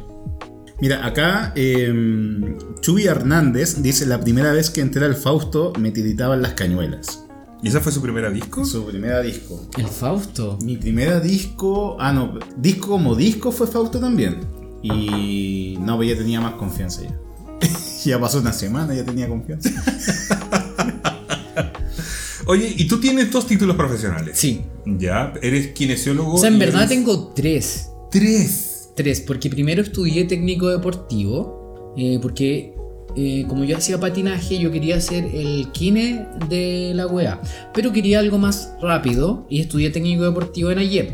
Mira, 0.80 1.04
acá 1.04 1.52
eh, 1.56 1.92
Chubi 2.80 3.06
Hernández 3.06 3.82
dice, 3.82 4.06
la 4.06 4.20
primera 4.20 4.52
vez 4.52 4.70
que 4.70 4.80
entré 4.80 5.04
al 5.04 5.16
Fausto 5.16 5.72
me 5.78 5.90
tiritaban 5.90 6.40
las 6.40 6.52
cañuelas. 6.54 7.24
¿Y 7.62 7.68
esa 7.68 7.80
fue 7.80 7.90
su 7.90 8.00
primera 8.00 8.30
disco? 8.30 8.64
Su 8.64 8.86
primera 8.86 9.20
disco. 9.20 9.68
El 9.76 9.88
Fausto. 9.88 10.56
Mi 10.62 10.76
primera 10.76 11.18
disco... 11.18 11.96
Ah, 11.98 12.12
no, 12.12 12.38
disco 12.56 12.88
como 12.88 13.16
disco 13.16 13.50
fue 13.50 13.66
Fausto 13.66 13.98
también. 13.98 14.38
Y 14.82 15.76
no, 15.80 15.96
pues 15.96 16.08
ya 16.10 16.16
tenía 16.16 16.40
más 16.40 16.54
confianza 16.54 17.02
ya. 17.02 17.18
ya 18.04 18.20
pasó 18.20 18.38
una 18.38 18.52
semana, 18.52 18.94
ya 18.94 19.04
tenía 19.04 19.28
confianza. 19.28 19.70
Oye, 22.46 22.72
¿y 22.76 22.86
tú 22.86 22.98
tienes 22.98 23.30
dos 23.30 23.46
títulos 23.46 23.76
profesionales? 23.76 24.38
Sí. 24.38 24.62
Ya, 24.86 25.34
eres 25.42 25.68
kinesiólogo. 25.68 26.34
O 26.34 26.38
sea, 26.38 26.48
en 26.48 26.58
verdad 26.58 26.82
eres- 26.84 26.88
tengo 26.90 27.28
tres. 27.34 27.90
Tres. 28.10 28.90
Tres, 28.96 29.20
porque 29.20 29.50
primero 29.50 29.82
estudié 29.82 30.24
técnico 30.24 30.68
deportivo, 30.70 31.92
eh, 31.96 32.18
porque 32.22 32.74
eh, 33.16 33.44
como 33.48 33.64
yo 33.64 33.76
hacía 33.76 34.00
patinaje, 34.00 34.58
yo 34.58 34.72
quería 34.72 34.96
hacer 34.96 35.24
el 35.32 35.70
kine 35.72 36.26
de 36.48 36.92
la 36.94 37.06
UEA, 37.06 37.40
pero 37.74 37.92
quería 37.92 38.18
algo 38.18 38.38
más 38.38 38.72
rápido 38.80 39.46
y 39.50 39.60
estudié 39.60 39.90
técnico 39.90 40.24
deportivo 40.24 40.70
en 40.70 40.78
AYEP. 40.78 41.10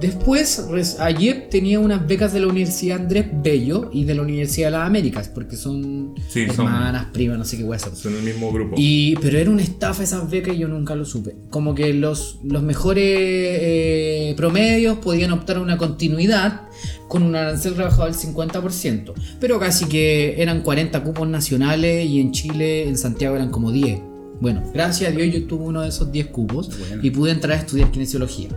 Después, 0.00 0.66
AYEP 1.00 1.48
tenía 1.48 1.80
unas 1.80 2.06
becas 2.06 2.32
de 2.32 2.40
la 2.40 2.48
Universidad 2.48 2.98
Andrés 3.00 3.26
Bello 3.42 3.88
y 3.92 4.04
de 4.04 4.14
la 4.14 4.22
Universidad 4.22 4.66
de 4.68 4.70
las 4.72 4.86
Américas, 4.86 5.28
porque 5.28 5.56
son 5.56 6.14
Sí, 6.28 6.46
son- 6.54 6.66
hermanas, 6.66 7.06
primas, 7.12 7.38
no 7.38 7.44
sé 7.44 7.56
qué 7.56 7.64
hueá 7.64 7.78
son. 7.78 7.96
Son 7.96 8.14
el 8.14 8.22
mismo 8.22 8.52
grupo. 8.52 8.74
Y, 8.78 9.16
pero 9.16 9.38
era 9.38 9.50
una 9.50 9.62
estafa 9.62 10.02
esas 10.02 10.28
becas 10.30 10.54
y 10.54 10.58
yo 10.58 10.68
nunca 10.68 10.94
lo 10.94 11.04
supe. 11.04 11.34
Como 11.50 11.74
que 11.74 11.94
los, 11.94 12.40
los 12.44 12.62
mejores 12.62 13.04
eh, 13.08 14.34
promedios 14.36 14.98
podían 14.98 15.32
optar 15.32 15.56
a 15.56 15.60
una 15.60 15.78
continuidad 15.78 16.62
con 17.08 17.22
un 17.22 17.34
arancel 17.34 17.76
rebajado 17.76 18.04
del 18.04 18.14
50%. 18.14 19.12
Pero 19.40 19.58
casi 19.58 19.86
que 19.86 20.40
eran 20.42 20.60
40 20.62 21.02
cupos 21.04 21.26
nacionales 21.28 22.06
y 22.06 22.20
en 22.20 22.32
Chile, 22.32 22.88
en 22.88 22.98
Santiago 22.98 23.36
eran 23.36 23.50
como 23.50 23.72
10. 23.72 24.00
Bueno, 24.40 24.62
gracias 24.74 25.10
a 25.10 25.16
Dios 25.16 25.32
yo 25.34 25.46
tuve 25.46 25.64
uno 25.64 25.80
de 25.80 25.88
esos 25.88 26.12
10 26.12 26.26
cupos 26.26 26.68
Bueno. 26.78 27.02
y 27.02 27.10
pude 27.10 27.30
entrar 27.32 27.56
a 27.56 27.60
estudiar 27.60 27.90
kinesiología. 27.90 28.50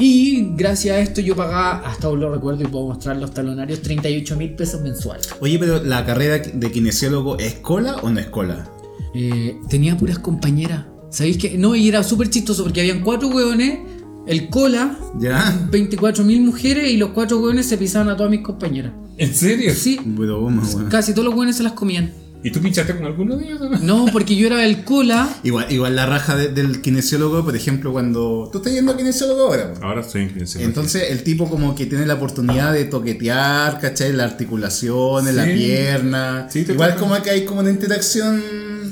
Y 0.00 0.52
gracias 0.56 0.96
a 0.96 1.00
esto 1.00 1.20
yo 1.20 1.34
pagaba, 1.34 1.82
hasta 1.88 2.08
hoy 2.08 2.20
lo 2.20 2.32
recuerdo 2.32 2.62
y 2.62 2.66
puedo 2.66 2.86
mostrar 2.86 3.16
los 3.16 3.32
talonarios, 3.32 3.82
38 3.82 4.36
mil 4.36 4.54
pesos 4.54 4.80
mensuales. 4.80 5.28
Oye, 5.40 5.58
pero 5.58 5.82
la 5.82 6.04
carrera 6.06 6.38
de 6.38 6.70
kinesiólogo 6.70 7.38
es 7.38 7.54
cola 7.54 7.96
o 8.02 8.10
no 8.10 8.20
es 8.20 8.26
cola? 8.26 8.68
Eh, 9.14 9.56
tenía 9.68 9.96
puras 9.96 10.18
compañeras. 10.18 10.84
¿Sabéis 11.10 11.38
que? 11.38 11.56
No, 11.58 11.74
y 11.74 11.88
era 11.88 12.02
súper 12.02 12.28
chistoso 12.30 12.62
porque 12.62 12.80
habían 12.80 13.00
cuatro 13.00 13.28
hueones, 13.28 13.78
el 14.26 14.48
cola, 14.50 14.96
¿Ya? 15.18 15.68
24.000 15.70 16.40
mujeres 16.42 16.90
y 16.90 16.96
los 16.98 17.10
cuatro 17.10 17.38
hueones 17.40 17.66
se 17.66 17.78
pisaban 17.78 18.08
a 18.10 18.16
todas 18.16 18.30
mis 18.30 18.42
compañeras. 18.42 18.92
¿En 19.16 19.34
serio? 19.34 19.74
Sí, 19.74 19.98
Broma, 20.04 20.62
weón. 20.74 20.88
casi 20.88 21.12
todos 21.12 21.24
los 21.24 21.34
hueones 21.34 21.56
se 21.56 21.62
las 21.62 21.72
comían. 21.72 22.12
¿Y 22.42 22.52
tú 22.52 22.60
pinchaste 22.60 22.94
con 22.94 23.04
alguno 23.04 23.36
de 23.36 23.46
ellos? 23.46 23.60
no? 23.60 23.78
No, 23.80 24.12
porque 24.12 24.36
yo 24.36 24.46
era 24.46 24.64
el 24.64 24.84
cola. 24.84 25.28
Igual, 25.42 25.66
igual 25.72 25.96
la 25.96 26.06
raja 26.06 26.36
de- 26.36 26.48
del 26.48 26.80
kinesiólogo, 26.80 27.44
por 27.44 27.56
ejemplo, 27.56 27.90
cuando... 27.92 28.48
¿Tú 28.52 28.58
estás 28.58 28.72
yendo 28.72 28.92
a 28.92 28.96
kinesiólogo 28.96 29.42
ahora? 29.42 29.74
Ahora 29.82 30.02
estoy 30.02 30.22
en 30.22 30.28
kinesiología. 30.28 30.66
Entonces 30.68 31.10
el 31.10 31.24
tipo 31.24 31.50
como 31.50 31.74
que 31.74 31.86
tiene 31.86 32.06
la 32.06 32.14
oportunidad 32.14 32.72
de 32.72 32.84
toquetear, 32.84 33.80
¿cachai? 33.80 34.12
La 34.12 34.24
articulación, 34.24 35.26
en 35.26 35.34
la 35.36 35.44
Sí. 35.46 35.50
pierna. 35.52 36.46
Sí, 36.48 36.64
te 36.64 36.72
Igual 36.74 36.94
como 36.96 37.20
que 37.20 37.30
hay 37.30 37.44
como 37.44 37.60
una 37.60 37.70
interacción 37.70 38.40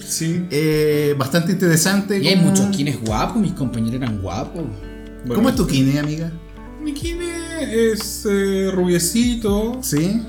Sí. 0.05 0.45
eh, 0.51 1.15
bastante 1.17 1.53
interesante. 1.53 2.19
Y 2.21 2.27
hay 2.29 2.37
muchos 2.37 2.67
kines 2.77 3.01
guapos, 3.01 3.41
mis 3.41 3.53
compañeros 3.53 4.01
eran 4.03 4.21
guapos. 4.21 4.65
¿Cómo 5.33 5.49
es 5.49 5.55
tu 5.57 5.67
kine, 5.69 5.99
amiga? 6.01 6.33
Mi 6.83 6.93
kine 6.95 7.91
es 7.93 8.27
eh, 8.29 8.71
rubiecito. 8.73 9.79
¿Sí? 9.83 10.21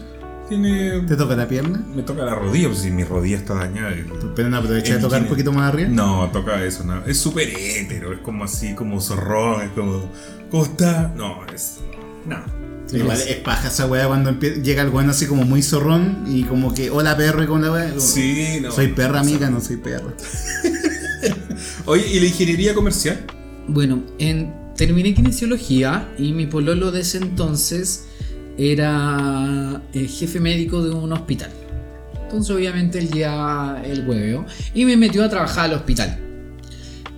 Tiene. 0.50 1.02
¿Te 1.02 1.16
toca 1.16 1.36
la 1.36 1.48
pierna? 1.48 1.84
Me 1.96 2.04
toca 2.04 2.24
la 2.24 2.36
rodilla, 2.36 2.68
pues 2.68 2.80
si 2.80 2.92
mi 2.92 3.04
rodilla 3.04 3.38
está 3.38 3.56
dañada. 3.56 3.94
Pero 4.36 4.50
no 4.50 4.58
aprovecha 4.58 4.96
de 4.96 5.02
tocar 5.02 5.22
un 5.22 5.28
poquito 5.28 5.52
más 5.52 5.74
arriba. 5.74 5.90
No, 5.90 6.30
toca 6.32 6.64
eso, 6.64 6.84
no. 6.84 7.04
Es 7.06 7.20
súper 7.20 7.50
hétero, 7.50 8.14
es 8.14 8.20
como 8.20 8.46
así, 8.46 8.74
como 8.74 9.02
zorrón, 9.02 9.62
es 9.62 9.70
como. 9.72 10.10
¿Cómo 10.50 10.64
está? 10.64 11.14
No, 11.16 11.46
es. 11.54 11.80
No. 12.26 12.38
Sí, 12.86 12.98
igual 12.98 13.18
es 13.20 13.36
paja 13.38 13.68
esa 13.68 13.86
weá 13.86 14.08
cuando 14.08 14.32
llega 14.40 14.82
el 14.82 14.90
weón 14.90 15.10
así 15.10 15.26
como 15.26 15.44
muy 15.44 15.62
zorrón 15.62 16.24
y 16.26 16.44
como 16.44 16.74
que 16.74 16.90
hola 16.90 17.18
perro 17.18 17.44
y 17.44 17.48
con 17.48 17.62
la 17.62 17.72
weá. 17.72 18.00
Sí, 18.00 18.60
no. 18.62 18.72
Soy 18.72 18.88
perra 18.88 19.20
amiga, 19.20 19.50
no 19.50 19.60
soy 19.60 19.76
perra. 19.76 20.14
Oye, 21.86 22.08
¿y 22.08 22.20
la 22.22 22.28
ingeniería 22.28 22.74
comercial? 22.74 23.26
Bueno, 23.68 24.04
en, 24.20 24.54
terminé 24.78 25.14
kinesiología 25.14 26.08
y 26.18 26.32
mi 26.32 26.46
pololo 26.46 26.92
de 26.92 27.02
ese 27.02 27.18
entonces 27.18 28.06
era 28.58 29.82
el 29.94 30.08
jefe 30.08 30.40
médico 30.40 30.84
de 30.84 30.92
un 30.92 31.12
hospital. 31.14 31.52
Entonces 32.24 32.56
obviamente 32.56 33.00
él 33.00 33.10
ya 33.10 33.82
el 33.86 34.08
hueveo 34.08 34.46
y 34.74 34.86
me 34.86 34.98
metió 34.98 35.24
a 35.24 35.30
trabajar 35.30 35.66
al 35.66 35.74
hospital. 35.74 36.20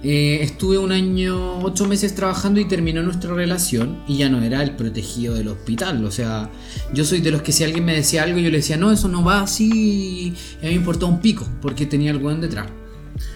Eh, 0.02 0.40
estuve 0.42 0.78
un 0.78 0.94
año, 0.94 1.60
ocho 1.60 1.86
meses 1.86 2.16
trabajando 2.16 2.62
y 2.62 2.66
terminó 2.66 3.04
nuestra 3.04 3.34
relación 3.34 4.02
y 4.08 4.18
ya 4.18 4.30
no 4.30 4.42
era 4.42 4.64
el 4.64 4.76
protegido 4.76 5.34
del 5.34 5.50
hospital. 5.50 6.06
O 6.06 6.12
sea, 6.12 6.50
yo 6.94 7.04
soy 7.04 7.20
de 7.22 7.32
los 7.32 7.42
que 7.42 7.52
si 7.52 7.64
alguien 7.64 7.84
me 7.84 7.96
decía 7.96 8.24
algo 8.24 8.40
yo 8.40 8.50
le 8.50 8.58
decía, 8.58 8.78
no, 8.78 8.92
eso 8.92 9.08
no 9.08 9.24
va 9.24 9.42
así. 9.42 9.70
Y 9.70 10.30
a 10.60 10.64
mí 10.64 10.70
me 10.70 10.76
importaba 10.76 11.12
un 11.12 11.20
pico 11.20 11.48
porque 11.62 11.86
tenía 11.86 12.12
el 12.12 12.18
weón 12.18 12.40
detrás. 12.40 12.68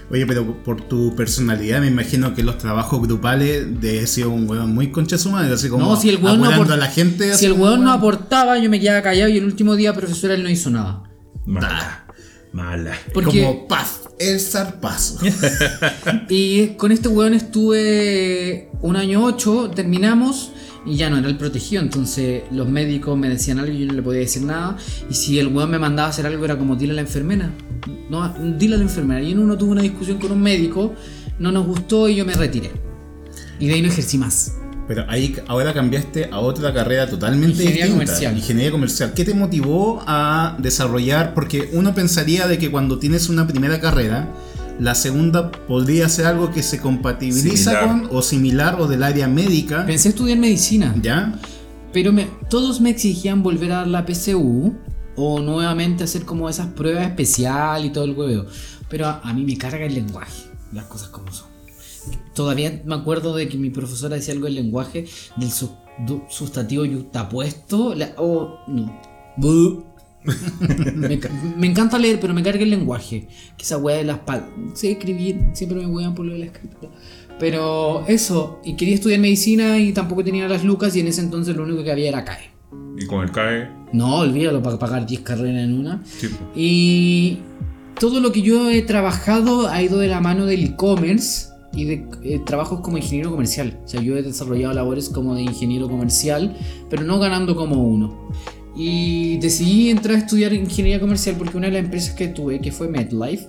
Oye, 0.10 0.26
pero 0.26 0.64
por 0.64 0.82
tu 0.88 1.16
personalidad 1.16 1.80
me 1.82 1.88
imagino 1.88 2.34
que 2.36 2.44
los 2.44 2.58
trabajos 2.58 3.02
grupales 3.02 3.80
de 3.82 4.06
sido 4.08 4.30
un 4.30 4.50
weón 4.50 4.74
muy 4.74 4.92
concha 4.92 5.18
su 5.18 5.30
madre, 5.32 5.54
así 5.54 5.70
como 5.70 5.86
No, 5.86 5.96
si 5.96 6.10
el 6.10 6.18
weón 6.18 6.42
no, 6.42 6.50
a 6.50 6.78
la 6.78 6.88
gente. 6.88 7.36
si 7.36 7.46
el 7.46 7.54
weón 7.54 7.84
no 7.84 7.92
aportaba, 7.92 8.58
yo 8.60 8.70
me 8.70 8.80
quedaba 8.80 9.02
callado 9.02 9.30
y 9.30 9.38
el 9.38 9.46
último 9.46 9.76
día, 9.76 9.94
profesor, 9.94 10.32
él 10.32 10.44
no 10.44 10.50
hizo 10.50 10.70
nada. 10.70 11.04
Mala. 11.46 12.06
Mala. 12.52 12.94
Porque, 13.14 13.44
Como 13.44 13.68
paz, 13.68 14.02
el 14.20 14.40
zarpazo. 14.40 15.20
y 16.30 16.68
con 16.76 16.92
este 16.92 17.08
weón 17.08 17.34
estuve 17.34 18.70
un 18.82 18.96
año 18.96 19.24
ocho, 19.24 19.72
terminamos 19.74 20.52
y 20.86 20.96
ya 20.96 21.10
no 21.10 21.18
era 21.18 21.28
el 21.28 21.38
protegido. 21.38 21.82
Entonces 21.82 22.44
los 22.52 22.68
médicos 22.68 23.18
me 23.18 23.30
decían 23.30 23.60
algo 23.60 23.72
y 23.74 23.80
yo 23.80 23.86
no 23.88 23.94
le 23.94 24.02
podía 24.02 24.20
decir 24.22 24.44
nada. 24.44 24.78
Y 25.10 25.14
si 25.14 25.40
el 25.40 25.48
weón 25.48 25.72
me 25.72 25.80
mandaba 25.80 26.08
a 26.08 26.10
hacer 26.12 26.26
algo, 26.26 26.44
era 26.46 26.58
como 26.58 26.76
dile 26.76 26.92
a 26.94 26.96
la 26.96 27.02
enfermera. 27.02 27.52
No, 28.10 28.34
dile 28.58 28.76
a 28.76 28.78
la 28.78 28.84
enfermera. 28.84 29.22
Y 29.22 29.32
en 29.32 29.40
uno 29.40 29.58
tuve 29.58 29.72
una 29.72 29.82
discusión 29.82 30.18
con 30.20 30.32
un 30.32 30.42
médico, 30.42 30.94
no 31.40 31.52
nos 31.52 31.66
gustó 31.66 32.10
y 32.10 32.16
yo 32.16 32.26
me 32.26 32.34
retiré. 32.34 32.72
Y 33.60 33.68
de 33.68 33.74
ahí 33.76 33.82
no 33.82 33.88
ejercí 33.88 34.18
más. 34.18 34.56
Pero 34.86 35.06
ahí 35.08 35.34
ahora 35.48 35.74
cambiaste 35.74 36.30
a 36.30 36.40
otra 36.40 36.74
carrera 36.74 37.08
totalmente 37.10 37.52
Ingeniería 37.64 37.86
distinta. 37.86 38.06
comercial. 38.06 38.38
Ingeniería 38.38 38.72
comercial. 38.72 39.14
¿Qué 39.14 39.24
te 39.24 39.34
motivó 39.34 40.04
a 40.06 40.58
desarrollar? 40.60 41.34
Porque 41.34 41.70
uno 41.72 41.96
pensaría 41.96 42.48
de 42.48 42.58
que 42.58 42.70
cuando 42.70 43.00
tienes 43.00 43.30
una 43.30 43.48
primera 43.48 43.80
carrera, 43.80 44.28
la 44.80 44.96
segunda 44.96 45.52
podría 45.52 46.10
ser 46.10 46.26
algo 46.26 46.52
que 46.52 46.64
se 46.64 46.80
compatibiliza 46.80 47.72
Similar. 47.72 47.88
con 48.10 48.18
o 48.18 48.22
similar 48.22 48.82
o 48.82 48.88
del 48.88 49.04
área 49.04 49.28
médica. 49.28 49.86
Pensé 49.86 50.10
estudiar 50.10 50.38
medicina. 50.40 50.96
¿Ya? 51.02 51.40
Pero 51.92 52.12
me- 52.12 52.28
todos 52.50 52.82
me 52.82 52.90
exigían 52.90 53.44
volver 53.44 53.72
a 53.72 53.78
dar 53.78 53.88
la 53.88 54.06
PCU 54.06 54.74
o 55.16 55.40
nuevamente 55.40 56.04
hacer 56.04 56.26
como 56.26 56.50
esas 56.50 56.68
pruebas 56.68 57.06
especial 57.08 57.86
y 57.86 57.92
todo 57.92 58.06
el 58.06 58.12
hueveo. 58.18 58.46
Pero 58.90 59.06
a, 59.08 59.20
a 59.24 59.34
mí 59.34 59.44
me 59.46 59.58
carga 59.58 59.86
el 59.86 59.94
lenguaje, 59.94 60.44
las 60.72 60.86
cosas 60.86 61.10
como 61.10 61.32
son. 61.32 61.48
Todavía 62.34 62.82
me 62.86 62.96
acuerdo 62.96 63.36
de 63.36 63.48
que 63.48 63.58
mi 63.58 63.70
profesora 63.70 64.16
decía 64.16 64.34
algo 64.34 64.46
del 64.46 64.56
lenguaje 64.56 65.06
del 65.38 65.52
su- 65.52 65.72
du- 66.06 66.24
sustantivo 66.30 66.84
yuxtapuesto. 66.84 67.94
la- 67.96 68.14
o 68.18 68.58
no. 68.68 69.00
Me, 70.96 71.20
ca- 71.20 71.30
me 71.58 71.68
encanta 71.68 71.98
leer, 72.00 72.20
pero 72.20 72.34
me 72.34 72.42
carga 72.44 72.64
el 72.64 72.70
lenguaje. 72.70 73.28
Que 73.58 73.64
esa 73.64 73.78
weá 73.78 73.98
de 73.98 74.04
las 74.06 74.20
palabras. 74.20 74.52
Sé 74.74 74.92
escribir, 74.92 75.40
siempre 75.54 75.80
me 75.80 75.86
wean 75.88 76.14
por 76.16 76.26
lo 76.26 76.34
de 76.34 76.40
la 76.40 76.46
escritura. 76.46 76.90
Pero 77.40 78.06
eso, 78.08 78.60
y 78.64 78.76
quería 78.76 78.96
estudiar 78.96 79.20
medicina 79.20 79.78
y 79.80 79.92
tampoco 79.92 80.24
tenía 80.24 80.48
las 80.48 80.64
lucas 80.64 80.96
y 80.96 81.00
en 81.02 81.08
ese 81.08 81.22
entonces 81.22 81.56
lo 81.56 81.64
único 81.64 81.84
que 81.84 81.92
había 81.92 82.10
era 82.10 82.24
CAE. 82.24 82.52
Y 82.98 83.06
con 83.06 83.24
el 83.24 83.32
CAE. 83.32 83.70
No, 83.92 84.18
olvídalo 84.20 84.62
para 84.62 84.78
pagar 84.80 85.06
10 85.06 85.22
carreras 85.22 85.64
en 85.64 85.80
una. 85.80 86.02
Sí. 86.06 86.30
Y 86.56 87.38
todo 88.00 88.20
lo 88.20 88.32
que 88.32 88.42
yo 88.42 88.70
he 88.70 88.82
trabajado 88.84 89.68
ha 89.68 89.82
ido 89.82 89.98
de 90.00 90.08
la 90.08 90.22
mano 90.22 90.46
del 90.46 90.64
e-commerce 90.64 91.50
y 91.74 91.86
de 91.86 92.06
eh, 92.24 92.40
trabajos 92.46 92.82
como 92.82 92.98
ingeniero 92.98 93.32
comercial. 93.32 93.80
O 93.84 93.88
sea, 93.88 94.00
yo 94.00 94.16
he 94.16 94.22
desarrollado 94.22 94.74
labores 94.74 95.10
como 95.10 95.34
de 95.36 95.42
ingeniero 95.42 95.90
comercial, 95.90 96.56
pero 96.90 97.04
no 97.04 97.20
ganando 97.20 97.56
como 97.56 97.84
uno. 97.84 98.30
Y 98.76 99.38
decidí 99.38 99.90
entrar 99.90 100.16
a 100.16 100.20
estudiar 100.20 100.54
ingeniería 100.54 101.00
comercial 101.00 101.36
porque 101.38 101.58
una 101.58 101.68
de 101.68 101.74
las 101.74 101.84
empresas 101.86 102.16
que 102.16 102.28
tuve, 102.30 102.60
que 102.60 102.72
fue 102.72 102.88
MedLife, 102.88 103.48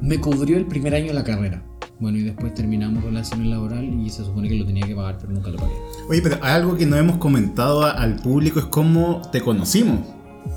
me 0.00 0.18
cubrió 0.18 0.56
el 0.56 0.66
primer 0.66 0.94
año 0.94 1.06
de 1.08 1.14
la 1.14 1.24
carrera. 1.24 1.62
Bueno, 2.00 2.18
y 2.18 2.22
después 2.22 2.54
terminamos 2.54 3.02
relaciones 3.02 3.48
laboral 3.48 3.84
y 3.84 4.08
se 4.10 4.24
supone 4.24 4.48
que 4.48 4.54
lo 4.54 4.64
tenía 4.64 4.86
que 4.86 4.94
pagar, 4.94 5.18
pero 5.20 5.32
nunca 5.32 5.50
lo 5.50 5.56
pagué. 5.58 5.72
Oye, 6.08 6.22
pero 6.22 6.38
algo 6.42 6.76
que 6.76 6.86
no 6.86 6.96
hemos 6.96 7.18
comentado 7.18 7.82
a- 7.84 7.90
al 7.90 8.16
público 8.16 8.60
es 8.60 8.66
cómo 8.66 9.22
te 9.32 9.40
conocimos. 9.40 10.00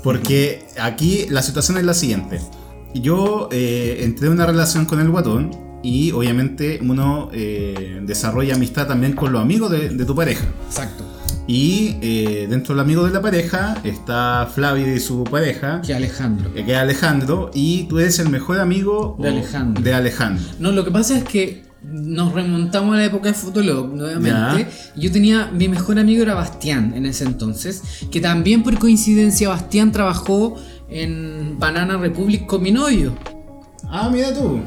Porque 0.02 0.64
aquí 0.80 1.26
la 1.28 1.42
situación 1.42 1.76
es 1.78 1.84
la 1.84 1.94
siguiente. 1.94 2.40
Yo 2.94 3.48
eh, 3.52 3.98
entré 4.02 4.26
en 4.28 4.34
una 4.34 4.46
relación 4.46 4.84
con 4.86 5.00
el 5.00 5.10
guatón 5.10 5.50
y 5.82 6.12
obviamente 6.12 6.78
uno 6.82 7.28
eh, 7.32 8.00
desarrolla 8.04 8.54
amistad 8.54 8.86
también 8.86 9.14
con 9.14 9.32
los 9.32 9.42
amigos 9.42 9.70
de, 9.70 9.88
de 9.90 10.04
tu 10.04 10.14
pareja. 10.14 10.44
Exacto. 10.68 11.04
Y 11.46 11.96
eh, 12.00 12.46
dentro 12.48 12.74
del 12.74 12.80
amigo 12.84 13.04
de 13.04 13.12
la 13.12 13.20
pareja 13.20 13.76
está 13.84 14.48
Flavio 14.54 14.94
y 14.94 15.00
su 15.00 15.24
pareja, 15.24 15.80
Que 15.82 15.92
Alejandro. 15.94 16.52
que 16.54 16.60
es 16.72 16.76
Alejandro, 16.78 17.50
y 17.52 17.84
tú 17.84 17.98
eres 17.98 18.18
el 18.20 18.28
mejor 18.28 18.60
amigo 18.60 19.16
De 19.18 19.28
Alejandro. 19.28 19.82
de 19.82 19.94
Alejandro. 19.94 20.44
No, 20.60 20.70
lo 20.72 20.84
que 20.84 20.90
pasa 20.90 21.18
es 21.18 21.24
que 21.24 21.64
nos 21.82 22.32
remontamos 22.32 22.94
a 22.94 22.98
la 22.98 23.04
época 23.06 23.28
de 23.28 23.34
Fotolog 23.34 23.92
nuevamente. 23.92 24.68
Yo 24.96 25.10
tenía, 25.10 25.50
mi 25.52 25.66
mejor 25.68 25.98
amigo 25.98 26.22
era 26.22 26.34
Bastián 26.34 26.92
en 26.94 27.06
ese 27.06 27.24
entonces, 27.24 27.82
que 28.10 28.20
también 28.20 28.62
por 28.62 28.78
coincidencia 28.78 29.48
Bastián 29.48 29.90
trabajó 29.90 30.56
en 30.88 31.56
Banana 31.58 31.96
Republic 31.96 32.46
con 32.46 32.62
mi 32.62 32.70
novio, 32.70 33.14
Ah, 33.94 34.08
mira 34.10 34.32
tú. 34.32 34.60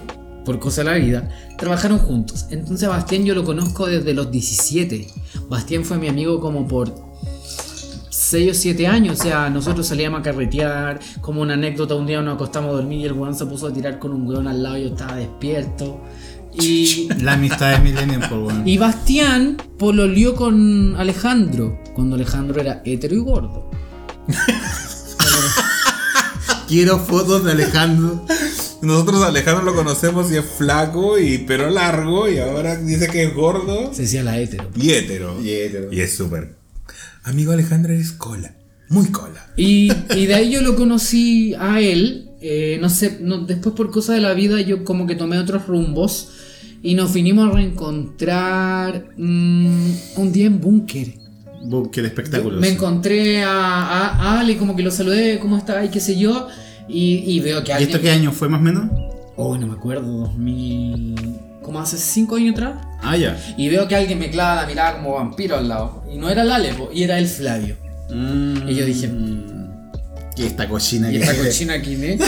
Por 0.46 0.60
cosa 0.60 0.84
de 0.84 0.92
la 0.92 0.98
vida. 0.98 1.30
Trabajaron 1.58 1.98
juntos. 1.98 2.46
Entonces 2.52 2.88
a 2.88 2.92
Bastián 2.92 3.26
yo 3.26 3.36
lo 3.36 3.44
conozco 3.44 3.88
desde 3.88 4.14
los 4.14 4.32
17. 4.32 5.08
Bastián 5.50 5.84
fue 5.84 5.98
mi 5.98 6.08
amigo 6.08 6.40
como 6.40 6.68
por 6.68 6.94
6 8.10 8.52
o 8.52 8.54
7 8.54 8.88
años, 8.88 9.20
o 9.20 9.24
sea, 9.24 9.50
nosotros 9.50 9.86
salíamos 9.86 10.22
a 10.22 10.24
carretear, 10.24 11.00
como 11.22 11.42
una 11.42 11.54
anécdota, 11.54 11.96
un 11.96 12.08
día 12.08 12.22
nos 12.22 12.36
acostamos 12.36 12.72
a 12.72 12.78
dormir 12.78 13.02
y 13.02 13.06
el 13.06 13.14
weón 13.14 13.36
se 13.36 13.46
puso 13.46 13.68
a 13.68 13.74
tirar 13.74 14.00
con 14.00 14.14
un 14.14 14.28
weón 14.28 14.48
al 14.48 14.64
lado 14.64 14.78
y 14.78 14.84
yo 14.84 14.90
estaba 14.90 15.16
despierto. 15.16 16.02
Y 16.54 17.10
La 17.22 17.34
amistad 17.34 17.74
de 17.74 17.80
Millennium, 17.80 18.22
por 18.30 18.40
bueno. 18.40 18.64
Y 18.66 18.78
Bastián 18.78 19.58
pololió 19.78 20.36
con 20.36 20.96
Alejandro, 20.96 21.78
cuando 21.94 22.16
Alejandro 22.16 22.62
era 22.62 22.82
hetero 22.86 23.16
y 23.16 23.20
gordo. 23.20 23.70
Quiero 26.68 26.98
fotos 26.98 27.44
de 27.44 27.52
Alejandro. 27.52 28.26
Nosotros 28.86 29.21
a 29.24 29.28
Alejandro 29.28 29.63
lo 29.65 29.76
conocemos 29.76 30.32
y 30.32 30.38
es 30.38 30.45
flaco 30.45 31.17
y 31.19 31.39
pelo 31.39 31.69
largo 31.69 32.30
y 32.30 32.38
ahora 32.38 32.76
dice 32.78 33.08
que 33.08 33.24
es 33.24 33.34
gordo 33.34 33.93
Se 33.93 34.04
decía 34.04 34.24
la 34.24 34.39
hetero. 34.39 34.69
y 34.76 34.91
hétero. 34.91 35.41
Y 35.41 35.52
hétero. 35.52 35.91
Y 35.91 36.02
es 36.02 36.15
súper. 36.15 36.56
Amigo 37.24 37.52
Alejandro, 37.52 37.93
eres 37.93 38.12
cola. 38.12 38.56
Muy 38.89 39.08
cola. 39.08 39.48
Y, 39.58 39.91
y 40.15 40.26
de 40.28 40.36
ahí 40.36 40.52
yo 40.52 40.62
lo 40.62 40.76
conocí 40.76 41.54
a 41.60 41.82
él. 41.82 42.30
eh, 42.41 42.78
no 42.80 42.89
sé, 42.89 43.17
no- 43.21 43.39
después 43.45 43.74
por 43.76 43.89
cosas 43.89 44.15
de 44.15 44.21
la 44.21 44.34
vida 44.36 44.62
yo 44.62 44.84
como 44.84 45.08
que 45.08 45.15
tomé 45.15 45.38
otros 45.39 45.65
rumbos. 45.67 46.30
Y 46.84 46.93
nos 46.93 47.12
vinimos 47.13 47.50
a 47.50 47.56
reencontrar 47.56 49.06
mm, 49.17 49.91
un 50.17 50.32
día 50.32 50.45
en 50.45 50.62
búnker. 50.62 51.13
Búnker 51.63 52.06
espectáculos. 52.06 52.62
Me 52.62 52.69
encontré 52.69 53.41
a, 53.43 53.50
a- 53.50 54.10
a 54.36 54.39
Ale, 54.41 54.56
como 54.58 54.76
que 54.76 54.84
lo 54.84 54.91
saludé, 54.91 55.39
¿cómo 55.39 55.58
está? 55.58 55.84
Y 55.84 55.89
qué 55.89 56.00
sé 56.00 56.15
yo. 56.17 56.48
Y, 56.88 57.24
y 57.26 57.39
veo 57.39 57.63
que 57.63 57.71
¿Y 57.71 57.74
alguien... 57.74 57.89
esto 57.91 58.02
qué 58.02 58.12
año 58.12 58.32
fue 58.32 58.48
más 58.50 58.60
o 58.60 58.63
menos? 58.63 58.86
Oh, 59.36 59.58
no 59.58 59.67
me 59.67 59.74
acuerdo, 59.74 60.08
2000... 60.12 61.15
¿Como 61.62 61.80
hace 61.80 61.98
5 61.98 62.36
años 62.36 62.54
atrás? 62.54 62.76
Ah, 63.02 63.17
ya. 63.17 63.36
Y 63.58 63.69
veo 63.69 63.88
que 63.88 63.95
alguien 63.95 64.19
me 64.19 64.30
clava 64.30 64.62
la 64.62 64.67
mirada 64.67 64.98
como 64.98 65.13
vampiro 65.15 65.58
al 65.58 65.67
lado. 65.67 66.04
Y 66.13 66.17
no 66.17 66.30
era 66.30 66.43
el 66.43 66.52
Alepo, 66.52 66.89
y 66.93 67.02
era 67.04 67.17
el 67.17 67.28
Flavio. 67.28 67.76
Mm, 68.12 68.69
Y 68.69 68.76
yo 68.76 68.86
dije, 68.86 69.10
¿Qué 70.36 70.45
esta 70.45 70.67
cochina 70.69 71.10
¿y 71.10 71.13
que 71.17 71.19
esta 71.24 71.32
es? 71.34 71.39
cochina 71.39 71.74
aquí, 71.74 71.95
eh? 71.95 72.19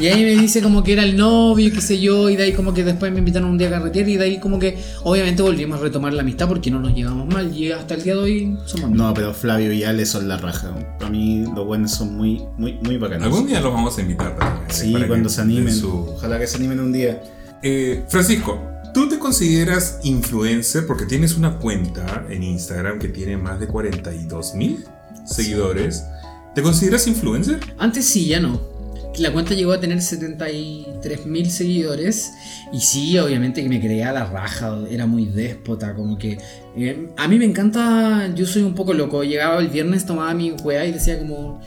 Y 0.00 0.06
ahí 0.06 0.22
me 0.24 0.40
dice 0.40 0.62
como 0.62 0.82
que 0.84 0.92
era 0.92 1.02
el 1.02 1.16
novio, 1.16 1.70
qué 1.72 1.80
sé 1.80 1.98
yo, 2.00 2.30
y 2.30 2.36
de 2.36 2.44
ahí 2.44 2.52
como 2.52 2.72
que 2.72 2.84
después 2.84 3.10
me 3.12 3.18
invitaron 3.18 3.50
un 3.50 3.58
día 3.58 3.68
a 3.68 3.70
carretera 3.70 4.08
y 4.08 4.16
de 4.16 4.24
ahí 4.24 4.38
como 4.38 4.58
que 4.58 4.78
obviamente 5.02 5.42
volvimos 5.42 5.78
a 5.78 5.82
retomar 5.82 6.12
la 6.12 6.22
amistad 6.22 6.48
porque 6.48 6.70
no 6.70 6.78
nos 6.80 6.94
llevamos 6.94 7.26
mal 7.32 7.54
y 7.56 7.72
hasta 7.72 7.94
el 7.94 8.02
día 8.04 8.14
de 8.14 8.20
hoy 8.20 8.58
somos 8.66 8.84
amigos. 8.86 9.06
No, 9.08 9.14
pero 9.14 9.34
Flavio 9.34 9.72
y 9.72 9.82
Ale 9.84 10.06
son 10.06 10.28
la 10.28 10.36
raja. 10.36 10.72
Para 10.98 11.10
mí 11.10 11.44
los 11.54 11.66
buenos 11.66 11.90
son 11.92 12.16
muy, 12.16 12.42
muy, 12.56 12.74
muy 12.82 12.96
bacanos. 12.96 13.24
Algún 13.26 13.46
día 13.46 13.60
los 13.60 13.72
vamos 13.72 13.98
a 13.98 14.00
invitar 14.02 14.36
también. 14.36 14.64
Sí, 14.70 14.92
para 14.92 15.04
que 15.04 15.08
cuando 15.08 15.28
se 15.28 15.40
animen. 15.40 15.74
su- 15.74 16.06
Ojalá 16.14 16.38
que 16.38 16.46
se 16.46 16.56
animen 16.56 16.80
un 16.80 16.92
día. 16.92 17.22
Eh, 17.62 18.04
Francisco, 18.08 18.62
¿tú 18.94 19.08
te 19.08 19.18
consideras 19.18 19.98
influencer 20.04 20.86
porque 20.86 21.06
tienes 21.06 21.36
una 21.36 21.58
cuenta 21.58 22.24
en 22.30 22.42
Instagram 22.44 22.98
que 23.00 23.08
tiene 23.08 23.36
más 23.36 23.58
de 23.58 23.66
42 23.66 24.54
mil 24.54 24.84
seguidores? 25.24 26.04
¿Te 26.54 26.62
consideras 26.62 27.06
influencer? 27.06 27.60
Antes 27.78 28.04
sí, 28.06 28.26
ya 28.26 28.40
no. 28.40 28.60
La 29.18 29.32
cuenta 29.32 29.54
llegó 29.54 29.72
a 29.72 29.80
tener 29.80 30.00
73 30.00 31.26
mil 31.26 31.50
seguidores. 31.50 32.32
Y 32.72 32.80
sí, 32.80 33.18
obviamente 33.18 33.62
que 33.62 33.68
me 33.68 33.80
creía 33.80 34.12
la 34.12 34.24
raja. 34.26 34.78
Era 34.90 35.06
muy 35.06 35.26
déspota. 35.26 35.94
Como 35.94 36.16
que. 36.18 36.38
eh, 36.76 37.08
a 37.16 37.26
mí 37.28 37.38
me 37.38 37.44
encanta. 37.44 38.32
Yo 38.34 38.46
soy 38.46 38.62
un 38.62 38.74
poco 38.74 38.94
loco. 38.94 39.24
Llegaba 39.24 39.60
el 39.60 39.68
viernes, 39.68 40.06
tomaba 40.06 40.32
mi 40.34 40.52
weá 40.52 40.86
y 40.86 40.92
decía 40.92 41.18
como. 41.18 41.60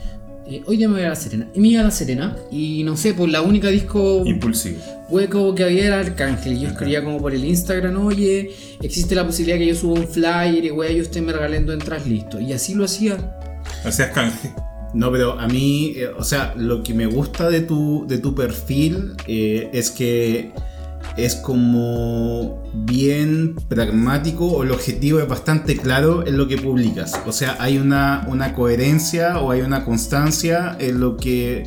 eh, 0.46 0.62
hoy 0.66 0.76
día 0.76 0.88
me 0.88 0.94
voy 0.94 1.04
a 1.04 1.10
La 1.10 1.16
Serena. 1.16 1.48
Y 1.54 1.60
me 1.60 1.68
iba 1.68 1.80
a 1.82 1.84
La 1.84 1.90
Serena. 1.90 2.36
Y 2.50 2.82
no 2.84 2.96
sé, 2.96 3.14
pues 3.14 3.30
la 3.30 3.42
única 3.42 3.68
disco 3.68 4.22
Impulsivo. 4.24 4.80
hueco 5.10 5.54
que 5.54 5.64
había 5.64 5.86
era 5.86 6.00
Arcángel. 6.00 6.58
Yo 6.58 6.68
escribía 6.68 7.04
como 7.04 7.18
por 7.20 7.34
el 7.34 7.44
Instagram, 7.44 7.96
oye, 8.04 8.50
existe 8.80 9.14
la 9.14 9.26
posibilidad 9.26 9.58
que 9.58 9.66
yo 9.66 9.74
suba 9.74 10.00
un 10.00 10.08
flyer 10.08 10.64
y 10.64 10.70
weá, 10.70 10.90
y 10.90 11.00
usted 11.00 11.20
me 11.22 11.32
regalen 11.32 11.68
entras 11.70 12.06
listo. 12.06 12.40
Y 12.40 12.52
así 12.52 12.74
lo 12.74 12.84
hacía. 12.84 13.18
Hacías 13.84 14.10
canje. 14.10 14.50
No, 14.94 15.10
pero 15.10 15.38
a 15.38 15.46
mí, 15.48 15.94
eh, 15.96 16.10
o 16.16 16.24
sea, 16.24 16.54
lo 16.56 16.82
que 16.82 16.94
me 16.94 17.06
gusta 17.06 17.48
de 17.48 17.62
tu, 17.62 18.04
de 18.06 18.18
tu 18.18 18.34
perfil 18.34 19.14
eh, 19.26 19.70
es 19.72 19.90
que 19.90 20.52
es 21.16 21.36
como 21.36 22.62
bien 22.74 23.56
pragmático 23.68 24.46
o 24.46 24.62
el 24.62 24.70
objetivo 24.70 25.20
es 25.20 25.28
bastante 25.28 25.76
claro 25.76 26.26
en 26.26 26.36
lo 26.36 26.48
que 26.48 26.58
publicas. 26.58 27.20
O 27.26 27.32
sea, 27.32 27.56
hay 27.58 27.78
una, 27.78 28.26
una 28.28 28.54
coherencia 28.54 29.38
o 29.40 29.50
hay 29.50 29.62
una 29.62 29.84
constancia 29.84 30.76
en 30.78 31.00
lo 31.00 31.16
que 31.16 31.66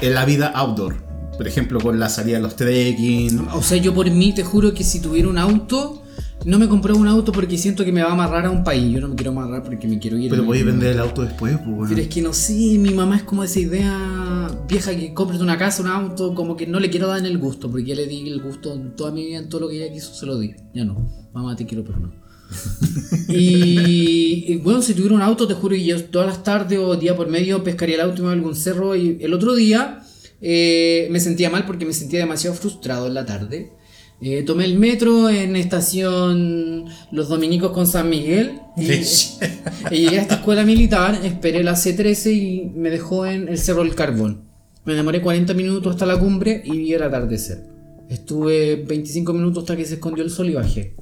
en 0.00 0.14
la 0.14 0.24
vida 0.24 0.48
outdoor. 0.48 0.96
Por 1.36 1.46
ejemplo, 1.46 1.80
con 1.80 1.98
la 1.98 2.08
salida 2.08 2.38
a 2.38 2.40
los 2.40 2.56
trekking. 2.56 3.48
O 3.52 3.62
sea, 3.62 3.76
yo 3.76 3.92
por 3.92 4.10
mí 4.10 4.34
te 4.34 4.42
juro 4.42 4.72
que 4.72 4.84
si 4.84 5.00
tuviera 5.00 5.28
un 5.28 5.36
auto, 5.36 6.02
no 6.46 6.60
me 6.60 6.68
compré 6.68 6.92
un 6.92 7.08
auto 7.08 7.32
porque 7.32 7.58
siento 7.58 7.84
que 7.84 7.90
me 7.90 8.02
va 8.02 8.10
a 8.10 8.12
amarrar 8.12 8.46
a 8.46 8.50
un 8.50 8.62
país. 8.62 8.92
Yo 8.92 9.00
no 9.00 9.08
me 9.08 9.16
quiero 9.16 9.32
amarrar 9.32 9.64
porque 9.64 9.88
me 9.88 9.98
quiero 9.98 10.16
ir. 10.16 10.30
Pero 10.30 10.46
podéis 10.46 10.64
vender 10.64 10.92
el 10.92 11.00
auto 11.00 11.22
después, 11.22 11.56
pues, 11.56 11.66
weón. 11.66 11.88
Pero 11.88 12.00
es 12.00 12.06
que 12.06 12.22
no 12.22 12.32
sé, 12.32 12.78
mi 12.78 12.94
mamá 12.94 13.16
es 13.16 13.24
como 13.24 13.42
esa 13.42 13.58
idea 13.58 14.48
vieja 14.68 14.94
que 14.94 15.12
compres 15.12 15.40
una 15.40 15.58
casa, 15.58 15.82
un 15.82 15.88
auto, 15.88 16.36
como 16.36 16.56
que 16.56 16.68
no 16.68 16.78
le 16.78 16.88
quiero 16.88 17.08
dar 17.08 17.18
en 17.18 17.26
el 17.26 17.38
gusto, 17.38 17.68
porque 17.68 17.86
ya 17.86 17.96
le 17.96 18.06
di 18.06 18.28
el 18.30 18.40
gusto 18.40 18.72
en 18.72 18.94
toda 18.94 19.10
mi 19.10 19.26
vida, 19.26 19.38
en 19.38 19.48
todo 19.48 19.62
lo 19.62 19.68
que 19.68 19.82
ella 19.82 19.92
quiso, 19.92 20.14
se 20.14 20.24
lo 20.24 20.38
di. 20.38 20.54
Ya 20.72 20.84
no, 20.84 21.28
mamá 21.34 21.56
te 21.56 21.66
quiero, 21.66 21.82
pero 21.84 21.98
no. 21.98 22.12
y, 23.28 24.44
y, 24.46 24.56
bueno, 24.58 24.80
si 24.82 24.94
tuviera 24.94 25.16
un 25.16 25.22
auto, 25.22 25.48
te 25.48 25.54
juro 25.54 25.74
que 25.74 25.84
yo 25.84 26.00
todas 26.04 26.28
las 26.28 26.44
tardes 26.44 26.78
o 26.78 26.94
día 26.94 27.16
por 27.16 27.28
medio 27.28 27.64
pescaría 27.64 27.96
el 27.96 28.02
auto 28.02 28.18
y 28.18 28.20
me 28.20 28.26
iba 28.26 28.30
a 28.30 28.34
algún 28.34 28.54
cerro. 28.54 28.94
Y 28.94 29.18
el 29.20 29.34
otro 29.34 29.56
día 29.56 30.04
eh, 30.40 31.08
me 31.10 31.18
sentía 31.18 31.50
mal 31.50 31.66
porque 31.66 31.84
me 31.84 31.92
sentía 31.92 32.20
demasiado 32.20 32.54
frustrado 32.54 33.08
en 33.08 33.14
la 33.14 33.26
tarde. 33.26 33.72
Eh, 34.20 34.42
tomé 34.44 34.64
el 34.64 34.78
metro 34.78 35.28
en 35.28 35.56
estación 35.56 36.86
Los 37.12 37.28
Dominicos 37.28 37.72
con 37.72 37.86
San 37.86 38.08
Miguel 38.08 38.60
y, 38.76 38.84
y 39.90 39.98
llegué 40.04 40.18
a 40.18 40.22
esta 40.22 40.34
escuela 40.36 40.64
militar, 40.64 41.20
esperé 41.22 41.62
la 41.62 41.72
C13 41.74 42.32
y 42.32 42.72
me 42.74 42.88
dejó 42.90 43.26
en 43.26 43.48
el 43.48 43.58
Cerro 43.58 43.82
del 43.84 43.94
Carbón. 43.94 44.42
Me 44.86 44.94
demoré 44.94 45.20
40 45.20 45.52
minutos 45.54 45.92
hasta 45.94 46.06
la 46.06 46.18
cumbre 46.18 46.62
y 46.64 46.78
vi 46.78 46.92
el 46.94 47.02
atardecer. 47.02 47.66
Estuve 48.08 48.76
25 48.86 49.32
minutos 49.32 49.64
hasta 49.64 49.76
que 49.76 49.84
se 49.84 49.94
escondió 49.94 50.22
el 50.24 50.30
sol 50.30 50.48
y 50.48 50.54
bajé. 50.54 50.94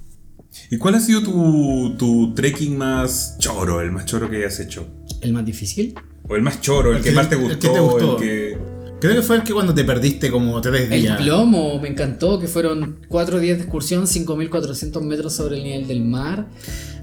¿Y 0.71 0.79
cuál 0.79 0.95
ha 0.95 1.01
sido 1.01 1.23
tu, 1.23 1.95
tu 1.99 2.33
trekking 2.35 2.77
más 2.79 3.37
choro, 3.39 3.81
el 3.81 3.93
más 3.93 4.07
choro 4.07 4.31
que 4.31 4.39
hayas 4.39 4.59
hecho? 4.61 4.87
¿El 5.21 5.33
más 5.33 5.45
difícil? 5.45 5.95
O 6.29 6.35
el 6.37 6.43
más 6.43 6.61
choro, 6.63 6.93
el, 6.93 6.99
El 6.99 7.03
que, 7.03 7.11
que- 7.11 7.15
más 7.15 7.29
te 7.29 7.35
el 7.35 7.43
gustó, 7.43 7.59
que 7.59 7.69
te 7.69 7.81
gustó. 7.81 8.17
el 8.19 8.23
que... 8.23 8.54
Creo 9.05 9.17
que 9.17 9.23
fue 9.23 9.37
el 9.37 9.43
que 9.43 9.53
cuando 9.53 9.75
te 9.75 9.85
perdiste 9.85 10.31
como 10.31 10.59
tres 10.63 10.91
El 10.91 11.03
días. 11.03 11.21
plomo, 11.21 11.79
me 11.79 11.89
encantó, 11.89 12.39
que 12.41 12.49
fueron 12.49 13.01
cuatro 13.09 13.39
días 13.39 13.59
de 13.59 13.65
excursión, 13.65 14.05
5.400 14.07 15.03
metros 15.03 15.35
sobre 15.35 15.59
el 15.59 15.63
nivel 15.65 15.87
del 15.87 16.03
mar. 16.05 16.47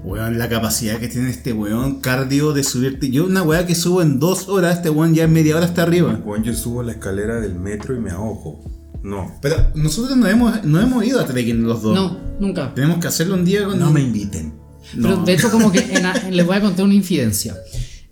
Weón, 0.02 0.36
la 0.36 0.48
capacidad 0.48 0.98
que 0.98 1.06
tiene 1.06 1.30
este 1.30 1.52
weón 1.52 2.00
cardio 2.00 2.52
de 2.52 2.64
subirte. 2.64 3.08
Yo 3.10 3.24
una 3.24 3.44
weá 3.44 3.66
que 3.66 3.76
subo 3.76 4.02
en 4.02 4.18
dos 4.18 4.48
horas, 4.48 4.78
este 4.78 4.90
weón 4.90 5.14
ya 5.14 5.22
en 5.24 5.32
media 5.32 5.56
hora 5.56 5.66
está 5.66 5.84
arriba. 5.84 6.20
Juan, 6.24 6.42
yo 6.42 6.52
subo 6.54 6.82
la 6.82 6.90
escalera 6.90 7.40
del 7.40 7.54
metro 7.54 7.94
y 7.94 8.00
me 8.00 8.10
ahogo. 8.10 8.64
No. 9.04 9.38
Pero 9.40 9.68
nosotros 9.76 10.16
no 10.16 10.26
hemos, 10.26 10.64
no 10.64 10.80
hemos 10.80 11.04
ido 11.06 11.20
a 11.20 11.24
trekking 11.26 11.62
los 11.62 11.82
dos. 11.82 11.94
No, 11.94 12.18
nunca. 12.40 12.74
Tenemos 12.74 12.98
que 12.98 13.06
hacerlo 13.06 13.34
un 13.34 13.44
día 13.44 13.64
con... 13.64 13.78
No 13.78 13.92
me 13.92 14.00
inviten. 14.00 14.54
Pero 14.94 15.18
No. 15.18 15.24
de 15.24 15.34
hecho, 15.34 15.50
como 15.52 15.70
que 15.70 15.78
en 15.78 16.04
a- 16.04 16.14
les 16.30 16.44
voy 16.44 16.56
a 16.56 16.60
contar 16.62 16.84
una 16.84 16.94
infidencia. 16.94 17.54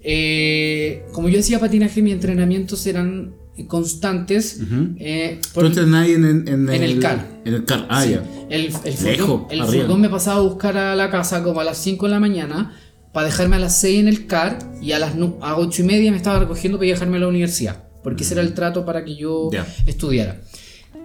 Eh, 0.01 1.05
como 1.13 1.29
yo 1.29 1.41
hacía 1.41 1.59
patinaje, 1.59 2.03
mis 2.03 2.15
entrenamientos 2.15 2.87
eran 2.87 3.35
constantes. 3.67 4.61
eh, 4.99 5.39
Tú 5.43 5.49
por- 5.55 5.67
entrenás 5.67 6.05
ahí 6.05 6.13
en, 6.13 6.25
en, 6.25 6.49
en 6.49 6.69
En 6.71 6.83
el 6.83 6.99
CAR. 7.01 7.27
En 7.45 7.55
el 7.55 7.65
CAR, 7.65 7.87
ah, 7.89 8.03
Sí, 8.05 8.11
ya. 8.11 8.23
El, 8.49 8.67
el, 8.67 8.73
furgón, 8.73 9.07
Lejos, 9.13 9.43
el 9.51 9.63
furgón 9.65 10.01
me 10.01 10.09
pasaba 10.09 10.39
a 10.39 10.43
buscar 10.43 10.77
a 10.77 10.95
la 10.97 11.11
casa 11.11 11.43
como 11.43 11.61
a 11.61 11.65
las 11.65 11.79
5 11.79 12.07
de 12.07 12.13
la 12.13 12.21
mañana 12.21 12.77
para 13.13 13.27
dejarme 13.27 13.57
a 13.57 13.59
las 13.61 13.79
6 13.81 14.01
en 14.01 14.09
el 14.09 14.27
CAR 14.27 14.59
y 14.83 14.93
a 14.93 14.99
las 14.99 15.15
a 15.41 15.57
8 15.57 15.83
y 15.83 15.85
media 15.85 16.11
me 16.11 16.17
estaba 16.17 16.39
recogiendo 16.41 16.79
para 16.79 16.91
dejarme 16.91 17.17
a 17.17 17.21
la 17.21 17.29
universidad. 17.29 17.85
Porque 18.03 18.23
ese 18.25 18.35
era 18.35 18.43
el 18.43 18.55
trato 18.55 18.85
para 18.85 19.05
que 19.05 19.15
yo 19.17 19.51
Ya. 19.53 19.67
estudiara. 19.87 20.41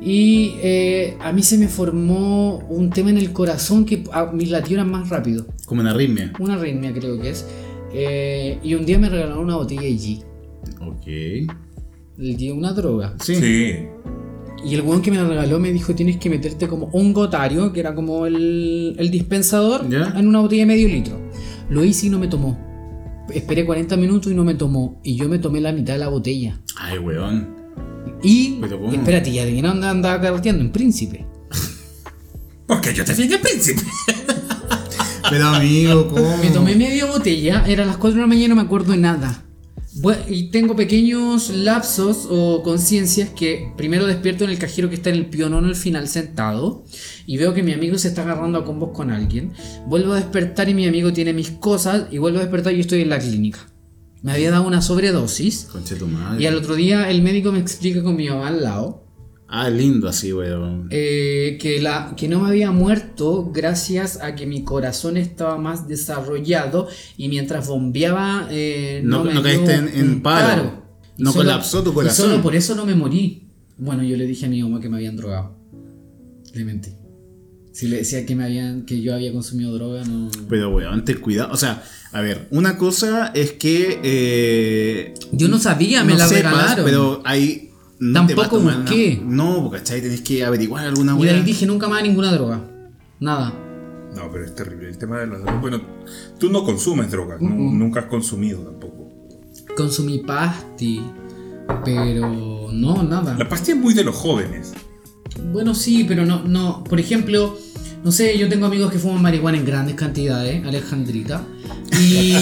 Y 0.02 0.56
eh, 0.62 1.18
a 1.22 1.32
mí 1.32 1.42
se 1.44 1.58
me 1.58 1.68
formó 1.68 2.58
un 2.70 2.90
tema 2.90 3.10
en 3.12 3.18
el 3.18 3.32
corazón 3.32 3.86
que 3.86 4.04
a 4.12 4.26
mis 4.32 4.50
latidos 4.50 4.74
eran 4.82 4.92
más 4.92 5.10
rápido. 5.10 5.46
Como 5.66 5.82
en 5.82 5.88
arritmia. 5.88 6.34
Una 6.40 6.56
arritmia 6.56 6.92
creo 6.94 7.20
que 7.22 7.30
es. 7.30 7.46
Eh, 7.94 8.60
y 8.64 8.74
un 8.74 8.86
día 8.86 9.00
me 9.00 9.10
regalaron 9.10 9.40
una 9.44 9.56
botella 9.56 9.82
de 9.84 9.92
G. 9.96 10.24
Ok. 10.82 11.52
El 12.18 12.38
G, 12.38 12.54
una 12.56 12.74
droga. 12.74 13.16
Sí. 13.22 13.36
Sí. 13.36 13.76
Y 14.66 14.74
el 14.74 14.82
weón 14.82 15.02
que 15.02 15.12
me 15.12 15.18
la 15.18 15.28
regaló 15.28 15.60
me 15.60 15.72
dijo 15.72 15.94
tienes 15.94 16.18
que 16.18 16.30
meterte 16.30 16.68
como 16.68 16.88
un 16.88 17.14
gotario, 17.14 17.72
que 17.72 17.80
era 17.80 17.94
como 17.94 18.26
el, 18.26 18.96
el 18.98 19.12
dispensador, 19.12 19.88
¿Ya? 19.90 20.14
en 20.18 20.28
una 20.28 20.40
botella 20.40 20.64
de 20.64 20.66
medio 20.66 20.88
litro. 20.88 21.20
Lo 21.70 21.84
hice 21.84 22.08
y 22.08 22.10
no 22.10 22.18
me 22.18 22.28
tomó. 22.28 22.58
Esperé 23.32 23.66
40 23.66 23.96
minutos 23.98 24.32
y 24.32 24.36
no 24.36 24.44
me 24.44 24.56
tomó. 24.56 25.00
Y 25.04 25.16
yo 25.16 25.28
me 25.30 25.40
tomé 25.40 25.62
la 25.62 25.72
mitad 25.72 25.94
de 25.94 26.00
la 26.00 26.08
botella. 26.08 26.60
Ay, 26.78 26.98
weón. 26.98 27.56
Y... 28.24 28.58
¿Pero 28.62 28.80
cómo? 28.80 28.92
Espérate, 28.92 29.30
¿y 29.30 29.40
adivina 29.40 29.70
dónde 29.70 29.88
andaba 29.88 30.22
carreteando? 30.22 30.64
En 30.64 30.72
Príncipe. 30.72 31.26
Porque 32.68 32.94
yo 32.94 33.06
te 33.06 33.14
fui 33.14 33.32
el 33.32 33.40
príncipe. 33.40 33.82
Pero 35.30 35.48
amigo, 35.48 36.08
¿cómo? 36.08 36.38
Me 36.38 36.50
tomé 36.50 36.76
media 36.76 37.06
botella, 37.06 37.64
eran 37.68 37.88
las 37.88 37.98
4 37.98 38.16
de 38.16 38.22
la 38.22 38.28
mañana 38.28 38.46
y 38.46 38.50
no 38.50 38.56
me 38.56 38.62
acuerdo 38.62 38.92
de 38.92 38.98
nada. 39.00 39.45
Bue- 40.02 40.18
Y 40.28 40.50
tengo 40.52 40.76
pequeños 40.76 41.50
lapsos 41.52 42.28
o 42.30 42.62
conciencias 42.64 43.30
que 43.30 43.72
primero 43.78 44.06
despierto 44.06 44.44
en 44.44 44.50
el 44.50 44.58
cajero 44.60 44.90
que 44.90 44.96
está 44.96 45.10
en 45.10 45.16
el 45.16 45.26
pionón 45.28 45.66
al 45.66 45.76
final 45.76 46.08
sentado 46.08 46.84
y 47.26 47.38
veo 47.38 47.54
que 47.54 47.64
mi 47.64 47.72
amigo 47.74 47.98
se 47.98 48.10
está 48.10 48.24
agarrando 48.24 48.58
a 48.60 48.66
combos 48.66 48.90
con 48.94 49.10
alguien. 49.12 49.54
Vuelvo 49.88 50.14
a 50.14 50.18
despertar 50.18 50.68
y 50.70 50.74
mi 50.74 50.86
amigo 50.88 51.14
tiene 51.14 51.34
mis 51.34 51.52
cosas 51.52 52.08
y 52.12 52.18
vuelvo 52.18 52.40
a 52.40 52.42
despertar 52.42 52.74
y 52.74 52.78
yo 52.78 52.82
estoy 52.82 53.02
en 53.02 53.10
la 53.10 53.20
clínica. 53.20 53.60
Me 54.22 54.32
había 54.34 54.52
dado 54.52 54.66
una 54.68 54.82
sobredosis 54.82 55.68
Conche 55.72 55.96
tu 55.96 56.08
madre. 56.08 56.42
y 56.42 56.48
al 56.48 56.56
otro 56.56 56.76
día 56.76 57.10
el 57.12 57.22
médico 57.22 57.52
me 57.52 57.60
explica 57.60 58.02
con 58.04 58.16
mi 58.16 58.28
mamá 58.28 58.48
al 58.48 58.64
lado 58.64 59.05
Ah, 59.48 59.70
lindo 59.70 60.10
así, 60.10 60.34
weón. 60.34 60.88
eh, 60.90 61.58
que, 61.62 61.80
la, 61.80 62.14
que 62.18 62.28
no 62.28 62.40
me 62.42 62.50
había 62.50 62.72
muerto 62.72 63.52
gracias 63.54 64.20
a 64.22 64.34
que 64.36 64.46
mi 64.48 64.64
corazón 64.64 65.18
estaba 65.18 65.58
más 65.58 65.88
desarrollado 65.88 66.88
y 67.16 67.30
mientras 67.30 67.68
bombeaba 67.68 68.48
eh, 68.50 69.02
No- 69.04 69.24
me 69.24 69.34
no 69.36 69.42
dio 69.42 69.44
caíste 69.44 69.76
en- 69.76 69.88
en 69.94 70.22
paro. 70.24 70.84
Y 71.18 71.24
No 71.24 71.32
colapsó 71.34 71.84
tu 71.84 71.92
y 71.92 71.94
corazón. 71.94 72.30
solo 72.32 72.42
por 72.42 72.56
eso 72.56 72.76
no 72.76 72.86
me 72.86 72.96
morí. 72.96 73.48
Bueno, 73.78 74.04
yo 74.04 74.18
le 74.18 74.26
dije 74.26 74.48
a 74.48 74.50
mi 74.50 74.62
mamá 74.64 74.82
que 74.82 74.90
me 74.90 74.98
habían 74.98 75.16
drogado. 75.16 75.56
Le 76.54 76.66
mentí. 76.66 76.92
Si 77.72 77.88
le 77.88 77.98
decía 77.98 78.26
que, 78.26 78.36
me 78.36 78.46
habían, 78.46 78.86
que 78.86 79.02
yo 79.02 79.14
había 79.14 79.32
consumido 79.34 79.74
droga, 79.74 80.04
no... 80.06 80.32
Pero 80.50 80.74
weón, 80.74 81.04
ten 81.06 81.20
cuidado. 81.20 81.52
O 81.54 81.58
sea, 81.58 81.84
a 82.14 82.22
ver, 82.22 82.48
una 82.52 82.78
cosa 82.78 83.28
es 83.36 83.52
que. 83.52 84.00
eh, 84.02 85.14
Yo 85.34 85.50
no 85.50 85.60
sabía, 85.60 86.04
me 86.06 86.14
no 86.14 86.20
la 86.20 86.28
sepas, 86.28 86.54
regalaron. 86.54 86.86
Pero 86.86 87.22
hay. 87.26 87.65
No 88.00 88.14
Tampoco 88.26 88.58
tomar 88.58 88.82
busqué. 88.82 89.22
una- 89.24 89.36
No, 89.36 89.64
porque 89.64 89.78
¿cachai? 89.80 90.02
Tenés 90.02 90.22
que 90.22 90.44
averiguar 90.44 90.86
alguna 90.86 91.18
Y 91.18 91.24
de 91.24 91.30
ahí 91.30 91.36
weá. 91.38 91.44
dije 91.46 91.66
nunca 91.66 91.88
más 91.88 92.04
ninguna 92.04 92.32
droga. 92.32 92.62
Nada. 93.20 93.54
No, 94.16 94.32
pero 94.32 94.46
es 94.46 94.56
terrible. 94.56 94.90
El 94.90 94.98
tema 94.98 95.20
de 95.20 95.28
las 95.28 95.40
drogas. 95.42 95.62
Bueno, 95.62 95.82
tú 96.40 96.50
no 96.50 96.64
consumes 96.64 97.12
drogas. 97.12 97.42
no- 97.42 97.50
nunca 97.50 98.02
has 98.02 98.06
consumido 98.08 98.60
tampoco. 98.62 99.10
Consumí 99.76 100.20
pasti, 100.20 101.02
pero 101.84 102.70
no, 102.72 103.04
nada. 103.04 103.36
La 103.38 103.48
pastilla 103.50 103.76
es 103.78 103.82
muy 103.84 103.94
de 103.94 104.04
los 104.04 104.16
jóvenes. 104.16 104.74
Bueno, 105.52 105.76
sí, 105.76 106.06
pero 106.08 106.26
no, 106.26 106.44
no. 106.44 106.84
Por 106.84 107.00
ejemplo, 107.00 107.58
no 108.06 108.12
sé, 108.12 108.38
yo 108.38 108.48
tengo 108.48 108.68
amigos 108.68 108.92
que 108.92 109.00
fuman 109.00 109.20
marihuana 109.20 109.58
en 109.58 109.66
grandes 109.66 109.96
cantidades, 109.96 110.64
Alejandrita. 110.64 111.42
Y, 112.00 112.34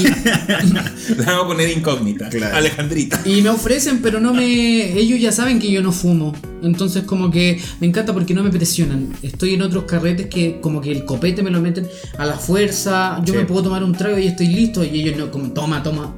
La 1.18 1.26
vamos 1.26 1.46
a 1.46 1.48
poner 1.48 1.70
incógnita. 1.78 2.28
Claro. 2.28 2.58
Alejandrita. 2.58 3.22
y 3.24 3.42
me 3.42 3.48
ofrecen, 3.48 4.02
pero 4.02 4.20
no 4.20 4.34
me. 4.34 4.92
Ellos 5.00 5.22
ya 5.22 5.32
saben 5.32 5.60
que 5.62 5.72
yo 5.72 5.82
no 5.82 5.94
fumo. 5.94 6.34
Entonces, 6.64 7.04
como 7.04 7.32
que 7.32 7.62
me 7.80 7.88
encanta 7.88 8.12
porque 8.14 8.34
no 8.34 8.44
me 8.44 8.50
presionan. 8.50 9.14
Estoy 9.22 9.54
en 9.54 9.62
otros 9.62 9.86
carretes 9.86 10.28
que, 10.28 10.60
como 10.60 10.82
que 10.82 10.92
el 10.92 11.06
copete 11.06 11.42
me 11.44 11.50
lo 11.50 11.62
meten 11.62 11.88
a 12.18 12.26
la 12.26 12.36
fuerza. 12.36 13.22
Yo 13.24 13.34
Sí. 13.34 13.40
me 13.40 13.46
puedo 13.46 13.64
tomar 13.64 13.86
un 13.86 13.94
trago 13.94 14.18
y 14.18 14.28
estoy 14.28 14.48
listo. 14.48 14.84
Y 14.84 15.00
ellos 15.00 15.18
no, 15.18 15.32
como, 15.32 15.52
toma, 15.54 15.82
toma. 15.82 16.14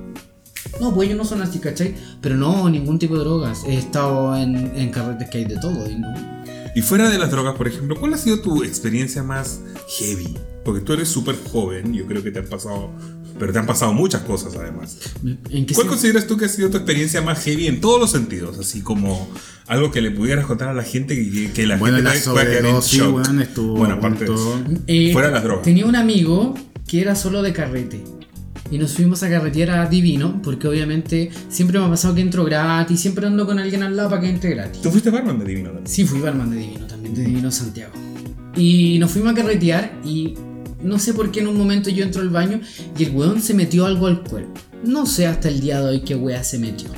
No, 0.81 0.91
pues 0.91 1.07
ellos 1.07 1.19
no 1.19 1.23
son 1.25 1.43
así, 1.43 1.59
¿cachai? 1.59 1.93
Pero 2.19 2.35
no, 2.35 2.67
ningún 2.67 2.97
tipo 2.97 3.13
de 3.13 3.19
drogas. 3.19 3.63
He 3.67 3.77
estado 3.77 4.35
en, 4.35 4.71
en 4.75 4.89
carretes 4.89 5.29
que 5.29 5.37
hay 5.37 5.45
de 5.45 5.57
todo. 5.59 5.87
Y 5.87 5.93
no. 5.99 6.34
Y 6.76 6.82
fuera 6.82 7.09
de 7.09 7.17
las 7.17 7.32
drogas, 7.32 7.55
por 7.55 7.67
ejemplo, 7.67 7.95
¿cuál 7.99 8.13
ha 8.13 8.17
sido 8.17 8.39
tu 8.41 8.63
experiencia 8.63 9.23
más 9.23 9.61
heavy? 9.97 10.36
Porque 10.63 10.82
tú 10.82 10.93
eres 10.93 11.07
súper 11.07 11.36
joven, 11.51 11.93
yo 11.93 12.05
creo 12.05 12.21
que 12.21 12.32
te 12.32 12.39
han 12.39 12.47
pasado, 12.47 12.91
pero 13.39 13.53
te 13.53 13.59
han 13.59 13.65
pasado 13.65 13.93
muchas 13.93 14.21
cosas 14.23 14.55
además. 14.55 14.97
¿En 15.49 15.65
qué 15.65 15.73
¿Cuál 15.73 15.88
sen- 15.88 15.89
consideras 15.91 16.28
tú 16.28 16.38
que 16.38 16.45
ha 16.45 16.49
sido 16.49 16.69
tu 16.69 16.78
experiencia 16.78 17.21
más 17.21 17.43
heavy 17.45 17.67
en 17.67 17.80
todos 17.80 17.99
los 17.99 18.11
sentidos? 18.11 18.59
Así 18.59 18.82
como 18.82 19.30
algo 19.67 19.91
que 19.91 20.01
le 20.01 20.11
pudieras 20.11 20.45
contar 20.45 20.67
a 20.69 20.73
la 20.73 20.84
gente 20.84 21.15
que, 21.15 21.51
que 21.51 21.65
la 21.65 21.78
Bueno, 21.78 21.97
gente 21.97 22.09
la 22.09 22.19
pueda- 22.19 22.34
pueda 22.34 22.57
quedar 22.59 22.65
en 22.76 22.80
shock. 22.82 23.15
weón, 23.15 23.41
estuvo. 23.41 23.76
Bueno, 23.78 23.93
a 23.93 23.97
aparte 23.97 24.26
de 24.26 24.34
eso. 24.34 24.59
Eh, 24.88 25.13
Fuera 25.13 25.32
las 25.32 25.43
drogas. 25.43 25.63
Tenía 25.63 25.86
un 25.86 25.95
amigo 25.95 26.55
que 26.88 26.99
era 27.01 27.15
solo 27.15 27.41
de 27.41 27.53
carrete. 27.53 28.03
Y 28.72 28.78
nos 28.78 28.93
fuimos 28.93 29.22
a 29.24 29.30
carretear 29.30 29.72
a 29.72 29.88
Divino, 29.88 30.41
porque 30.41 30.68
obviamente 30.68 31.30
siempre 31.49 31.80
me 31.80 31.86
ha 31.86 31.89
pasado 31.89 32.16
que 32.16 32.22
entro 32.22 32.43
gratis, 32.43 32.99
siempre 32.99 33.28
ando 33.28 33.45
con 33.45 33.59
alguien 33.59 33.84
al 33.84 33.95
lado 33.95 34.09
para 34.09 34.22
que 34.22 34.30
entre 34.30 34.51
gratis. 34.51 34.82
Tú 34.82 34.89
fuiste 34.89 35.11
barman 35.11 35.38
de 35.39 35.45
Divino 35.45 35.70
también. 35.70 35.88
Sí, 35.88 36.05
fui 36.05 36.20
barman 36.20 36.49
de 36.49 36.57
Divino 36.57 36.88
también, 36.88 37.13
de 37.13 37.24
Divino 37.24 37.51
Santiago. 37.51 37.93
Y 38.55 38.97
nos 38.99 39.11
fuimos 39.11 39.34
a 39.34 39.36
carretear 39.36 39.99
y 40.03 40.34
no 40.82 40.99
sé 40.99 41.13
por 41.13 41.32
qué 41.32 41.41
en 41.41 41.47
un 41.47 41.57
momento 41.57 41.89
yo 41.89 42.03
entro 42.03 42.22
al 42.22 42.30
baño 42.30 42.59
y 42.97 43.03
el 43.03 43.11
weón 43.11 43.41
se 43.41 43.53
metió 43.53 43.86
algo 43.86 44.07
al 44.07 44.24
cuerpo. 44.24 44.53
No 44.84 45.05
sé 45.05 45.28
hasta 45.28 45.49
el 45.49 45.59
día 45.59 45.82
de 45.82 45.89
hoy 45.89 45.99
qué 46.01 46.16
wea 46.16 46.43
se 46.43 46.59
metió. 46.59 46.89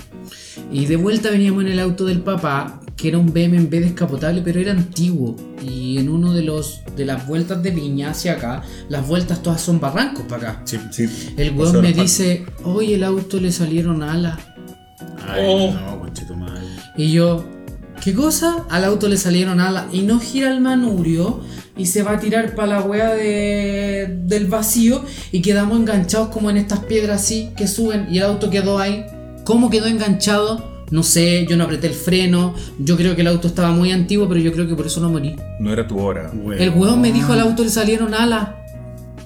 Y 0.72 0.86
de 0.86 0.95
vuelta 0.95 1.30
veníamos 1.30 1.63
en 1.63 1.70
el 1.70 1.80
auto 1.80 2.05
del 2.05 2.22
papá, 2.22 2.82
que 2.95 3.07
era 3.09 3.18
un 3.18 3.28
BMW 3.28 3.80
descapotable, 3.80 4.41
pero 4.43 4.59
era 4.59 4.72
antiguo. 4.72 5.36
Y 5.62 5.97
en 5.97 6.10
uno 6.10 6.34
de 6.34 6.43
los 6.43 6.82
de 6.95 7.05
las 7.05 7.28
vueltas 7.28 7.62
de 7.64 7.72
Viña 7.72 8.12
hacia 8.12 8.34
acá, 8.34 8.64
las 8.89 9.08
vueltas 9.08 9.41
todas 9.41 9.62
son 9.62 9.80
barrancos 9.80 10.26
para 10.28 10.51
acá. 10.51 10.62
Sí. 10.66 10.80
Sí. 10.91 11.34
El 11.38 11.55
weón 11.55 11.82
me 11.82 11.93
dice, 11.93 12.45
hoy 12.64 12.93
el 12.93 13.03
auto 13.03 13.39
le 13.39 13.51
salieron 13.51 14.03
alas. 14.03 14.38
Ay, 15.28 15.43
Oh. 15.45 15.74
no, 15.74 16.36
madre. 16.38 16.62
Y 16.95 17.12
yo, 17.12 17.45
¿qué 18.03 18.14
cosa? 18.14 18.66
Al 18.70 18.84
auto 18.84 19.08
le 19.08 19.18
salieron 19.18 19.60
alas 19.60 19.86
y 19.91 20.01
no 20.01 20.20
gira 20.20 20.51
el 20.51 20.62
manurio 20.62 21.41
y 21.76 21.86
se 21.88 22.03
va 22.03 22.14
a 22.14 22.20
tirar 22.20 22.55
para 22.55 22.80
la 22.80 22.82
wea 22.82 23.14
de, 23.14 24.20
del 24.24 24.47
vacío 24.47 25.03
y 25.32 25.41
quedamos 25.41 25.80
enganchados 25.80 26.30
como 26.30 26.49
en 26.49 26.58
estas 26.58 26.80
piedras 26.80 27.22
así 27.22 27.51
que 27.55 27.68
suben 27.68 28.08
y 28.10 28.18
el 28.18 28.26
auto 28.26 28.49
quedó 28.49 28.80
ahí. 28.80 29.05
¿Cómo 29.43 29.70
quedó 29.70 29.86
enganchado? 29.86 30.76
No 30.89 31.03
sé, 31.03 31.45
yo 31.49 31.57
no 31.57 31.65
apreté 31.65 31.88
el 31.88 31.93
freno, 31.93 32.55
yo 32.79 32.95
creo 32.95 33.15
que 33.15 33.21
el 33.21 33.27
auto 33.27 33.47
estaba 33.47 33.71
muy 33.71 33.91
antiguo, 33.91 34.27
pero 34.29 34.39
yo 34.39 34.53
creo 34.53 34.67
que 34.67 34.75
por 34.75 34.88
eso 34.88 35.01
no 35.01 35.09
morí. 35.09 35.35
No 35.59 35.73
era 35.73 35.85
tu 35.85 35.99
hora. 35.99 36.31
El 36.57 36.69
weón 36.69 37.01
me 37.01 37.11
dijo 37.11 37.33
al 37.33 37.41
auto 37.41 37.63
le 37.63 37.69
salieron 37.69 38.13
alas. 38.13 38.49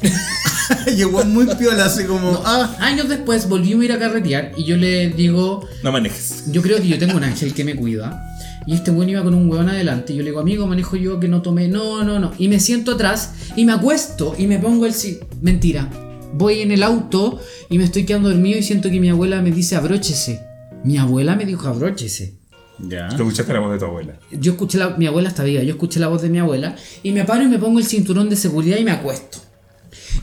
Llegó 0.95 1.23
muy 1.25 1.45
piola, 1.55 1.85
así 1.85 2.05
como. 2.05 2.41
Ah. 2.45 2.75
Años 2.79 3.09
después 3.09 3.47
volvimos 3.47 3.83
a 3.83 3.85
ir 3.85 3.91
a 3.91 3.99
carretear 3.99 4.53
y 4.57 4.63
yo 4.63 4.77
le 4.77 5.09
digo, 5.09 5.67
No 5.83 5.91
manejes. 5.91 6.45
Yo 6.51 6.61
creo 6.61 6.81
que 6.81 6.87
yo 6.87 6.97
tengo 6.97 7.17
un 7.17 7.23
ángel 7.23 7.53
que 7.53 7.63
me 7.63 7.75
cuida. 7.75 8.27
Y 8.65 8.73
este 8.73 8.91
weón 8.91 9.09
iba 9.09 9.23
con 9.23 9.33
un 9.33 9.49
weón 9.49 9.69
adelante. 9.69 10.13
Y 10.13 10.17
yo 10.17 10.23
le 10.23 10.29
digo, 10.29 10.39
amigo, 10.39 10.67
manejo 10.67 10.95
yo 10.95 11.19
que 11.19 11.27
no 11.27 11.41
tomé. 11.41 11.67
No, 11.67 12.03
no, 12.03 12.19
no. 12.19 12.31
Y 12.37 12.47
me 12.47 12.59
siento 12.59 12.93
atrás 12.93 13.33
y 13.55 13.65
me 13.65 13.73
acuesto 13.73 14.35
y 14.37 14.47
me 14.47 14.59
pongo 14.59 14.85
el 14.85 14.93
sí. 14.93 15.19
Mentira. 15.41 15.89
Voy 16.33 16.61
en 16.61 16.71
el 16.71 16.83
auto 16.83 17.39
y 17.69 17.77
me 17.77 17.83
estoy 17.83 18.05
quedando 18.05 18.29
dormido 18.29 18.57
y 18.57 18.63
siento 18.63 18.89
que 18.89 18.99
mi 18.99 19.09
abuela 19.09 19.41
me 19.41 19.51
dice 19.51 19.75
abróchese. 19.75 20.50
Mi 20.83 20.97
abuela 20.97 21.35
me 21.35 21.45
dijo 21.45 21.67
abróchese. 21.67 22.35
Ya. 22.79 23.09
Tú 23.09 23.23
escuchaste 23.23 23.53
la 23.53 23.59
voz 23.59 23.73
de 23.73 23.79
tu 23.79 23.85
abuela. 23.85 24.19
Yo 24.31 24.53
escuché 24.53 24.77
la, 24.77 24.97
mi 24.97 25.05
abuela 25.05 25.29
está 25.29 25.43
viva, 25.43 25.61
yo 25.61 25.71
escuché 25.71 25.99
la 25.99 26.07
voz 26.07 26.21
de 26.21 26.29
mi 26.29 26.39
abuela 26.39 26.75
y 27.03 27.11
me 27.11 27.25
paro 27.25 27.43
y 27.43 27.47
me 27.47 27.59
pongo 27.59 27.77
el 27.77 27.85
cinturón 27.85 28.29
de 28.29 28.35
seguridad 28.35 28.77
y 28.77 28.83
me 28.83 28.91
acuesto. 28.91 29.37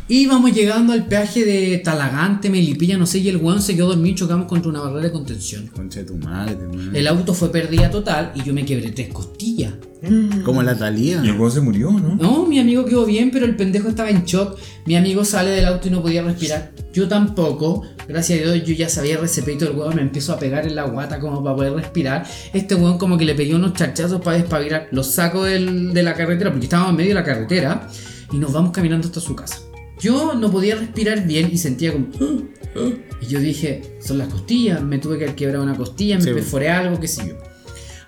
Íbamos 0.09 0.53
llegando 0.53 0.93
al 0.93 1.07
peaje 1.07 1.45
de 1.45 1.79
Talagante, 1.79 2.49
Melipilla, 2.49 2.97
no 2.97 3.07
sé, 3.07 3.19
y 3.19 3.29
el 3.29 3.37
weón 3.37 3.61
se 3.61 3.77
quedó 3.77 3.89
dormido 3.89 4.09
y 4.09 4.15
chocamos 4.15 4.47
contra 4.47 4.71
una 4.71 4.81
barrera 4.81 5.03
de 5.03 5.13
contención. 5.13 5.67
Concha 5.69 6.01
de 6.01 6.07
tu 6.07 6.17
madre, 6.17 6.57
man. 6.57 6.97
El 6.97 7.07
auto 7.07 7.35
fue 7.35 7.53
pérdida 7.53 7.91
total 7.91 8.33
y 8.35 8.43
yo 8.43 8.55
me 8.55 8.65
quebré 8.65 8.91
tres 8.91 9.09
costillas. 9.13 9.75
Como 10.45 10.63
la 10.63 10.77
Talía. 10.77 11.21
Y 11.25 11.29
el 11.29 11.39
weón 11.39 11.51
se 11.53 11.61
murió, 11.61 11.91
¿no? 11.91 12.15
No, 12.17 12.47
mi 12.47 12.61
amigo 12.61 12.85
quedó 12.85 13.05
bien, 13.07 13.31
pero 13.33 13.45
el 13.47 13.57
pendejo 13.57 13.89
estaba 13.89 14.11
en 14.11 14.25
shock. 14.25 14.59
Mi 14.87 14.97
amigo 14.97 15.25
sale 15.25 15.51
del 15.51 15.67
auto 15.67 15.89
y 15.89 15.91
no 15.91 16.03
podía 16.03 16.23
respirar. 16.23 16.73
Yo 16.93 17.09
tampoco. 17.09 17.83
Gracias 18.07 18.39
a 18.41 18.43
Dios 18.53 18.65
yo 18.67 18.75
ya 18.75 18.89
sabía 18.89 19.17
RCP 19.19 19.49
y 19.49 19.59
todo 19.59 19.71
el 19.71 19.77
weón 19.77 19.97
me 19.97 20.03
empezó 20.03 20.33
a 20.33 20.39
pegar 20.39 20.67
en 20.67 20.75
la 20.77 20.85
guata 20.85 21.19
como 21.21 21.43
para 21.43 21.57
poder 21.57 21.73
respirar. 21.75 22.27
Este 22.55 22.75
weón 22.75 22.97
como 22.99 23.19
que 23.19 23.25
le 23.25 23.35
pegué 23.35 23.55
unos 23.55 23.75
charchazos 23.75 24.21
para 24.21 24.39
despabilar. 24.39 24.89
Lo 24.93 25.03
saco 25.03 25.45
del- 25.45 25.93
de 25.93 26.03
la 26.03 26.15
carretera 26.15 26.51
porque 26.51 26.67
estábamos 26.67 26.91
en 26.93 26.97
medio 26.97 27.09
de 27.11 27.15
la 27.15 27.25
carretera 27.25 27.89
y 28.33 28.39
nos 28.39 28.53
vamos 28.53 28.71
caminando 28.73 29.07
hasta 29.09 29.21
su 29.21 29.35
casa. 29.37 29.59
Yo 30.01 30.35
no 30.35 30.51
podía 30.51 30.77
respirar 30.77 31.27
bien 31.27 31.51
y 31.53 31.59
sentía 31.59 31.93
como... 31.93 32.07
Y 33.21 33.27
yo 33.27 33.41
dije, 33.41 33.97
son 34.01 34.19
las 34.19 34.29
costillas, 34.29 34.81
me 34.81 34.99
tuve 34.99 35.19
que 35.19 35.35
quebrar 35.35 35.61
una 35.61 35.77
costilla, 35.77 36.17
me 36.19 36.23
Sí. 36.23 36.31
perforé 36.31 36.69
algo, 36.71 37.01
qué 37.01 37.09
sé 37.09 37.27
yo. 37.29 37.35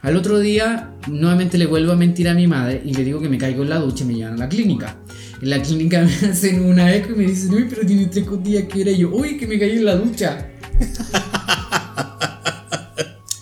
Al 0.02 0.16
otro 0.16 0.38
día, 0.38 0.94
nuevamente 1.08 1.58
le 1.58 1.66
vuelvo 1.66 1.92
a 1.92 1.96
mentir 1.96 2.26
a 2.28 2.34
mi 2.34 2.46
madre 2.46 2.80
y 2.84 2.94
le 2.94 3.04
digo 3.04 3.20
que 3.20 3.28
me 3.28 3.36
caigo 3.36 3.62
en 3.62 3.68
la 3.68 3.78
ducha 3.78 4.04
y 4.04 4.06
me 4.06 4.14
llevan 4.14 4.34
a 4.34 4.38
la 4.38 4.48
clínica. 4.48 4.96
En 5.42 5.50
la 5.50 5.60
clínica 5.60 6.02
me 6.22 6.28
hacen 6.28 6.64
una 6.64 6.94
eco 6.94 7.12
y 7.12 7.16
me 7.16 7.24
dicen, 7.24 7.52
uy, 7.52 7.66
pero 7.68 7.86
tiene 7.86 8.06
tres 8.06 8.24
costillas 8.24 8.64
que 8.64 8.80
era 8.80 8.90
Y 8.90 8.98
yo, 8.98 9.10
uy, 9.10 9.36
que 9.36 9.46
me 9.46 9.58
caí 9.58 9.72
en 9.72 9.84
la 9.84 9.96
ducha. 9.96 10.48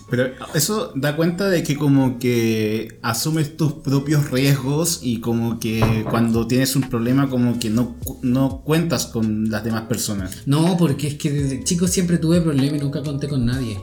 Pero 0.09 0.31
eso 0.55 0.91
da 0.95 1.15
cuenta 1.15 1.49
de 1.49 1.61
que 1.61 1.75
como 1.75 2.17
que 2.17 2.97
asumes 3.03 3.55
tus 3.55 3.73
propios 3.73 4.31
riesgos 4.31 5.01
y 5.03 5.19
como 5.19 5.59
que 5.59 6.03
cuando 6.09 6.47
tienes 6.47 6.75
un 6.75 6.89
problema 6.89 7.29
como 7.29 7.59
que 7.59 7.69
no, 7.69 7.95
no 8.23 8.63
cuentas 8.63 9.05
con 9.05 9.51
las 9.51 9.63
demás 9.63 9.83
personas. 9.83 10.47
No, 10.47 10.77
porque 10.77 11.09
es 11.09 11.13
que 11.13 11.31
desde 11.31 11.63
chico 11.63 11.87
siempre 11.87 12.17
tuve 12.17 12.41
problemas 12.41 12.81
y 12.81 12.83
nunca 12.83 13.03
conté 13.03 13.27
con 13.27 13.45
nadie. 13.45 13.77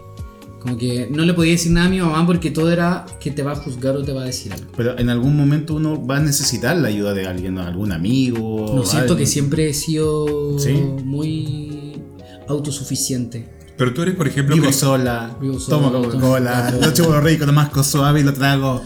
Como 0.66 0.78
que 0.78 1.06
no 1.12 1.24
le 1.24 1.32
podía 1.32 1.52
decir 1.52 1.70
nada 1.70 1.86
a 1.86 1.90
mi 1.90 2.00
mamá 2.00 2.26
porque 2.26 2.50
todo 2.50 2.72
era 2.72 3.06
que 3.20 3.30
te 3.30 3.44
va 3.44 3.52
a 3.52 3.54
juzgar 3.54 3.94
o 3.96 4.02
te 4.02 4.12
va 4.12 4.22
a 4.22 4.24
decir 4.24 4.52
algo. 4.52 4.66
Pero 4.76 4.98
en 4.98 5.10
algún 5.10 5.36
momento 5.36 5.74
uno 5.74 6.04
va 6.04 6.16
a 6.16 6.20
necesitar 6.20 6.76
la 6.76 6.88
ayuda 6.88 7.14
de 7.14 7.24
alguien, 7.28 7.56
algún 7.58 7.92
amigo. 7.92 8.72
No 8.74 8.84
siento 8.84 9.12
alguien. 9.12 9.18
que 9.18 9.26
siempre 9.26 9.68
he 9.70 9.74
sido 9.74 10.58
Sí. 10.58 10.72
muy 10.72 12.02
autosuficiente. 12.48 13.48
Pero 13.76 13.94
tú 13.94 14.02
eres, 14.02 14.16
por 14.16 14.26
ejemplo, 14.26 14.56
Vivo 14.56 14.66
que- 14.66 14.72
sola, 14.72 15.36
Vivo 15.40 15.60
sola, 15.60 15.88
tomo 15.88 16.02
Coca-Cola, 16.02 16.74
lo 16.80 16.92
chupo 16.92 17.20
rico, 17.20 17.84
suave 17.84 18.20
y 18.20 18.24
lo 18.24 18.34
trago 18.34 18.82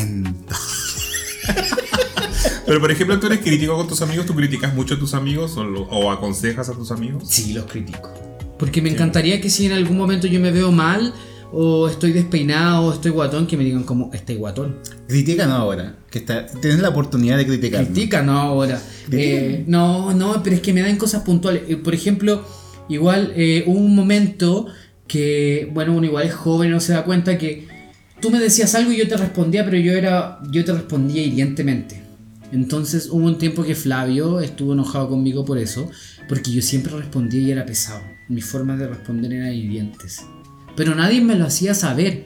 lento. 0.00 0.54
pero 2.66 2.80
por 2.80 2.90
ejemplo, 2.90 3.20
tú 3.20 3.26
eres 3.26 3.40
crítico 3.40 3.76
con 3.76 3.86
tus 3.88 4.00
amigos, 4.00 4.24
tú 4.24 4.34
criticas 4.34 4.74
mucho 4.74 4.94
a 4.94 4.98
tus 4.98 5.12
amigos 5.12 5.54
o, 5.58 5.64
lo- 5.64 5.82
o 5.82 6.10
aconsejas 6.10 6.70
a 6.70 6.72
tus 6.72 6.90
amigos. 6.90 7.24
Sí, 7.26 7.52
los 7.52 7.66
critico. 7.66 8.10
Porque 8.58 8.80
me 8.82 8.90
encantaría 8.90 9.40
que 9.40 9.50
si 9.50 9.66
en 9.66 9.72
algún 9.72 9.96
momento 9.96 10.26
yo 10.26 10.40
me 10.40 10.50
veo 10.50 10.70
mal 10.70 11.12
o 11.52 11.88
estoy 11.88 12.12
despeinado 12.12 12.86
o 12.86 12.92
estoy 12.92 13.12
guatón, 13.12 13.46
que 13.46 13.56
me 13.56 13.64
digan 13.64 13.84
como, 13.84 14.10
estoy 14.12 14.36
guatón. 14.36 14.76
Critícanos 15.06 15.54
ahora, 15.54 15.96
que 16.10 16.18
está, 16.18 16.46
tienes 16.46 16.80
la 16.80 16.88
oportunidad 16.88 17.36
de 17.36 17.46
criticar. 17.46 17.84
Critica, 17.84 18.22
no 18.22 18.38
ahora. 18.38 18.80
Eh, 19.12 19.64
no, 19.66 20.12
no, 20.14 20.42
pero 20.42 20.56
es 20.56 20.62
que 20.62 20.72
me 20.72 20.82
dan 20.82 20.96
cosas 20.96 21.22
puntuales. 21.22 21.62
Eh, 21.68 21.76
por 21.76 21.94
ejemplo, 21.94 22.44
igual 22.88 23.32
eh, 23.36 23.62
hubo 23.66 23.78
un 23.78 23.94
momento 23.94 24.66
que, 25.06 25.70
bueno, 25.72 25.94
uno 25.94 26.06
igual 26.06 26.26
es 26.26 26.34
joven 26.34 26.70
no 26.70 26.80
se 26.80 26.92
da 26.92 27.04
cuenta 27.04 27.38
que 27.38 27.68
tú 28.20 28.30
me 28.30 28.40
decías 28.40 28.74
algo 28.74 28.90
y 28.90 28.96
yo 28.96 29.06
te 29.06 29.16
respondía, 29.16 29.64
pero 29.64 29.76
yo 29.76 29.92
era, 29.92 30.40
yo 30.50 30.64
te 30.64 30.72
respondía 30.72 31.22
hirientemente. 31.22 32.02
Entonces 32.52 33.08
hubo 33.10 33.26
un 33.26 33.38
tiempo 33.38 33.64
que 33.64 33.74
Flavio 33.74 34.40
estuvo 34.40 34.72
enojado 34.72 35.08
conmigo 35.08 35.44
por 35.44 35.58
eso, 35.58 35.90
porque 36.28 36.50
yo 36.50 36.62
siempre 36.62 36.96
respondía 36.96 37.40
y 37.40 37.50
era 37.50 37.66
pesado. 37.66 38.13
Mis 38.28 38.44
formas 38.46 38.78
de 38.78 38.88
responder 38.88 39.32
eran 39.32 39.52
hirientes. 39.52 40.22
Pero 40.76 40.94
nadie 40.94 41.20
me 41.20 41.34
lo 41.36 41.46
hacía 41.46 41.74
saber. 41.74 42.24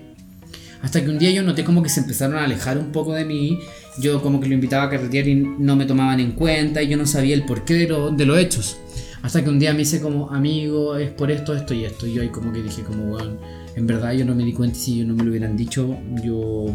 Hasta 0.82 1.02
que 1.02 1.10
un 1.10 1.18
día 1.18 1.30
yo 1.32 1.42
noté 1.42 1.64
como 1.64 1.82
que 1.82 1.88
se 1.88 2.00
empezaron 2.00 2.36
a 2.36 2.44
alejar 2.44 2.78
un 2.78 2.92
poco 2.92 3.12
de 3.14 3.24
mí. 3.24 3.58
Yo 4.00 4.22
como 4.22 4.40
que 4.40 4.48
lo 4.48 4.54
invitaba 4.54 4.84
a 4.84 4.90
carretear 4.90 5.26
y 5.26 5.34
no 5.34 5.74
me 5.74 5.86
tomaban 5.86 6.20
en 6.20 6.32
cuenta 6.32 6.82
y 6.82 6.88
yo 6.88 6.96
no 6.96 7.04
sabía 7.06 7.34
el 7.34 7.44
porqué 7.44 7.74
de, 7.74 7.88
lo- 7.88 8.10
de 8.10 8.24
los 8.26 8.38
hechos. 8.38 8.78
Hasta 9.22 9.42
que 9.42 9.50
un 9.50 9.58
día 9.58 9.74
me 9.74 9.82
hice 9.82 10.00
como 10.00 10.30
amigo, 10.30 10.96
es 10.96 11.10
por 11.10 11.32
esto, 11.32 11.52
esto 11.54 11.74
y 11.74 11.84
esto. 11.84 12.06
Y 12.06 12.14
yo 12.14 12.22
ahí 12.22 12.28
como 12.28 12.52
que 12.52 12.62
dije 12.62 12.82
como, 12.84 13.06
bueno, 13.06 13.38
en 13.74 13.86
verdad 13.88 14.12
yo 14.12 14.24
no 14.24 14.36
me 14.36 14.44
di 14.44 14.52
cuenta 14.52 14.78
y 14.78 14.80
si 14.80 14.94
ellos 14.94 15.08
no 15.08 15.14
me 15.14 15.24
lo 15.24 15.30
hubieran 15.30 15.56
dicho, 15.56 15.98
yo 16.22 16.66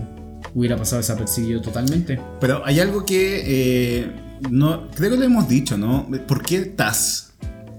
hubiera 0.54 0.76
pasado 0.76 0.98
desapercibido 1.02 1.62
totalmente. 1.62 2.20
Pero 2.42 2.62
hay 2.66 2.82
algo 2.82 3.06
que 3.06 3.44
eh, 4.02 4.12
no 4.52 4.90
creo 4.92 5.12
que 5.12 5.18
lo 5.18 5.24
hemos 5.24 5.48
dicho, 5.48 5.78
¿no? 5.78 6.10
¿Por 6.28 6.44
qué 6.44 6.60
TAS? 6.66 7.33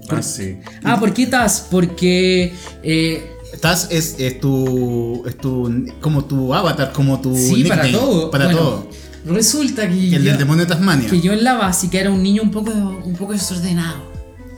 Ah, 0.09 0.21
sí. 0.21 0.57
Ah, 0.83 0.99
¿por 0.99 1.13
qué 1.13 1.23
estás? 1.23 1.67
Porque... 1.69 2.53
eh, 2.83 3.31
TAS 3.61 3.87
es, 3.89 4.15
es 4.19 4.39
tu 4.41 5.23
es 5.25 5.37
tu 5.37 5.85
como 6.01 6.25
tu 6.25 6.53
avatar, 6.53 6.91
como 6.91 7.21
tu 7.21 7.35
sí, 7.37 7.63
para 7.63 7.89
todo. 7.89 8.29
para 8.29 8.45
Bueno, 8.45 8.59
todo. 8.59 8.89
Resulta 9.25 9.87
que... 9.87 9.93
El 10.15 10.23
yo- 10.23 10.29
del 10.31 10.37
demonio 10.37 10.65
de 10.65 10.69
Tasmania. 10.73 11.09
que 11.09 11.21
yo 11.21 11.31
en 11.33 11.43
la 11.43 11.53
básica 11.55 11.99
era 11.99 12.11
un 12.11 12.21
niño 12.21 12.43
un 12.43 12.51
poco, 12.51 12.71
un 12.71 13.15
poco 13.15 13.31
desordenado, 13.33 14.11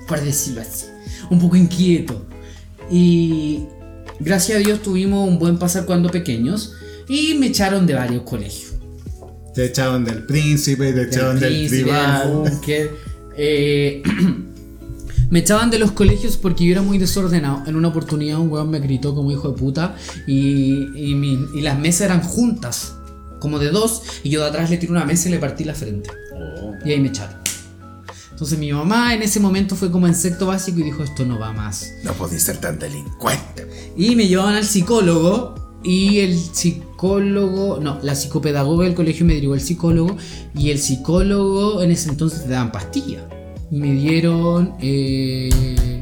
por 0.07 0.19
decirlo 0.21 0.61
así, 0.61 0.85
un 1.29 1.39
poco 1.39 1.55
inquieto. 1.55 2.25
Y 2.89 3.63
gracias 4.19 4.57
a 4.57 4.59
Dios 4.61 4.81
tuvimos 4.81 5.27
un 5.27 5.37
buen 5.39 5.57
pasar 5.59 5.85
cuando 5.85 6.09
pequeños 6.09 6.73
y 7.07 7.35
me 7.35 7.47
echaron 7.47 7.85
de 7.85 7.93
varios 7.93 8.23
colegios. 8.23 8.73
Te 9.53 9.65
echaron 9.65 10.03
del 10.05 10.23
príncipe, 10.25 10.91
te 10.91 11.03
echaron 11.03 11.39
del, 11.39 11.53
príncipe, 11.53 11.83
tribal. 11.83 12.27
del 12.43 12.51
búnker. 12.51 12.91
Eh, 13.37 14.01
me 15.29 15.39
echaban 15.39 15.69
de 15.69 15.79
los 15.79 15.91
colegios 15.91 16.37
porque 16.37 16.65
yo 16.65 16.71
era 16.71 16.81
muy 16.81 16.97
desordenado. 16.97 17.63
En 17.67 17.75
una 17.75 17.89
oportunidad 17.89 18.39
un 18.39 18.49
weón 18.51 18.69
me 18.69 18.79
gritó 18.79 19.13
como 19.15 19.31
hijo 19.31 19.49
de 19.49 19.57
puta 19.57 19.95
y, 20.25 20.87
y 20.95 21.15
mi- 21.15 21.45
y 21.55 21.61
las 21.61 21.77
mesas 21.79 22.01
eran 22.01 22.21
juntas, 22.21 22.95
como 23.39 23.59
de 23.59 23.69
dos, 23.71 24.01
y 24.23 24.29
yo 24.29 24.41
de 24.41 24.47
atrás 24.47 24.69
le 24.69 24.77
tiré 24.77 24.91
una 24.91 25.05
mesa 25.05 25.27
y 25.29 25.31
le 25.31 25.39
partí 25.39 25.63
la 25.63 25.73
frente. 25.75 26.09
Oh. 26.33 26.73
Y 26.85 26.91
ahí 26.91 26.99
me 26.99 27.09
echaron. 27.09 27.35
Entonces 28.31 28.59
mi 28.59 28.71
mamá 28.71 29.15
en 29.15 29.23
ese 29.23 29.39
momento 29.39 29.75
fue 29.75 29.89
como 29.91 30.05
en 30.05 30.13
sexto 30.13 30.45
básico 30.45 30.79
y 30.79 30.83
dijo 30.83 31.03
esto 31.03 31.25
no 31.25 31.39
va 31.39 31.51
más. 31.53 31.91
No 32.03 32.13
podéis 32.13 32.43
ser 32.43 32.57
tan 32.57 32.77
delincuente. 32.77 33.67
Y 33.97 34.15
me 34.15 34.27
llevaban 34.27 34.53
al 34.55 34.63
psicólogo 34.65 35.55
y 35.83 36.19
el 36.19 36.37
psicólogo, 36.37 37.79
no, 37.81 37.99
la 38.03 38.13
psicopedagoga 38.15 38.85
del 38.85 38.93
colegio 38.93 39.25
me 39.25 39.33
derivó 39.33 39.53
al 39.53 39.61
psicólogo 39.61 40.17
y 40.55 40.69
el 40.69 40.79
psicólogo 40.79 41.81
en 41.81 41.91
ese 41.91 42.09
entonces 42.09 42.43
te 42.43 42.49
daban 42.49 42.71
pastillas. 42.71 43.23
Me 43.69 43.93
dieron... 43.93 44.73
eh, 44.81 46.01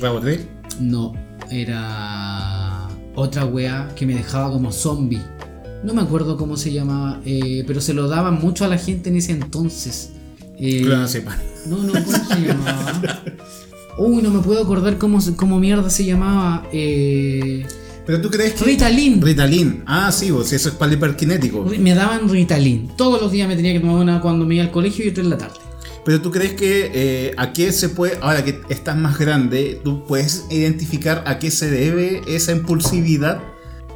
Rabotril. 0.00 0.46
no, 0.80 1.14
era 1.50 2.88
otra 3.14 3.44
wea 3.46 3.88
que 3.96 4.06
me 4.06 4.14
dejaba 4.14 4.50
como 4.52 4.70
zombie. 4.72 5.20
No 5.82 5.94
me 5.94 6.02
acuerdo 6.02 6.36
cómo 6.36 6.56
se 6.58 6.72
llamaba, 6.72 7.20
eh, 7.24 7.64
pero 7.66 7.80
se 7.80 7.94
lo 7.94 8.06
daban 8.08 8.38
mucho 8.40 8.64
a 8.64 8.68
la 8.68 8.76
gente 8.78 9.08
en 9.08 9.16
ese 9.16 9.32
entonces. 9.32 10.12
Eh, 10.58 10.82
Clonazepam. 10.82 11.34
no, 11.66 11.78
no, 11.78 11.92
¿cómo 11.92 12.12
se 12.28 12.40
llamaba? 12.46 13.22
Uy, 13.98 14.22
no 14.22 14.30
me 14.30 14.40
puedo 14.40 14.62
acordar 14.62 14.98
cómo, 14.98 15.18
cómo 15.36 15.58
mierda 15.58 15.88
se 15.88 16.04
llamaba. 16.04 16.66
Eh, 16.72 17.64
Pero 18.06 18.20
tú 18.20 18.28
crees 18.30 18.52
que 18.54 18.64
Ritalin. 18.64 19.22
Ritalin. 19.22 19.82
Ah, 19.86 20.12
sí, 20.12 20.30
vos, 20.30 20.52
eso 20.52 20.68
es 20.68 20.74
para 20.74 20.92
el 20.92 20.98
hiperkinético. 20.98 21.64
Me 21.78 21.94
daban 21.94 22.28
Ritalin. 22.28 22.88
Todos 22.96 23.20
los 23.20 23.32
días 23.32 23.48
me 23.48 23.56
tenía 23.56 23.72
que 23.72 23.80
tomar 23.80 23.96
una 23.96 24.20
cuando 24.20 24.44
me 24.44 24.56
iba 24.56 24.64
al 24.64 24.70
colegio 24.70 25.06
y 25.06 25.08
otra 25.08 25.22
en 25.24 25.30
la 25.30 25.38
tarde. 25.38 25.54
Pero 26.04 26.22
tú 26.22 26.30
crees 26.30 26.54
que 26.54 26.90
eh, 26.94 27.34
a 27.36 27.52
qué 27.52 27.72
se 27.72 27.88
puede, 27.90 28.18
ahora 28.22 28.42
que 28.44 28.60
estás 28.70 28.96
más 28.96 29.18
grande, 29.18 29.80
tú 29.84 30.04
puedes 30.06 30.46
identificar 30.50 31.22
a 31.26 31.38
qué 31.38 31.50
se 31.50 31.70
debe 31.70 32.22
esa 32.26 32.52
impulsividad. 32.52 33.40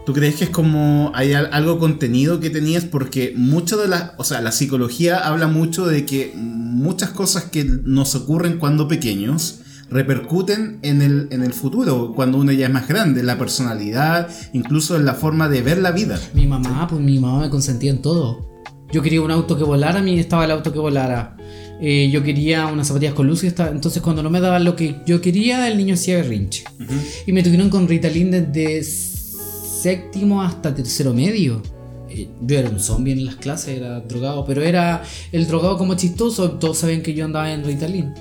¿Tú 0.05 0.13
crees 0.13 0.35
que 0.37 0.45
es 0.45 0.51
como 0.51 1.13
hay 1.15 1.33
al- 1.33 1.49
algo 1.53 1.79
contenido 1.79 2.41
que 2.41 2.51
tenías? 2.51 2.85
Porque 2.85 3.33
mucho 3.37 3.79
de 3.79 3.89
la, 3.89 4.15
o 4.19 4.25
sea, 4.25 4.43
la 4.43 4.53
psicología 4.53 5.17
habla 5.27 5.47
mucho 5.47 5.87
de 5.87 6.05
que 6.05 6.33
muchas 6.37 7.09
cosas 7.11 7.45
que 7.45 7.65
nos 7.65 8.15
ocurren 8.15 8.59
cuando 8.59 8.87
pequeños 8.87 9.61
repercuten 9.89 10.81
en 10.83 11.01
el, 11.01 11.29
en 11.31 11.43
el 11.43 11.55
futuro, 11.55 12.13
cuando 12.15 12.37
uno 12.37 12.53
ya 12.53 12.67
es 12.67 12.73
más 12.73 12.87
grande, 12.87 13.23
la 13.23 13.39
personalidad, 13.39 14.29
incluso 14.53 14.97
en 14.97 15.07
la 15.07 15.15
forma 15.15 15.49
de 15.49 15.63
ver 15.63 15.79
la 15.79 15.93
vida. 15.93 16.21
Mi 16.35 16.47
mamá, 16.47 16.87
pues 16.89 17.01
mi 17.01 17.19
mamá 17.19 17.41
me 17.41 17.49
consentía 17.51 17.91
en 17.91 18.03
todo. 18.03 18.51
Yo 18.93 19.01
quería 19.03 19.23
un 19.23 19.31
auto 19.31 19.57
que 19.57 19.65
volara, 19.65 20.01
a 20.01 20.03
mí 20.03 20.19
estaba 20.19 20.45
el 20.45 20.51
auto 20.51 20.73
que 20.73 20.79
volara. 20.79 21.37
Eh, 21.81 22.09
yo 22.13 22.23
quería 22.23 22.67
unas 22.67 22.87
zapatillas 22.89 23.15
con 23.15 23.27
luz 23.27 23.45
y 23.45 23.49
estaba- 23.49 23.71
entonces 23.71 24.01
cuando 24.03 24.23
no 24.23 24.31
me 24.31 24.41
daban 24.41 24.65
lo 24.65 24.77
que 24.77 24.97
yo 25.07 25.21
quería, 25.21 25.67
el 25.69 25.77
niño 25.77 25.95
hacía 25.95 26.17
berrinche. 26.17 26.65
Y 27.27 27.33
me 27.33 27.43
tuvieron 27.43 27.69
con 27.69 27.89
Ritalin 27.89 28.31
desde 28.31 28.83
séptimo 28.85 30.43
hasta 30.43 30.75
tercero 30.75 31.13
medio. 31.13 31.63
Eh, 32.09 32.29
Yo 32.43 32.59
era 32.59 32.71
un 32.71 32.79
zombie 32.81 33.13
en 33.13 33.25
las 33.25 33.37
clases, 33.37 33.77
era 33.77 34.01
drogado, 34.01 34.45
pero 34.47 34.63
era 34.63 35.03
el 35.33 35.47
drogado 35.47 35.77
como 35.79 35.95
chistoso, 35.97 36.53
todos 36.53 36.79
sabían 36.79 37.03
que 37.03 37.13
yo 37.15 37.25
andaba 37.25 37.53
en 37.53 37.65
Ritalin. 37.65 38.13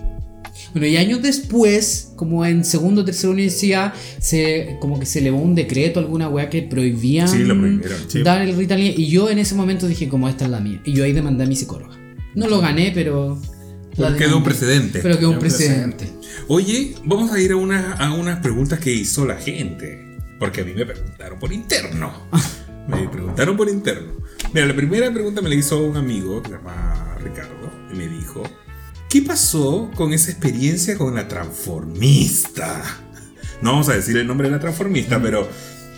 Bueno, 0.73 0.87
y 0.87 0.97
años 0.97 1.21
después, 1.21 2.13
como 2.15 2.43
en 2.45 2.63
segundo 2.65 3.01
o 3.01 3.05
tercera 3.05 3.31
universidad, 3.31 3.93
se, 4.19 4.77
como 4.79 4.99
que 4.99 5.05
se 5.05 5.19
elevó 5.19 5.37
un 5.39 5.53
decreto, 5.53 5.99
alguna 5.99 6.27
weá 6.29 6.49
que 6.49 6.63
prohibían 6.63 7.27
Sí, 7.27 7.39
lo 7.43 7.57
prohibieron, 7.57 7.97
sí. 8.07 8.23
dar 8.23 8.41
el 8.41 8.55
Ritalin. 8.55 8.93
Y 8.97 9.07
yo 9.07 9.29
en 9.29 9.37
ese 9.39 9.53
momento 9.55 9.87
dije, 9.87 10.09
como 10.09 10.27
esta 10.27 10.45
es 10.45 10.51
la 10.51 10.59
mía. 10.59 10.81
Y 10.85 10.93
yo 10.93 11.03
ahí 11.03 11.13
demandé 11.13 11.43
a 11.43 11.47
mi 11.47 11.55
psicóloga. 11.55 11.95
No 12.35 12.47
lo 12.47 12.59
gané, 12.61 12.91
pero 12.93 13.39
Pero 13.95 14.15
quedó 14.15 14.37
un 14.37 14.43
precedente. 14.43 14.99
Pero 15.01 15.17
quedó 15.17 15.29
un 15.29 15.35
Un 15.35 15.39
precedente. 15.41 16.11
Oye, 16.47 16.95
vamos 17.05 17.31
a 17.31 17.39
ir 17.39 17.51
a, 17.51 17.55
una- 17.55 17.93
a 17.93 18.13
unas 18.13 18.39
preguntas 18.39 18.79
que 18.79 18.91
hizo 18.91 19.25
la 19.25 19.35
gente. 19.35 20.17
Porque 20.39 20.61
a 20.61 20.65
mí 20.65 20.73
me 20.73 20.85
preguntaron 20.85 21.39
por 21.39 21.53
interno. 21.53 22.11
Me 22.87 23.07
preguntaron 23.07 23.55
por 23.55 23.69
interno. 23.69 24.11
Mira, 24.53 24.65
la 24.65 24.75
primera 24.75 25.09
pregunta 25.13 25.41
me 25.41 25.47
la 25.47 25.55
hizo 25.55 25.81
un 25.81 25.95
amigo 25.95 26.41
que 26.43 26.49
se 26.49 26.55
llama 26.57 27.17
Ricardo. 27.23 27.71
Y 27.93 27.95
me 27.95 28.09
dijo: 28.09 28.43
¿Qué 29.09 29.21
pasó 29.21 29.89
con 29.95 30.11
esa 30.11 30.31
experiencia 30.31 30.97
con 30.97 31.15
la 31.15 31.29
transformista? 31.29 32.81
No 33.61 33.71
vamos 33.71 33.87
a 33.87 33.93
decir 33.93 34.17
el 34.17 34.27
nombre 34.27 34.49
de 34.49 34.55
la 34.55 34.59
transformista, 34.59 35.21
pero. 35.21 35.47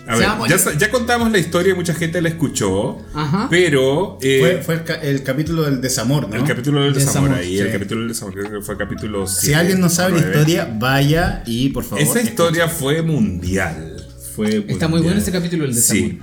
A 0.08 0.16
ver, 0.18 0.28
ya, 0.50 0.78
ya 0.78 0.92
contamos 0.92 1.32
la 1.32 1.38
historia, 1.40 1.74
mucha 1.76 1.94
gente 1.94 2.22
la 2.22 2.30
escuchó. 2.30 3.00
Ajá. 3.14 3.48
Pero. 3.50 4.18
eh, 4.22 4.40
Fue, 4.40 4.62
fue 4.64 4.74
el, 4.76 4.84
ca- 4.84 5.02
el 5.02 5.24
capítulo 5.24 5.64
del 5.64 5.82
desamor, 5.82 6.30
¿no? 6.30 6.36
el 6.36 6.44
capítulo 6.44 6.84
del 6.84 6.94
desamor, 6.94 7.30
Desamor, 7.30 7.38
ahí, 7.40 7.56
sí. 7.58 7.60
el 7.60 7.72
capítulo 7.72 8.00
del 8.02 8.10
desamor, 8.10 8.34
creo 8.34 8.52
que 8.52 8.62
fue 8.62 8.74
el 8.76 8.80
capítulo 8.80 9.28
Si 9.28 9.40
siete 9.48 9.56
alguien 9.56 9.80
no 9.82 9.90
sabe 9.90 10.20
la 10.22 10.28
historia, 10.28 10.70
vaya 10.80 11.44
y 11.46 11.70
por 11.70 11.84
favor. 11.84 12.02
Esa 12.04 12.22
historia 12.22 12.68
fue 12.68 13.02
mundial. 13.02 14.06
Fue 14.36 14.58
Está 14.68 14.88
muy 14.88 15.00
mundial. 15.00 15.04
bueno 15.04 15.22
ese 15.22 15.32
capítulo 15.32 15.64
del 15.64 15.74
desamor. 15.76 16.04
Sí. 16.04 16.20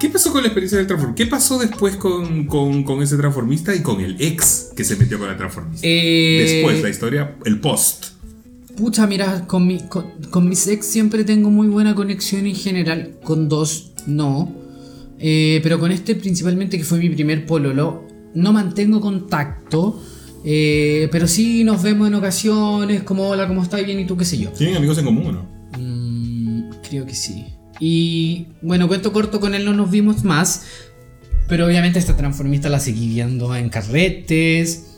¿Qué 0.00 0.08
pasó 0.08 0.32
con 0.32 0.42
la 0.42 0.48
experiencia 0.48 0.78
del 0.78 0.86
transformista? 0.88 1.24
¿Qué 1.24 1.30
pasó 1.30 1.58
después 1.60 1.96
con, 1.96 2.46
con- 2.46 2.82
con 2.82 3.02
ese 3.02 3.16
transformista 3.16 3.72
y 3.74 3.82
con 3.82 4.00
el 4.00 4.16
ex 4.20 4.70
que 4.76 4.82
se 4.84 4.96
metió 4.96 5.16
con 5.18 5.28
la 5.28 5.36
transformista? 5.36 5.86
Eh, 5.88 6.44
Después, 6.44 6.82
la 6.82 6.88
historia, 6.88 7.36
el 7.44 7.60
post. 7.60 8.06
Pucha, 8.76 9.06
mira, 9.06 9.46
con, 9.46 9.66
mi, 9.66 9.80
con, 9.80 10.06
con 10.30 10.48
mis 10.48 10.66
ex 10.66 10.86
siempre 10.86 11.24
tengo 11.24 11.50
muy 11.50 11.68
buena 11.68 11.94
conexión 11.94 12.46
en 12.46 12.54
general. 12.54 13.16
Con 13.22 13.48
dos, 13.48 13.92
no. 14.06 14.52
Eh, 15.18 15.60
pero 15.62 15.78
con 15.78 15.92
este 15.92 16.14
principalmente, 16.14 16.78
que 16.78 16.84
fue 16.84 16.98
mi 16.98 17.08
primer 17.10 17.46
pololo, 17.46 18.04
no 18.34 18.52
mantengo 18.52 19.00
contacto. 19.00 20.02
eh, 20.44 21.08
pero 21.12 21.28
sí 21.28 21.62
nos 21.64 21.82
vemos 21.82 22.08
en 22.08 22.14
ocasiones, 22.14 23.02
como 23.04 23.28
hola, 23.28 23.46
¿cómo 23.46 23.62
estás? 23.62 23.84
Bien, 23.84 24.00
¿y 24.00 24.06
tú 24.06 24.16
qué 24.16 24.24
sé 24.24 24.38
yo? 24.38 24.50
¿Tienen 24.50 24.76
amigos 24.76 24.98
en 24.98 25.04
común 25.04 25.26
o 25.26 25.32
no? 25.32 25.48
Mm, 25.78 26.70
creo 26.88 27.06
que 27.06 27.14
sí. 27.14 27.44
Y 27.78 28.46
bueno, 28.62 28.88
cuento 28.88 29.12
corto, 29.12 29.38
con 29.38 29.54
él 29.54 29.64
no 29.64 29.72
nos 29.74 29.90
vimos 29.90 30.24
más. 30.24 30.64
Pero 31.48 31.66
obviamente 31.66 31.98
esta 31.98 32.16
transformista 32.16 32.68
la 32.68 32.80
seguí 32.80 33.08
viendo 33.08 33.54
en 33.54 33.68
carretes. 33.68 34.91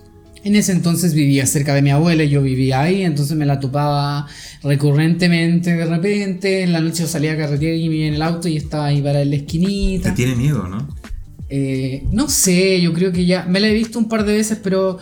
En 0.44 0.54
ese 0.56 0.72
entonces 0.72 1.14
vivía 1.14 1.46
cerca 1.46 1.74
de 1.74 1.80
mi 1.82 1.90
abuela 1.90 2.22
y 2.22 2.28
yo 2.28 2.42
vivía 2.42 2.82
ahí, 2.82 3.02
entonces 3.02 3.34
me 3.36 3.46
la 3.46 3.58
topaba 3.60 4.26
recurrentemente 4.62 5.74
de 5.74 5.86
repente. 5.86 6.62
En 6.62 6.72
la 6.72 6.80
noche 6.80 7.02
yo 7.02 7.08
salía 7.08 7.32
a 7.32 7.36
carretera 7.36 7.74
y 7.74 7.88
me 7.88 7.96
iba 7.96 8.06
en 8.08 8.14
el 8.14 8.22
auto 8.22 8.48
y 8.48 8.56
estaba 8.56 8.86
ahí 8.86 9.00
para 9.00 9.24
la 9.24 9.30
Te 9.30 9.36
esquinita. 9.36 10.14
tiene 10.14 10.36
miedo, 10.36 10.68
¿no? 10.68 10.86
Eh, 11.48 12.04
no 12.12 12.28
sé, 12.28 12.80
yo 12.80 12.92
creo 12.92 13.12
que 13.12 13.24
ya 13.26 13.44
me 13.46 13.60
la 13.60 13.68
he 13.68 13.74
visto 13.74 13.98
un 13.98 14.08
par 14.08 14.24
de 14.24 14.34
veces, 14.34 14.58
pero 14.62 14.98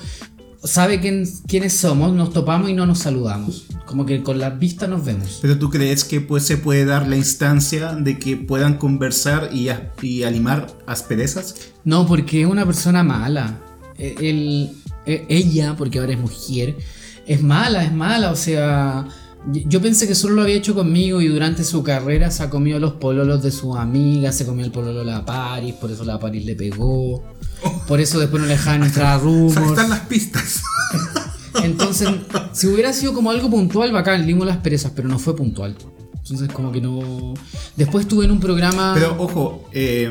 sabe 0.62 1.01
quién, 1.01 1.24
quiénes 1.49 1.72
somos, 1.72 2.12
nos 2.14 2.32
topamos 2.32 2.70
y 2.70 2.74
no 2.74 2.86
nos 2.86 3.01
saludamos. 3.01 3.66
Como 3.86 4.07
que 4.07 4.22
con 4.22 4.38
la 4.38 4.51
vista 4.51 4.86
nos 4.86 5.05
vemos. 5.05 5.38
Pero 5.43 5.59
tú 5.59 5.70
crees 5.70 6.05
que 6.05 6.20
pues, 6.20 6.45
se 6.45 6.57
puede 6.57 6.84
dar 6.84 7.09
la 7.09 7.16
instancia 7.16 7.95
de 7.95 8.18
que 8.18 8.36
puedan 8.36 8.76
conversar 8.78 9.51
y, 9.53 9.68
y 10.03 10.22
alimar 10.22 10.68
asperezas? 10.86 11.57
No, 11.84 12.07
porque 12.07 12.43
es 12.43 12.47
una 12.47 12.64
persona 12.64 13.03
mala. 13.03 13.59
E- 13.99 14.14
el- 14.20 14.70
e- 15.07 15.26
ella, 15.28 15.74
porque 15.76 15.98
ahora 15.98 16.12
es 16.12 16.18
mujer, 16.18 16.76
es 17.26 17.42
mala, 17.42 17.84
es 17.84 17.92
mala. 17.92 18.30
O 18.30 18.36
sea, 18.36 19.07
yo 19.53 19.80
pensé 19.80 20.07
que 20.07 20.14
solo 20.14 20.34
lo 20.34 20.42
había 20.42 20.57
hecho 20.57 20.74
conmigo 20.74 21.20
y 21.20 21.28
durante 21.28 21.64
su 21.64 21.82
carrera 21.82 22.30
se 22.30 22.42
ha 22.44 22.50
comido 22.50 22.78
los 22.78 22.94
pololos 22.94 23.42
de 23.42 23.50
sus 23.50 23.76
amigas, 23.76 24.36
se 24.36 24.46
comió 24.46 24.64
el 24.64 24.72
pololo 24.72 25.00
de 25.00 25.05
la 25.07 25.24
Paris, 25.24 25.74
por 25.74 25.90
eso 25.90 26.05
la 26.05 26.18
Paris 26.18 26.44
le 26.44 26.55
pegó. 26.55 27.24
Por 27.86 28.00
eso 28.00 28.18
después 28.18 28.40
no 28.40 28.46
le 28.48 28.55
dejaban 28.55 28.84
entrar 28.84 29.20
a 29.20 29.22
están 29.68 29.90
las 29.90 30.00
pistas. 30.00 30.62
Entonces, 31.62 32.09
si 32.53 32.66
hubiera 32.66 32.92
sido 32.92 33.12
como 33.12 33.30
algo 33.30 33.50
puntual, 33.50 33.92
bacán, 33.92 34.26
limos 34.26 34.46
las 34.46 34.57
perezas, 34.59 34.92
pero 34.94 35.09
no 35.09 35.18
fue 35.18 35.36
puntual. 35.36 35.76
Entonces, 36.14 36.48
como 36.53 36.72
que 36.72 36.80
no. 36.80 37.34
Después 37.76 38.05
estuve 38.05 38.24
en 38.24 38.30
un 38.30 38.40
programa. 38.40 38.92
Pero 38.94 39.16
ojo, 39.18 39.68
eh, 39.72 40.11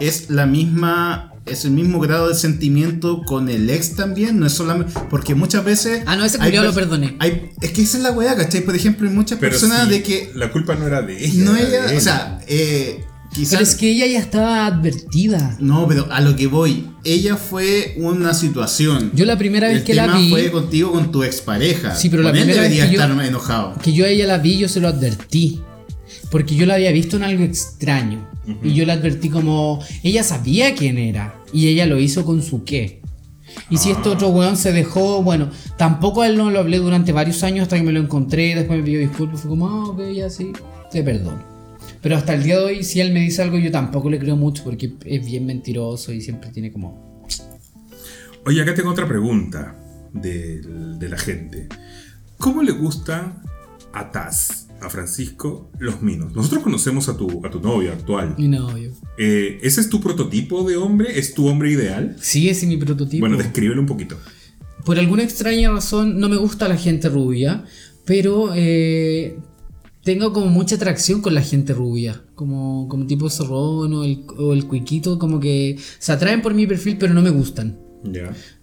es 0.00 0.28
la 0.28 0.46
misma. 0.46 1.31
Es 1.52 1.64
el 1.64 1.70
mismo 1.72 2.00
grado 2.00 2.28
de 2.28 2.34
sentimiento 2.34 3.22
con 3.22 3.48
el 3.48 3.68
ex 3.70 3.94
también, 3.94 4.38
no 4.40 4.46
es 4.46 4.52
solamente. 4.52 4.92
Porque 5.10 5.34
muchas 5.34 5.64
veces. 5.64 6.02
Ah, 6.06 6.16
no, 6.16 6.24
ese 6.24 6.38
hay 6.40 6.50
culiao 6.50 6.64
lo 6.64 6.72
perdoné. 6.74 7.16
hay- 7.20 7.50
es 7.60 7.70
que 7.72 7.82
esa 7.82 7.98
es 7.98 8.02
la 8.02 8.10
weá, 8.12 8.34
¿cachai? 8.36 8.62
Por 8.62 8.74
ejemplo, 8.74 9.08
hay 9.08 9.14
muchas 9.14 9.38
Pero 9.38 9.52
personas 9.52 9.84
sí, 9.84 9.90
de 9.90 10.02
que. 10.02 10.30
La 10.34 10.50
culpa 10.50 10.74
no 10.74 10.86
era 10.86 11.02
de 11.02 11.24
ella. 11.24 11.44
No 11.44 11.56
era 11.56 11.68
ella. 11.68 11.86
O 11.86 11.90
él. 11.90 12.00
sea, 12.00 12.40
eh, 12.48 13.04
quizás. 13.32 13.50
Pero 13.52 13.62
es 13.62 13.74
que 13.76 13.90
ella 13.90 14.06
ya 14.06 14.18
estaba 14.18 14.66
advertida. 14.66 15.56
No, 15.60 15.86
pero 15.88 16.06
a 16.10 16.20
lo 16.20 16.34
que 16.36 16.46
voy, 16.46 16.86
ella 17.04 17.36
fue 17.36 17.94
una 17.98 18.34
situación. 18.34 19.10
Yo 19.14 19.24
la 19.24 19.36
primera 19.38 19.68
vez 19.68 19.78
el 19.78 19.84
que 19.84 19.94
la 19.94 20.04
tema 20.06 20.18
vi- 20.18 20.30
fue 20.30 20.50
contigo 20.50 20.92
con 20.92 21.12
tu 21.12 21.22
expareja. 21.22 21.94
Sí, 21.94 22.08
pero 22.08 22.22
la 22.22 22.30
Con 22.30 22.38
él 22.38 22.44
primera 22.44 22.62
vez 22.62 22.70
debería 22.70 22.90
que 22.90 22.96
yo- 22.96 23.02
estar 23.12 23.26
enojado. 23.26 23.74
Que 23.82 23.92
yo 23.92 24.04
a 24.04 24.08
ella 24.08 24.26
la 24.26 24.38
vi, 24.38 24.58
yo 24.58 24.68
se 24.68 24.80
lo 24.80 24.88
advertí. 24.88 25.60
Porque 26.32 26.56
yo 26.56 26.66
la 26.66 26.74
había 26.74 26.90
visto 26.90 27.16
en 27.16 27.22
algo 27.22 27.44
extraño. 27.44 28.26
Y 28.64 28.72
yo 28.74 28.84
la 28.84 28.94
advertí 28.94 29.28
como. 29.28 29.78
Ella 30.02 30.24
sabía 30.24 30.74
quién 30.74 30.98
era. 30.98 31.36
Y 31.52 31.68
ella 31.68 31.86
lo 31.86 32.00
hizo 32.00 32.24
con 32.24 32.42
su 32.42 32.64
qué. 32.64 33.00
Y 33.70 33.76
si 33.76 33.90
este 33.90 34.08
otro 34.08 34.30
weón 34.30 34.56
se 34.56 34.72
dejó, 34.72 35.22
bueno, 35.22 35.50
tampoco 35.76 36.22
a 36.22 36.26
él 36.26 36.36
no 36.38 36.50
lo 36.50 36.58
hablé 36.58 36.78
durante 36.78 37.12
varios 37.12 37.42
años 37.44 37.64
hasta 37.64 37.76
que 37.76 37.82
me 37.82 37.92
lo 37.92 38.00
encontré. 38.00 38.54
Después 38.56 38.78
me 38.80 38.84
pidió 38.84 38.98
disculpas. 38.98 39.42
Fue 39.42 39.50
como, 39.50 39.68
ah, 39.68 39.84
ok, 39.90 40.00
ya 40.12 40.28
sí, 40.30 40.52
te 40.90 41.02
perdono. 41.04 41.42
Pero 42.00 42.16
hasta 42.16 42.34
el 42.34 42.42
día 42.42 42.58
de 42.58 42.64
hoy, 42.64 42.82
si 42.82 43.00
él 43.00 43.12
me 43.12 43.20
dice 43.20 43.42
algo, 43.42 43.58
yo 43.58 43.70
tampoco 43.70 44.10
le 44.10 44.18
creo 44.18 44.34
mucho 44.36 44.64
porque 44.64 44.94
es 45.04 45.24
bien 45.24 45.46
mentiroso 45.46 46.12
y 46.12 46.20
siempre 46.20 46.50
tiene 46.50 46.72
como. 46.72 47.22
Oye, 48.44 48.60
acá 48.60 48.74
tengo 48.74 48.90
otra 48.90 49.06
pregunta 49.06 49.76
del- 50.12 50.98
de, 50.98 51.08
la 51.08 51.16
gente. 51.18 51.68
¿Cómo 52.38 52.62
le 52.62 52.72
gustan 52.72 53.40
a 53.92 54.10
Taz, 54.10 54.66
a 54.82 54.90
Francisco, 54.90 55.70
los 55.78 56.02
minos? 56.02 56.34
Nosotros 56.34 56.62
conocemos 56.62 57.08
a 57.08 57.16
tu, 57.16 57.44
a 57.46 57.50
tu 57.50 57.60
novio 57.60 57.92
actual. 57.92 58.34
Mi 58.36 58.48
novio. 58.48 58.92
Eh, 59.18 59.58
¿Ese 59.62 59.80
es 59.80 59.88
tu 59.88 60.00
prototipo 60.00 60.64
de 60.68 60.76
hombre? 60.76 61.18
¿Es 61.18 61.34
tu 61.34 61.46
hombre 61.48 61.70
ideal? 61.70 62.16
Sí, 62.20 62.48
ese 62.48 62.66
es 62.66 62.68
mi 62.68 62.76
prototipo. 62.76 63.20
Bueno, 63.20 63.36
descríbelo 63.36 63.80
un 63.80 63.86
poquito. 63.86 64.18
Por 64.84 64.98
alguna 64.98 65.22
extraña 65.22 65.70
razón 65.70 66.18
no 66.18 66.28
me 66.28 66.36
gusta 66.36 66.68
la 66.68 66.76
gente 66.76 67.08
rubia, 67.08 67.64
pero 68.04 68.50
eh, 68.54 69.38
tengo 70.02 70.32
como 70.32 70.46
mucha 70.46 70.74
atracción 70.74 71.20
con 71.22 71.34
la 71.34 71.42
gente 71.42 71.72
rubia, 71.72 72.22
como, 72.34 72.88
como 72.88 73.06
tipo 73.06 73.30
zorrón 73.30 73.94
o 73.94 74.04
el, 74.04 74.24
o 74.36 74.52
el 74.52 74.66
cuiquito, 74.66 75.18
como 75.18 75.38
que 75.38 75.78
se 75.98 76.12
atraen 76.12 76.42
por 76.42 76.54
mi 76.54 76.66
perfil 76.66 76.96
pero 76.98 77.14
no 77.14 77.22
me 77.22 77.30
gustan. 77.30 77.78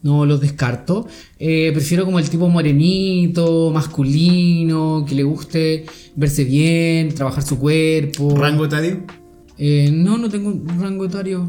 No 0.03 0.25
los 0.25 0.41
descarto. 0.41 1.07
Eh, 1.37 1.71
prefiero 1.73 2.05
como 2.05 2.19
el 2.19 2.29
tipo 2.29 2.49
morenito, 2.49 3.71
masculino, 3.71 5.05
que 5.07 5.15
le 5.15 5.23
guste 5.23 5.85
verse 6.15 6.43
bien, 6.43 7.13
trabajar 7.13 7.43
su 7.43 7.57
cuerpo. 7.57 8.35
¿Rango 8.35 8.65
etario? 8.65 9.03
Eh, 9.57 9.89
no, 9.93 10.17
no 10.17 10.29
tengo 10.29 10.49
un 10.49 10.79
rango 10.79 11.05
etario. 11.05 11.47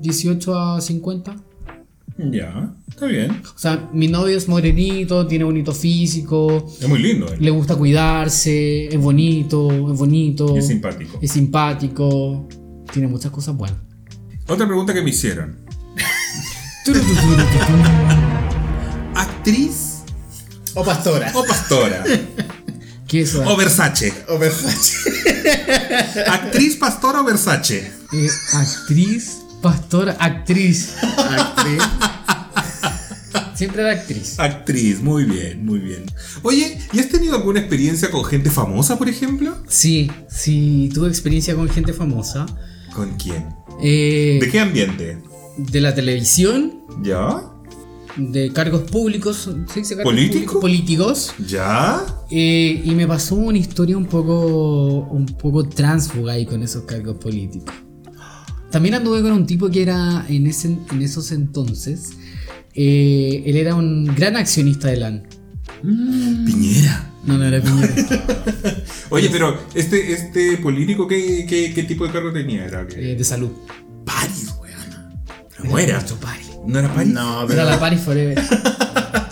18 0.00 0.58
a 0.58 0.80
50. 0.80 1.36
Ya, 2.32 2.74
está 2.88 3.06
bien. 3.06 3.30
O 3.54 3.58
sea, 3.58 3.88
mi 3.94 4.08
novio 4.08 4.36
es 4.36 4.46
morenito, 4.48 5.26
tiene 5.26 5.44
bonito 5.44 5.72
físico, 5.72 6.66
Es 6.80 6.86
muy 6.88 6.98
lindo. 6.98 7.26
él. 7.32 7.38
le 7.40 7.50
gusta 7.50 7.76
cuidarse, 7.76 8.88
es 8.88 8.98
bonito, 9.00 9.70
es 9.92 9.98
bonito. 9.98 10.54
Y 10.54 10.58
es 10.58 10.66
simpático. 10.66 11.18
es 11.22 11.30
simpático, 11.30 12.46
tiene 12.92 13.08
muchas 13.08 13.30
cosas 13.30 13.56
buenas. 13.56 13.78
Otra 14.48 14.66
pregunta 14.66 14.92
que 14.92 15.00
me 15.02 15.10
hicieron. 15.10 15.56
¿Actriz 19.14 20.02
O 20.74 20.84
pastora. 20.84 21.30
o 21.34 21.44
pastora? 21.44 22.04
¿Qué 23.06 23.22
es 23.22 23.30
eso? 23.30 23.42
o 23.46 23.56
Versace. 23.56 24.12
O 24.28 24.38
Versace. 24.38 24.96
¿Actriz, 26.26 26.76
pastora 26.76 27.20
o 27.20 27.24
Versace? 27.24 27.90
Eh, 28.12 28.28
actriz, 28.54 29.38
pastora, 29.60 30.16
actriz. 30.20 30.94
Actriz. 31.02 31.82
Siempre 33.54 33.82
era 33.82 33.92
actriz. 33.92 34.38
Actriz, 34.38 35.00
muy 35.00 35.24
bien, 35.24 35.66
muy 35.66 35.80
bien. 35.80 36.04
Oye, 36.42 36.78
¿y 36.92 36.98
has 36.98 37.08
tenido 37.08 37.34
alguna 37.36 37.60
experiencia 37.60 38.10
con 38.10 38.24
gente 38.24 38.48
famosa, 38.50 38.96
por 38.96 39.08
ejemplo? 39.08 39.56
Sí, 39.68 40.10
sí, 40.30 40.88
tuve 40.94 41.08
experiencia 41.08 41.54
con 41.54 41.68
gente 41.68 41.92
famosa. 41.92 42.46
¿Con 42.94 43.16
quién? 43.16 43.46
Eh, 43.82 44.38
¿De 44.40 44.48
qué 44.50 44.60
ambiente? 44.60 45.18
De 45.66 45.80
la 45.80 45.94
televisión, 45.94 46.80
¿Ya? 47.02 47.42
de 48.16 48.52
cargos 48.52 48.82
públicos, 48.90 49.50
¿se 49.72 49.80
dice 49.80 49.96
cargos 49.96 50.12
¿Político? 50.12 50.60
públicos? 50.60 51.32
Políticos. 51.32 51.34
¿Ya? 51.48 52.04
Eh, 52.30 52.82
y 52.84 52.90
me 52.92 53.06
pasó 53.06 53.36
una 53.36 53.58
historia 53.58 53.96
un 53.96 54.06
poco, 54.06 55.06
un 55.10 55.26
poco 55.26 55.68
tránsfuga 55.68 56.34
ahí 56.34 56.46
con 56.46 56.62
esos 56.62 56.84
cargos 56.84 57.16
políticos. 57.18 57.74
También 58.70 58.94
anduve 58.94 59.22
con 59.22 59.32
un 59.32 59.46
tipo 59.46 59.68
que 59.68 59.82
era 59.82 60.24
en, 60.28 60.46
ese, 60.46 60.78
en 60.92 61.02
esos 61.02 61.32
entonces, 61.32 62.10
eh, 62.74 63.42
él 63.46 63.56
era 63.56 63.74
un 63.74 64.04
gran 64.14 64.36
accionista 64.36 64.88
de 64.88 64.96
LAN. 64.96 65.26
Piñera. 65.82 67.12
No, 67.24 67.36
no 67.36 67.44
era 67.44 67.60
Piñera. 67.60 67.94
Oye, 69.10 69.28
pero 69.30 69.58
este, 69.74 70.12
este 70.12 70.56
político, 70.58 71.08
¿qué, 71.08 71.46
qué, 71.48 71.72
qué 71.74 71.82
tipo 71.82 72.06
de 72.06 72.12
cargo 72.12 72.32
tenía? 72.32 72.64
¿Era. 72.64 72.86
Eh, 72.94 73.16
de 73.16 73.24
salud. 73.24 73.50
Weón. 74.06 74.59
No 75.64 75.78
era. 75.78 76.00
Mucho 76.00 76.16
pari. 76.20 76.42
¿No 76.66 76.78
era 76.78 76.92
Paris? 76.94 77.12
No, 77.12 77.38
Era 77.42 77.46
pero. 77.48 77.64
la 77.64 77.80
Paris 77.80 78.00
Forever. 78.00 78.38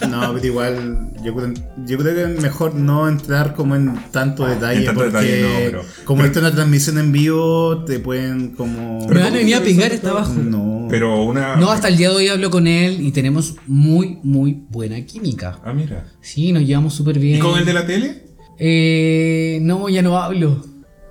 No, 0.09 0.33
pero 0.33 0.47
igual, 0.47 1.11
yo 1.23 1.35
creo, 1.37 1.53
yo 1.85 1.99
creo 1.99 2.15
que 2.15 2.35
es 2.35 2.43
mejor 2.43 2.75
no 2.75 3.07
entrar 3.09 3.55
como 3.55 3.77
en 3.77 3.95
tanto 4.11 4.47
detalle, 4.47 4.81
En 4.81 4.87
tanto 4.87 5.03
porque 5.03 5.17
detalle, 5.19 5.43
no, 5.43 5.49
pero- 5.67 5.83
como 6.05 6.19
pero- 6.23 6.27
esto 6.29 6.39
es 6.39 6.47
una 6.47 6.55
transmisión 6.55 6.99
en 6.99 7.13
vivo, 7.13 7.85
te 7.85 7.99
pueden 8.01 8.49
como... 8.53 9.07
Me 9.07 9.21
van 9.21 9.35
a 9.35 9.37
venir 9.37 9.57
a 9.57 9.61
pegar 9.61 9.93
esta 9.93 10.11
abajo. 10.11 10.33
No. 10.33 10.87
Pero 10.89 11.23
una. 11.25 11.57
No, 11.57 11.71
hasta 11.71 11.89
el 11.89 11.99
día 11.99 12.09
de 12.09 12.17
hoy 12.17 12.29
hablo 12.29 12.51
con 12.51 12.67
él 12.67 13.03
y 13.03 13.13
tenemos 13.13 13.57
muy, 13.67 14.19
muy 14.23 14.63
buena 14.71 14.99
química. 15.05 15.59
Ah, 15.63 15.75
mira. 15.75 16.07
Sí, 16.23 16.53
nos 16.53 16.63
llevamos 16.65 16.95
súper 16.95 17.19
bien. 17.19 17.37
¿Y 17.37 17.41
con 17.41 17.59
el 17.59 17.67
de 17.67 17.73
la 17.75 17.87
tele? 17.87 18.23
Eh, 18.59 19.59
no, 19.63 19.89
ya 19.91 20.01
no 20.03 20.19
hablo. 20.19 20.65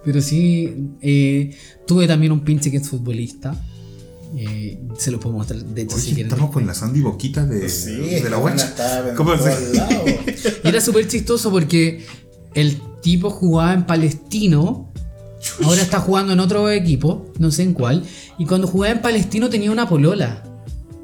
Pero 0.03 0.21
sí, 0.21 0.73
eh, 1.01 1.55
tuve 1.85 2.07
también 2.07 2.31
un 2.31 2.39
pinche 2.39 2.71
que 2.71 2.77
es 2.77 2.89
futbolista. 2.89 3.53
Eh, 4.39 4.79
se 4.97 5.09
lo 5.09 5.19
puedo 5.19 5.35
mostrar. 5.35 5.59
De 5.63 5.81
hecho, 5.81 5.97
si 5.97 6.07
Oye, 6.07 6.15
quieren. 6.15 6.31
estamos 6.31 6.51
con 6.51 6.67
la 6.67 6.73
Sandy 6.75 7.01
Boquita 7.01 7.45
de, 7.45 7.67
Sí, 7.69 7.91
de 7.95 8.29
la 8.29 8.37
guacha. 8.37 8.73
¿Cómo 9.15 9.33
lados. 9.33 9.49
Y 10.63 10.67
era 10.67 10.79
súper 10.79 11.07
chistoso 11.07 11.49
porque 11.49 12.05
el 12.53 12.79
tipo 13.01 13.29
jugaba 13.29 13.73
en 13.73 13.85
Palestino. 13.85 14.91
Ahora 15.63 15.81
está 15.81 15.99
jugando 15.99 16.33
en 16.33 16.39
otro 16.39 16.69
equipo, 16.69 17.31
no 17.39 17.51
sé 17.51 17.63
en 17.63 17.73
cuál. 17.73 18.03
Y 18.37 18.45
cuando 18.45 18.67
jugaba 18.67 18.93
en 18.93 19.01
Palestino 19.01 19.49
tenía 19.49 19.71
una 19.71 19.87
polola. 19.89 20.43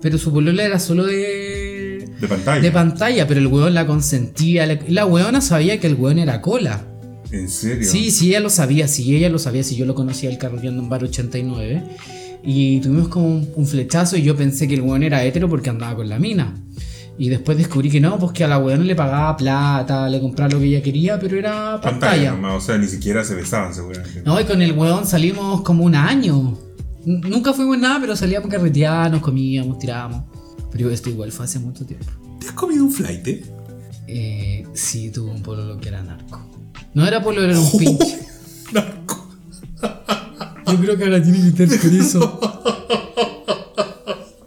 Pero 0.01 0.17
su 0.17 0.31
polola 0.33 0.63
era 0.63 0.79
solo 0.79 1.05
de. 1.05 2.09
De 2.19 2.27
pantalla. 2.27 2.61
De 2.61 2.71
pantalla, 2.71 3.27
pero 3.27 3.39
el 3.39 3.47
weón 3.47 3.73
la 3.73 3.87
consentía. 3.87 4.65
La, 4.65 4.79
la 4.87 5.05
weona 5.05 5.41
sabía 5.41 5.79
que 5.79 5.87
el 5.87 5.95
weón 5.95 6.19
era 6.19 6.41
cola. 6.41 6.85
¿En 7.31 7.49
serio? 7.49 7.89
Sí, 7.89 8.11
sí, 8.11 8.29
ella 8.29 8.41
lo 8.41 8.49
sabía, 8.51 8.87
sí, 8.87 9.15
ella 9.15 9.29
lo 9.29 9.39
sabía, 9.39 9.63
sí, 9.63 9.75
yo 9.75 9.85
lo 9.85 9.95
conocía 9.95 10.29
el 10.29 10.37
carroteando 10.37 10.83
en 10.83 10.89
bar 10.89 11.03
89. 11.03 11.83
Y 12.45 12.79
tuvimos 12.81 13.07
como 13.07 13.27
un, 13.27 13.49
un 13.55 13.65
flechazo 13.67 14.17
y 14.17 14.21
yo 14.23 14.35
pensé 14.35 14.67
que 14.67 14.73
el 14.75 14.81
weón 14.81 15.03
era 15.03 15.23
hetero 15.23 15.47
porque 15.49 15.69
andaba 15.69 15.95
con 15.95 16.09
la 16.09 16.19
mina. 16.19 16.53
Y 17.17 17.29
después 17.29 17.57
descubrí 17.57 17.89
que 17.91 18.01
no, 18.01 18.17
pues 18.17 18.31
que 18.31 18.43
a 18.43 18.47
la 18.47 18.57
weón 18.57 18.85
le 18.87 18.95
pagaba 18.95 19.37
plata, 19.37 20.09
le 20.09 20.19
compraba 20.19 20.51
lo 20.51 20.59
que 20.59 20.65
ella 20.65 20.81
quería, 20.81 21.19
pero 21.19 21.37
era 21.37 21.79
Pantalla 21.79 21.99
pantalla. 21.99 22.31
nomás, 22.31 22.55
o 22.55 22.65
sea, 22.65 22.77
ni 22.77 22.87
siquiera 22.87 23.23
se 23.23 23.35
besaban 23.35 23.73
seguramente. 23.73 24.23
No, 24.25 24.39
y 24.41 24.43
con 24.45 24.61
el 24.61 24.71
weón 24.73 25.05
salimos 25.05 25.61
como 25.61 25.83
un 25.85 25.95
año. 25.95 26.57
N- 27.05 27.21
Nunca 27.29 27.53
fuimos 27.53 27.77
nada, 27.77 27.99
pero 28.01 28.15
salíamos 28.15 28.49
carretear, 28.49 29.11
nos 29.11 29.21
comíamos, 29.21 29.77
tirábamos. 29.79 30.23
Pero 30.71 30.89
esto 30.89 31.09
igual 31.11 31.31
fue 31.31 31.45
hace 31.45 31.59
mucho 31.59 31.85
tiempo. 31.85 32.07
¿Te 32.39 32.47
has 32.47 32.53
comido 32.53 32.83
un 32.83 32.91
flight? 32.91 33.27
eh? 33.27 33.43
Eh, 34.07 34.65
sí, 34.73 35.11
tuve 35.11 35.29
un 35.31 35.41
pololo 35.43 35.79
que 35.79 35.89
era 35.89 36.01
narco. 36.01 36.41
No 36.95 37.05
era 37.05 37.21
pololo, 37.21 37.47
era 37.47 37.59
un 37.59 37.71
pinche. 37.77 38.19
Yo 40.73 40.79
creo 40.81 40.97
que 40.97 41.03
ahora 41.05 41.23
tiene 41.23 41.53
que 41.53 41.63
estar 41.63 41.79
con 41.79 41.99
eso. 41.99 42.39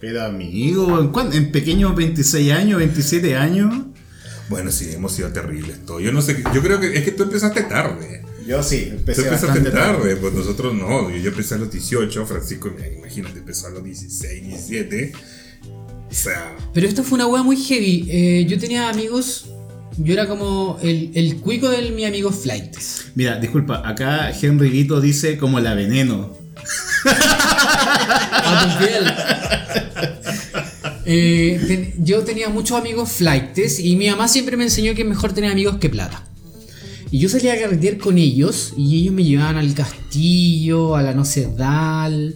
Pero 0.00 0.24
amigo, 0.24 1.00
¿en, 1.00 1.08
cuán- 1.08 1.32
en 1.32 1.50
pequeños 1.50 1.94
26 1.96 2.52
años, 2.52 2.78
27 2.78 3.36
años? 3.36 3.74
Bueno, 4.48 4.70
sí, 4.70 4.90
hemos 4.92 5.12
sido 5.12 5.32
terribles 5.32 5.84
todo. 5.84 5.98
Yo 6.00 6.12
no 6.12 6.22
sé, 6.22 6.42
yo 6.54 6.62
creo 6.62 6.78
que 6.78 6.96
es 6.96 7.02
que 7.04 7.10
tú 7.12 7.24
empezaste 7.24 7.62
tarde. 7.62 8.22
Yo 8.46 8.62
sí, 8.62 8.86
Tú 8.90 8.96
empecé 8.98 9.22
empezaste 9.22 9.46
bastante 9.46 9.70
tarde, 9.72 9.98
tarde. 9.98 10.16
pues 10.16 10.32
nosotros 10.34 10.74
no. 10.74 11.10
Yo, 11.10 11.16
yo 11.16 11.30
empecé 11.30 11.56
a 11.56 11.58
los 11.58 11.70
18, 11.72 12.26
Francisco, 12.26 12.70
imagínate, 12.96 13.40
empezó 13.40 13.66
a 13.66 13.70
los 13.70 13.82
16, 13.82 14.46
17. 14.46 15.12
O 16.08 16.14
sea, 16.14 16.56
Pero 16.72 16.86
esto 16.86 17.02
fue 17.02 17.16
una 17.16 17.26
wea 17.26 17.42
muy 17.42 17.56
heavy. 17.56 18.06
Eh, 18.08 18.46
yo 18.48 18.56
tenía 18.58 18.88
amigos. 18.88 19.50
Yo 19.98 20.12
era 20.12 20.26
como 20.28 20.78
el, 20.82 21.10
el 21.14 21.36
cuico 21.36 21.68
de 21.70 21.90
mi 21.90 22.04
amigo 22.04 22.30
Flightes. 22.30 23.06
Mira, 23.14 23.38
disculpa, 23.38 23.82
acá 23.88 24.30
Henry 24.30 24.70
Guito 24.70 25.00
dice 25.00 25.38
como 25.38 25.58
la 25.60 25.74
veneno. 25.74 26.36
A 28.32 28.78
tu 28.78 28.84
piel. 28.84 29.04
Eh, 31.08 31.60
ten- 31.66 31.94
yo 32.04 32.22
tenía 32.24 32.48
muchos 32.48 32.78
amigos 32.78 33.10
flightes 33.12 33.78
y 33.78 33.94
mi 33.96 34.08
mamá 34.10 34.26
siempre 34.28 34.56
me 34.56 34.64
enseñó 34.64 34.94
que 34.94 35.02
es 35.02 35.08
mejor 35.08 35.32
tener 35.32 35.52
amigos 35.52 35.76
que 35.78 35.88
plata. 35.88 36.24
Y 37.12 37.18
yo 37.20 37.28
salía 37.28 37.52
a 37.54 37.58
carretear 37.60 37.98
con 37.98 38.18
ellos 38.18 38.74
y 38.76 39.00
ellos 39.00 39.14
me 39.14 39.22
llevaban 39.24 39.56
al 39.56 39.72
castillo, 39.74 40.96
a 40.96 41.02
la 41.02 41.14
Nocedal, 41.14 42.34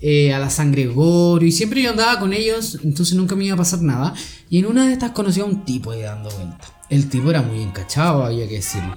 eh, 0.00 0.32
a 0.32 0.38
la 0.38 0.48
San 0.50 0.70
Gregorio 0.70 1.48
y 1.48 1.52
siempre 1.52 1.82
yo 1.82 1.90
andaba 1.90 2.20
con 2.20 2.32
ellos, 2.32 2.78
entonces 2.84 3.16
nunca 3.16 3.34
me 3.34 3.44
iba 3.46 3.54
a 3.54 3.58
pasar 3.58 3.82
nada. 3.82 4.14
Y 4.48 4.58
en 4.60 4.66
una 4.66 4.86
de 4.86 4.92
estas 4.92 5.10
conocí 5.10 5.40
a 5.40 5.44
un 5.44 5.64
tipo 5.64 5.90
ahí 5.90 6.02
dando 6.02 6.30
vuelta. 6.30 6.71
El 6.92 7.08
tipo 7.08 7.30
era 7.30 7.40
muy 7.42 7.62
encachado, 7.62 8.24
había 8.24 8.46
que 8.46 8.56
decirlo. 8.56 8.96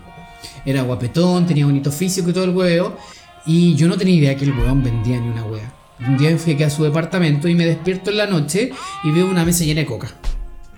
Era 0.65 0.81
guapetón, 0.83 1.45
tenía 1.47 1.65
bonito 1.65 1.91
físico 1.91 2.29
y 2.29 2.33
todo 2.33 2.43
el 2.43 2.49
huevo. 2.49 2.97
Y 3.45 3.75
yo 3.75 3.87
no 3.87 3.95
tenía 3.97 4.15
idea 4.15 4.35
que 4.35 4.45
el 4.45 4.51
huevón 4.51 4.83
vendía 4.83 5.19
ni 5.19 5.29
una 5.29 5.45
wea. 5.45 5.71
Un 6.05 6.17
día 6.17 6.37
fui 6.37 6.53
aquí 6.53 6.63
a 6.63 6.69
su 6.69 6.83
departamento 6.83 7.47
y 7.47 7.55
me 7.55 7.65
despierto 7.65 8.09
en 8.11 8.17
la 8.17 8.27
noche 8.27 8.71
y 9.03 9.11
veo 9.11 9.27
una 9.27 9.45
mesa 9.45 9.63
llena 9.63 9.81
de 9.81 9.85
coca. 9.87 10.09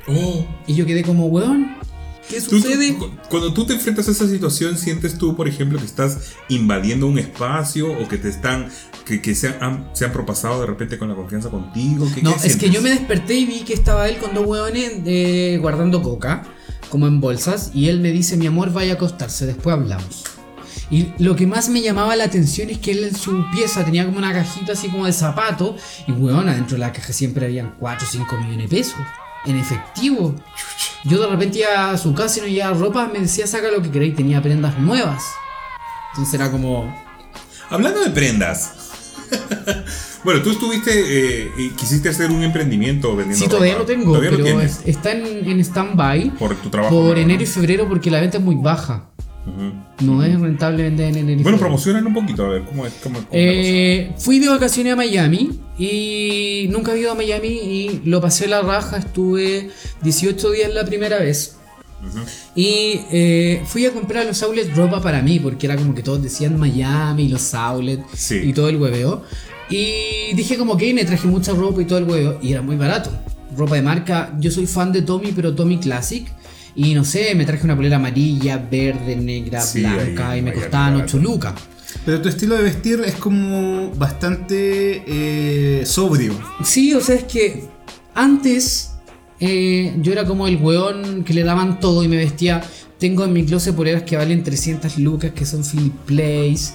oh, 0.08 0.46
Y 0.68 0.76
yo 0.76 0.86
quedé 0.86 1.02
como, 1.02 1.26
weón, 1.26 1.76
¿qué 2.30 2.40
sucede? 2.40 2.94
cu- 2.96 3.10
cuando 3.30 3.52
tú 3.54 3.66
te 3.66 3.74
enfrentas 3.74 4.08
a 4.08 4.12
esa 4.12 4.28
situación, 4.28 4.78
¿sientes 4.78 5.18
tú, 5.18 5.36
por 5.36 5.48
ejemplo, 5.48 5.80
que 5.80 5.86
estás 5.86 6.34
invadiendo 6.50 7.08
un 7.08 7.18
espacio 7.18 7.92
o 8.00 8.08
que 8.08 8.18
te 8.18 8.30
están, 8.30 8.70
que, 9.06 9.22
que 9.22 9.34
se, 9.34 9.48
han, 9.60 9.90
se 9.94 10.06
han 10.06 10.12
propasado 10.12 10.62
de 10.62 10.68
repente 10.68 10.98
con 11.00 11.10
la 11.10 11.16
confianza 11.16 11.50
contigo? 11.50 12.08
¿Qué- 12.14 12.22
No, 12.22 12.36
qué 12.38 12.48
es 12.48 12.56
que 12.58 12.70
yo 12.70 12.82
me 12.84 12.90
desperté 12.92 13.34
y 13.36 13.46
vi 13.46 13.62
que 13.62 13.74
estaba 13.74 14.08
él 14.08 14.18
con 14.18 14.36
dos 14.36 14.46
hueones 14.46 14.92
eh, 15.06 15.58
guardando 15.60 16.02
coca, 16.04 16.44
como 16.90 17.08
en 17.08 17.20
bolsas, 17.20 17.72
y 17.74 17.90
él 17.90 18.00
me 18.00 18.12
dice, 18.12 18.38
mi 18.38 18.48
amor, 18.48 18.72
vaya 18.72 18.94
a 18.94 18.96
acostarse, 18.96 19.46
después 19.46 19.74
hablamos. 19.74 20.24
Y 20.90 21.14
lo 21.20 21.36
que 21.36 21.48
más 21.48 21.70
me 21.70 21.82
llamaba 21.82 22.16
la 22.16 22.24
atención 22.24 22.70
es 22.70 22.78
que 22.78 22.92
él 22.92 23.04
en 23.04 23.16
su 23.16 23.46
pieza 23.52 23.84
tenía 23.84 24.06
como 24.06 24.18
una 24.18 24.32
cajita 24.32 24.74
así 24.74 24.90
como 24.90 25.06
de 25.06 25.14
zapato, 25.14 25.76
y 26.08 26.12
weón, 26.12 26.48
adentro 26.48 26.76
de 26.76 26.80
la 26.80 26.94
caja 26.94 27.12
siempre 27.14 27.46
habían 27.46 27.76
4 27.80 28.08
o 28.08 28.12
5 28.12 28.38
millones 28.38 28.70
de 28.70 28.78
pesos, 28.78 29.00
en 29.46 29.58
efectivo. 29.58 30.36
Yo 31.04 31.20
de 31.20 31.28
repente 31.28 31.60
iba 31.60 31.92
a 31.92 31.98
su 31.98 32.14
casa 32.14 32.40
y 32.40 32.42
no 32.42 32.48
llevaba 32.48 32.78
ropa, 32.78 33.10
me 33.12 33.20
decía, 33.20 33.48
saca 33.48 33.70
lo 33.70 33.82
que 33.82 33.92
queréis, 33.92 34.16
tenía 34.16 34.42
prendas 34.42 34.78
nuevas. 34.80 35.24
Entonces 36.12 36.34
era 36.34 36.50
como, 36.52 36.92
Hablando 37.70 38.00
de 38.00 38.12
prendas. 38.12 38.72
Bueno, 40.28 40.42
tú 40.42 40.52
estuviste 40.52 40.92
eh, 41.46 41.52
y 41.58 41.70
quisiste 41.70 42.10
hacer 42.10 42.32
un 42.32 42.44
emprendimiento 42.44 43.16
vendiendo 43.16 43.46
sí, 43.46 43.50
todavía 43.50 43.76
ropa. 43.76 43.84
lo 43.84 43.86
tengo, 43.98 44.12
Todavía 44.12 44.32
lo 44.32 44.44
pero 44.44 44.60
es- 44.62 44.82
está 44.86 45.14
en, 45.14 45.50
en 45.50 45.60
stand-by. 45.62 46.32
Por 46.38 46.54
tu 46.58 46.70
trabajo. 46.70 46.94
Por 46.94 47.16
¿no? 47.16 47.22
enero 47.22 47.42
y 47.44 47.46
febrero 47.46 47.88
porque 47.88 48.12
la 48.12 48.20
venta 48.20 48.38
es 48.38 48.44
muy 48.44 48.56
baja. 48.56 49.10
Ujú. 49.46 50.06
No 50.06 50.22
es 50.26 50.38
rentable 50.38 50.84
vender 50.84 51.08
en 51.08 51.16
enero 51.16 51.28
Bueno, 51.28 51.44
febrero. 51.44 51.60
promocionan 51.60 52.08
un 52.08 52.14
poquito, 52.14 52.46
a 52.46 52.50
ver, 52.50 52.64
¿cómo 52.66 52.86
es? 52.86 52.92
¿Cómo, 53.02 53.20
cómo 53.20 53.30
Eh, 53.32 54.12
fui 54.18 54.40
de 54.40 54.50
vacaciones 54.50 54.92
a 54.92 54.96
Miami 54.98 55.62
y 55.80 56.68
nunca 56.72 56.94
he 56.94 57.00
ido 57.00 57.14
a 57.14 57.16
Miami 57.16 57.48
y 57.48 58.02
lo 58.04 58.20
pasé 58.20 58.50
la 58.50 58.62
raja, 58.62 58.98
estuve 58.98 59.70
18 60.04 60.52
días 60.52 60.74
la 60.74 60.84
primera 60.84 61.20
vez. 61.20 61.54
Y 62.56 63.02
eh, 63.12 63.62
fui 63.66 63.86
a 63.86 63.92
comprar 63.92 64.26
los 64.26 64.42
outlets 64.44 64.76
ropa 64.76 65.02
para 65.02 65.22
mí, 65.22 65.40
porque 65.40 65.66
era 65.66 65.76
como 65.76 65.96
que 65.96 66.04
todos 66.04 66.22
decían 66.22 66.60
Miami, 66.60 67.28
los 67.30 67.54
outlets 67.54 68.04
Sí. 68.14 68.42
y 68.44 68.54
todo 68.54 68.70
el 68.70 68.76
hueveo. 68.78 69.24
Y 69.70 70.34
dije 70.34 70.58
como 70.58 70.78
que 70.78 70.94
me 70.94 71.04
traje 71.06 71.28
mucha 71.28 71.54
ropa 71.54 71.82
y 71.82 71.86
todo 71.86 72.00
el 72.00 72.06
hueveo, 72.06 72.40
y 72.42 72.52
era 72.52 72.62
muy 72.62 72.76
barato. 72.76 73.12
Ropa 73.56 73.76
de 73.76 73.82
marca, 73.82 74.34
yo 74.40 74.52
soy 74.52 74.68
fan 74.68 74.92
de 74.92 75.02
Tommy, 75.02 75.32
pero 75.32 75.54
Tommy 75.54 75.78
Classic. 75.78 76.28
Y 76.76 76.94
no 76.94 77.04
sé, 77.04 77.34
me 77.34 77.46
traje 77.46 77.64
una 77.64 77.76
polera 77.76 77.96
amarilla, 77.96 78.58
verde, 78.58 79.16
negra, 79.16 79.62
Sí, 79.62 79.80
blanca, 79.80 80.32
ahí, 80.32 80.40
y 80.40 80.42
me 80.44 80.54
costaban 80.54 80.94
barato. 80.94 81.18
8 81.18 81.24
lucas. 81.24 81.54
Pero 82.06 82.22
tu 82.22 82.30
estilo 82.30 82.56
de 82.56 82.64
vestir 82.64 83.02
es 83.06 83.16
como 83.16 83.92
bastante 83.96 85.04
eh, 85.08 85.86
sobrio. 85.86 86.34
Sí, 86.64 86.94
o 86.94 87.02
sea, 87.02 87.16
es 87.16 87.24
que 87.24 87.64
antes 88.14 88.92
eh, 89.40 89.96
yo 90.02 90.12
era 90.12 90.26
como 90.26 90.48
el 90.48 90.58
weón 90.58 91.24
que 91.24 91.34
le 91.34 91.44
daban 91.44 91.80
todo 91.80 92.04
y 92.04 92.08
me 92.08 92.18
vestía. 92.18 92.62
Tengo 93.00 93.26
en 93.26 93.34
mi 93.34 93.46
closet 93.46 93.76
poleras 93.76 94.04
que 94.04 94.16
valen 94.16 94.44
300 94.44 94.98
lucas, 95.00 95.32
que 95.32 95.46
son 95.46 95.64
Philip 95.64 95.94
Place. 96.06 96.74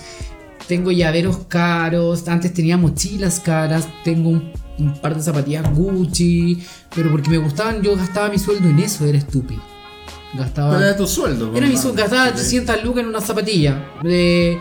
Tengo 0.66 0.90
llaveros 0.90 1.38
caros. 1.48 2.28
Antes 2.28 2.52
tenía 2.54 2.76
mochilas 2.76 3.40
caras. 3.40 3.88
Tengo 4.04 4.30
un, 4.30 4.52
un 4.78 4.94
par 4.94 5.16
de 5.16 5.22
zapatillas 5.22 5.72
Gucci. 5.74 6.62
Pero 6.94 7.10
porque 7.10 7.30
me 7.30 7.38
gustaban, 7.38 7.82
yo 7.82 7.96
gastaba 7.96 8.28
mi 8.28 8.38
sueldo 8.38 8.68
en 8.68 8.78
eso, 8.78 9.04
era 9.06 9.18
estúpido. 9.18 9.62
Gastaba. 10.34 10.70
¿Cuál 10.70 10.82
era 10.82 10.96
tu 10.96 11.06
sueldo? 11.06 11.52
Era 11.54 11.66
mi 11.66 11.76
sueldo, 11.76 12.00
gastaba 12.00 12.32
300 12.32 12.82
lucas 12.84 13.02
en 13.02 13.08
una 13.08 13.20
zapatilla. 13.20 13.84
Eh, 14.02 14.58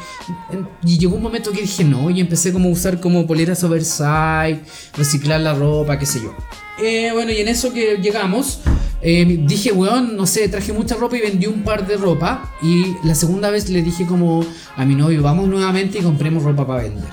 y 0.83 0.97
llegó 0.97 1.15
un 1.15 1.21
momento 1.21 1.51
que 1.51 1.61
dije 1.61 1.83
no, 1.85 2.09
y 2.09 2.19
empecé 2.19 2.51
como 2.51 2.67
a 2.67 2.71
usar 2.71 2.99
como 2.99 3.25
poleras 3.25 3.63
oversize, 3.63 4.61
reciclar 4.97 5.39
la 5.39 5.53
ropa, 5.53 5.97
qué 5.97 6.05
sé 6.05 6.21
yo. 6.21 6.35
Eh, 6.81 7.09
bueno, 7.13 7.31
y 7.31 7.37
en 7.37 7.47
eso 7.47 7.73
que 7.73 7.97
llegamos, 8.01 8.59
eh, 9.01 9.25
dije, 9.47 9.71
weón, 9.71 10.15
no 10.17 10.25
sé, 10.25 10.47
traje 10.49 10.73
mucha 10.73 10.95
ropa 10.95 11.17
y 11.17 11.21
vendí 11.21 11.47
un 11.47 11.63
par 11.63 11.85
de 11.87 11.97
ropa. 11.97 12.51
Y 12.61 12.95
la 13.03 13.15
segunda 13.15 13.49
vez 13.51 13.69
le 13.69 13.81
dije 13.81 14.05
como 14.05 14.45
a 14.75 14.85
mi 14.85 14.95
novio, 14.95 15.21
vamos 15.21 15.47
nuevamente 15.47 15.99
y 15.99 16.01
compremos 16.01 16.43
ropa 16.43 16.65
para 16.65 16.83
vender. 16.83 17.09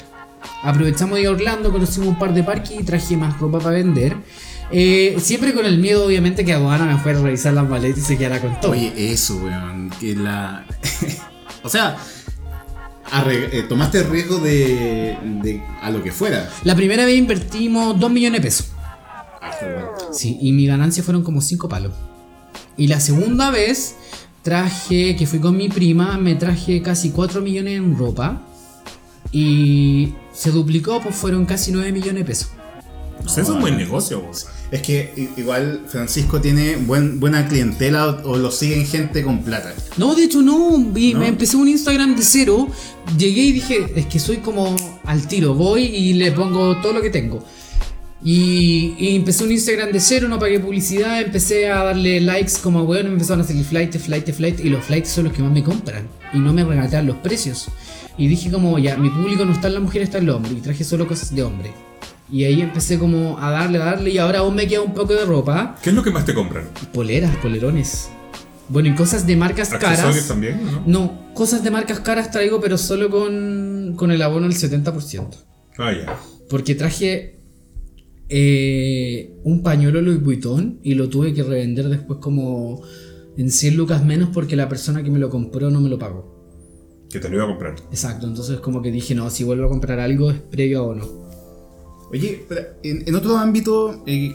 Aprovechamos 0.62 1.16
de 1.16 1.22
ir 1.22 1.28
a 1.28 1.30
Orlando, 1.32 1.70
conocimos 1.70 2.08
un 2.08 2.18
par 2.18 2.34
de 2.34 2.42
parques 2.42 2.72
y 2.80 2.82
traje 2.82 3.16
más 3.16 3.38
ropa 3.38 3.58
para 3.58 3.76
vender. 3.76 4.16
Eh, 4.70 5.16
siempre 5.18 5.54
con 5.54 5.64
el 5.64 5.78
miedo, 5.78 6.04
obviamente, 6.04 6.44
que 6.44 6.52
aduana 6.52 6.84
me 6.84 6.98
fuera 6.98 7.18
a 7.20 7.22
revisar 7.22 7.54
las 7.54 7.68
maletas 7.68 8.00
y 8.00 8.02
se 8.02 8.18
quedara 8.18 8.40
con 8.40 8.60
todo. 8.60 8.72
Oye, 8.72 8.92
eso, 8.96 9.36
weón. 9.36 9.90
Que 10.00 10.14
la. 10.14 10.66
o 11.62 11.68
sea, 11.70 11.96
arre- 13.10 13.48
eh, 13.52 13.62
tomaste 13.68 14.00
el 14.00 14.10
riesgo 14.10 14.38
de, 14.38 15.16
de 15.42 15.62
a 15.80 15.90
lo 15.90 16.02
que 16.02 16.12
fuera. 16.12 16.50
La 16.64 16.74
primera 16.74 17.04
vez 17.06 17.16
invertimos 17.16 17.98
2 17.98 18.10
millones 18.10 18.40
de 18.42 18.46
pesos. 18.46 18.66
Sí, 20.12 20.38
y 20.40 20.52
mi 20.52 20.66
ganancia 20.66 21.02
fueron 21.02 21.22
como 21.22 21.40
5 21.40 21.68
palos. 21.68 21.92
Y 22.76 22.86
la 22.88 23.00
segunda 23.00 23.50
vez 23.50 23.96
traje, 24.42 25.16
que 25.16 25.26
fui 25.26 25.38
con 25.40 25.56
mi 25.56 25.68
prima, 25.68 26.16
me 26.18 26.34
traje 26.34 26.80
casi 26.82 27.10
4 27.10 27.40
millones 27.40 27.76
en 27.76 27.96
ropa. 27.98 28.42
Y 29.32 30.14
se 30.32 30.50
duplicó, 30.50 31.00
pues 31.00 31.14
fueron 31.14 31.44
casi 31.44 31.72
9 31.72 31.92
millones 31.92 32.14
de 32.16 32.24
pesos. 32.24 32.48
Pues 33.18 33.32
eso 33.32 33.42
es 33.42 33.48
un 33.48 33.60
buen 33.60 33.76
negocio, 33.76 34.20
vos. 34.22 34.46
Es 34.70 34.80
que 34.80 35.28
igual 35.36 35.82
Francisco 35.88 36.40
tiene 36.40 36.76
buen, 36.76 37.18
buena 37.18 37.48
clientela 37.48 38.06
o, 38.06 38.30
o 38.30 38.36
lo 38.36 38.50
siguen 38.52 38.86
gente 38.86 39.22
con 39.24 39.42
plata. 39.42 39.74
No, 39.96 40.14
de 40.14 40.24
hecho 40.24 40.40
no, 40.40 40.78
vi- 40.78 41.14
¿No? 41.14 41.20
me 41.20 41.28
empecé 41.28 41.56
un 41.56 41.68
Instagram 41.68 42.14
de 42.16 42.22
cero, 42.22 42.68
llegué 43.18 43.42
y 43.42 43.52
dije, 43.52 43.92
es 43.96 44.06
que 44.06 44.18
soy 44.20 44.36
como 44.38 44.76
al 45.04 45.26
tiro, 45.26 45.54
voy 45.54 45.82
y 45.84 46.12
le 46.14 46.30
pongo 46.32 46.80
todo 46.80 46.92
lo 46.92 47.02
que 47.02 47.10
tengo. 47.10 47.44
Y, 48.24 48.94
y 48.98 49.14
empecé 49.16 49.44
un 49.44 49.52
Instagram 49.52 49.92
de 49.92 50.00
cero, 50.00 50.28
no 50.28 50.38
pagué 50.40 50.58
publicidad, 50.58 51.20
empecé 51.22 51.70
a 51.70 51.84
darle 51.84 52.20
likes 52.20 52.54
como 52.62 52.84
bueno, 52.84 53.08
empezaron 53.10 53.40
a 53.40 53.44
hacer 53.44 53.56
flight, 53.62 53.96
flight, 53.96 54.30
flight, 54.32 54.60
y 54.60 54.70
los 54.70 54.84
flights 54.84 55.08
son 55.10 55.24
los 55.24 55.32
que 55.32 55.42
más 55.42 55.52
me 55.52 55.62
compran, 55.62 56.08
y 56.32 56.38
no 56.38 56.52
me 56.52 56.64
regatean 56.64 57.06
los 57.06 57.16
precios. 57.18 57.68
Y 58.16 58.26
dije 58.26 58.50
como, 58.50 58.76
ya, 58.80 58.96
mi 58.96 59.08
público 59.10 59.44
no 59.44 59.52
está 59.52 59.68
en 59.68 59.74
la 59.74 59.80
mujer, 59.80 60.02
está 60.02 60.18
en 60.18 60.24
el 60.24 60.30
hombre, 60.30 60.50
y 60.52 60.60
traje 60.60 60.82
solo 60.82 61.06
cosas 61.06 61.32
de 61.34 61.44
hombre. 61.44 61.70
Y 62.30 62.42
ahí 62.44 62.60
empecé 62.60 62.98
como 62.98 63.38
a 63.38 63.52
darle, 63.52 63.78
a 63.80 63.84
darle, 63.84 64.10
y 64.10 64.18
ahora 64.18 64.40
aún 64.40 64.56
me 64.56 64.66
queda 64.66 64.82
un 64.82 64.94
poco 64.94 65.14
de 65.14 65.24
ropa, 65.24 65.76
¿Qué 65.80 65.90
es 65.90 65.96
lo 65.96 66.02
que 66.02 66.10
más 66.10 66.24
te 66.24 66.34
compran? 66.34 66.64
poleras, 66.92 67.36
polerones. 67.36 68.08
Bueno, 68.68 68.88
y 68.88 68.94
cosas 68.96 69.26
de 69.26 69.34
marcas 69.36 69.72
¿Accesorios 69.72 70.00
caras. 70.10 70.28
también? 70.28 70.60
¿no? 70.62 70.82
No, 70.86 71.34
cosas 71.34 71.62
de 71.62 71.70
marcas 71.70 72.00
caras 72.00 72.30
traigo, 72.32 72.60
pero 72.60 72.76
solo 72.76 73.08
con, 73.08 73.94
con 73.96 74.10
el 74.10 74.20
abono 74.20 74.46
del 74.48 74.56
70%. 74.58 75.28
Ah, 75.78 75.92
ya. 75.92 76.18
Porque 76.50 76.74
traje 76.74 77.37
eh, 78.28 79.38
un 79.44 79.62
pañuelo 79.62 80.00
Louis 80.02 80.22
Vuitton 80.22 80.80
y 80.82 80.94
lo 80.94 81.08
tuve 81.08 81.32
que 81.32 81.42
revender 81.42 81.88
después 81.88 82.18
como 82.20 82.82
en 83.36 83.50
100 83.50 83.76
lucas 83.76 84.04
menos 84.04 84.30
porque 84.32 84.56
la 84.56 84.68
persona 84.68 85.02
que 85.02 85.10
me 85.10 85.18
lo 85.18 85.30
compró 85.30 85.70
no 85.70 85.80
me 85.80 85.88
lo 85.88 85.98
pagó. 85.98 86.36
Que 87.08 87.20
te 87.20 87.28
lo 87.28 87.36
iba 87.36 87.44
a 87.44 87.48
comprar. 87.48 87.76
Exacto, 87.90 88.26
entonces 88.26 88.60
como 88.60 88.82
que 88.82 88.90
dije, 88.90 89.14
no, 89.14 89.30
si 89.30 89.44
vuelvo 89.44 89.66
a 89.66 89.68
comprar 89.68 89.98
algo 90.00 90.30
es 90.30 90.40
previo 90.40 90.80
abono. 90.80 91.06
Oye, 92.10 92.44
pero 92.48 92.60
en, 92.82 93.06
en 93.06 93.14
otro 93.14 93.36
ámbito, 93.36 94.02
eh, 94.06 94.34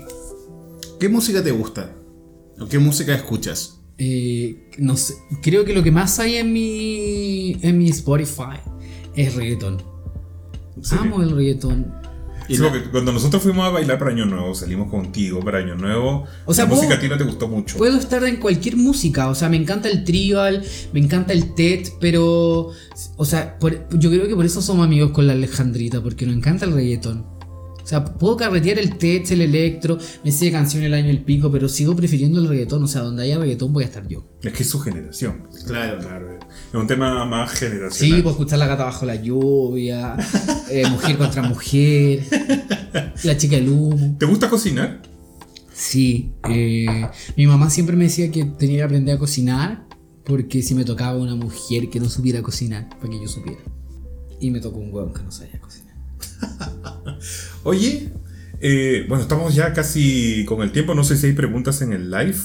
¿qué 0.99 1.09
música 1.09 1.43
te 1.43 1.51
gusta? 1.51 1.95
¿O 2.59 2.67
qué 2.67 2.79
música 2.79 3.13
escuchas? 3.13 3.79
Eh, 3.97 4.69
no 4.79 4.97
sé, 4.97 5.13
creo 5.41 5.65
que 5.65 5.73
lo 5.73 5.83
que 5.83 5.91
más 5.91 6.19
hay 6.19 6.37
en 6.37 6.51
mi, 6.51 7.57
en 7.61 7.77
mi 7.77 7.89
Spotify 7.89 8.57
es 9.15 9.35
reggaetón. 9.35 9.81
¿En 10.75 10.83
serio? 10.83 11.03
Amo 11.03 11.21
el 11.21 11.31
reggaetón. 11.31 12.02
Y 12.49 12.55
Sí, 12.57 12.61
la- 12.61 12.71
cuando 12.91 13.11
nosotros 13.13 13.41
fuimos 13.41 13.65
a 13.65 13.69
bailar 13.69 13.97
para 13.99 14.11
Año 14.11 14.25
Nuevo, 14.25 14.53
salimos 14.53 14.89
contigo 14.89 15.39
para 15.39 15.59
Año 15.59 15.75
Nuevo. 15.75 16.25
O 16.45 16.53
sea, 16.53 16.65
la 16.65 16.71
música 16.75 16.95
a 16.95 16.99
ti 16.99 17.07
no 17.07 17.17
te 17.17 17.23
gustó 17.23 17.47
mucho. 17.47 17.77
Puedo 17.77 17.97
estar 17.97 18.23
en 18.25 18.37
cualquier 18.37 18.75
música, 18.77 19.29
o 19.29 19.35
sea, 19.35 19.49
me 19.49 19.57
encanta 19.57 19.89
el 19.89 20.03
tribal, 20.03 20.63
me 20.91 20.99
encanta 20.99 21.33
el 21.33 21.55
TED, 21.55 21.87
pero, 21.99 22.71
o 23.17 23.25
sea, 23.25 23.57
por- 23.59 23.87
yo 23.97 24.09
creo 24.09 24.27
que 24.27 24.35
por 24.35 24.45
eso 24.45 24.61
somos 24.61 24.85
amigos 24.85 25.11
con 25.11 25.25
la 25.27 25.33
Alejandrita, 25.33 26.01
porque 26.01 26.25
nos 26.25 26.35
encanta 26.35 26.65
el 26.65 26.73
reggaetón. 26.73 27.25
Sea, 27.93 28.03
puedo 28.05 28.35
carretear 28.37 28.79
el 28.79 28.97
TED, 28.97 29.31
el 29.33 29.41
electro, 29.41 29.99
me 30.23 30.31
sé 30.31 30.51
canción 30.51 30.83
el 30.83 30.95
año 30.95 31.11
el 31.11 31.21
pico, 31.23 31.51
pero 31.51 31.69
sigo 31.69 31.95
prefiriendo 31.95 32.39
el 32.39 32.47
reggaetón, 32.47 32.83
o 32.83 32.87
sea, 32.87 33.01
donde 33.01 33.21
haya 33.21 33.37
reggaetón 33.37 33.71
voy 33.71 33.83
a 33.83 33.87
estar 33.87 34.07
yo. 34.07 34.25
Es 34.41 34.51
que 34.51 34.63
es 34.63 34.69
su 34.69 34.79
generación. 34.79 35.47
Claro. 35.67 35.99
Claro. 35.99 36.39
Es 36.39 36.73
un 36.73 36.87
tema 36.87 37.23
más 37.25 37.51
Sí, 37.51 37.57
generacional. 37.67 38.23
puedo 38.23 38.33
escuchar 38.35 38.57
la 38.57 38.65
gata 38.65 38.85
bajo 38.85 39.05
la 39.05 39.13
lluvia, 39.15 40.15
eh, 40.71 40.87
mujer 40.89 41.17
contra 41.19 41.43
mujer, 41.43 42.23
la 43.23 43.37
chica 43.37 43.57
del 43.57 43.69
humo. 43.69 44.15
¿Te 44.17 44.25
gusta 44.25 44.49
cocinar? 44.49 45.03
Sí, 45.71 46.33
eh, 46.49 47.07
mi 47.37 47.45
mamá 47.45 47.69
siempre 47.69 47.95
me 47.95 48.05
decía 48.05 48.31
que 48.31 48.43
tenía 48.45 48.77
que 48.77 48.83
aprender 48.83 49.15
a 49.15 49.19
cocinar 49.19 49.85
porque 50.25 50.63
si 50.63 50.73
me 50.73 50.83
tocaba 50.83 51.17
una 51.17 51.35
mujer 51.35 51.91
que 51.91 51.99
no 51.99 52.09
supiera 52.09 52.41
cocinar, 52.41 52.89
para 52.89 53.09
que 53.11 53.21
yo 53.21 53.27
supiera. 53.27 53.61
Y 54.39 54.49
me 54.49 54.59
tocó 54.59 54.79
un 54.79 54.91
hueón 54.91 55.13
que 55.13 55.21
no 55.21 55.31
sabía 55.31 55.59
cocinar. 55.61 55.93
Oye, 57.63 58.09
eh, 58.59 59.05
bueno, 59.07 59.23
estamos 59.23 59.55
ya 59.55 59.73
casi 59.73 60.45
con 60.45 60.61
el 60.61 60.71
tiempo. 60.71 60.93
No 60.95 61.03
sé 61.03 61.17
si 61.17 61.27
hay 61.27 61.33
preguntas 61.33 61.81
en 61.81 61.93
el 61.93 62.11
live. 62.11 62.35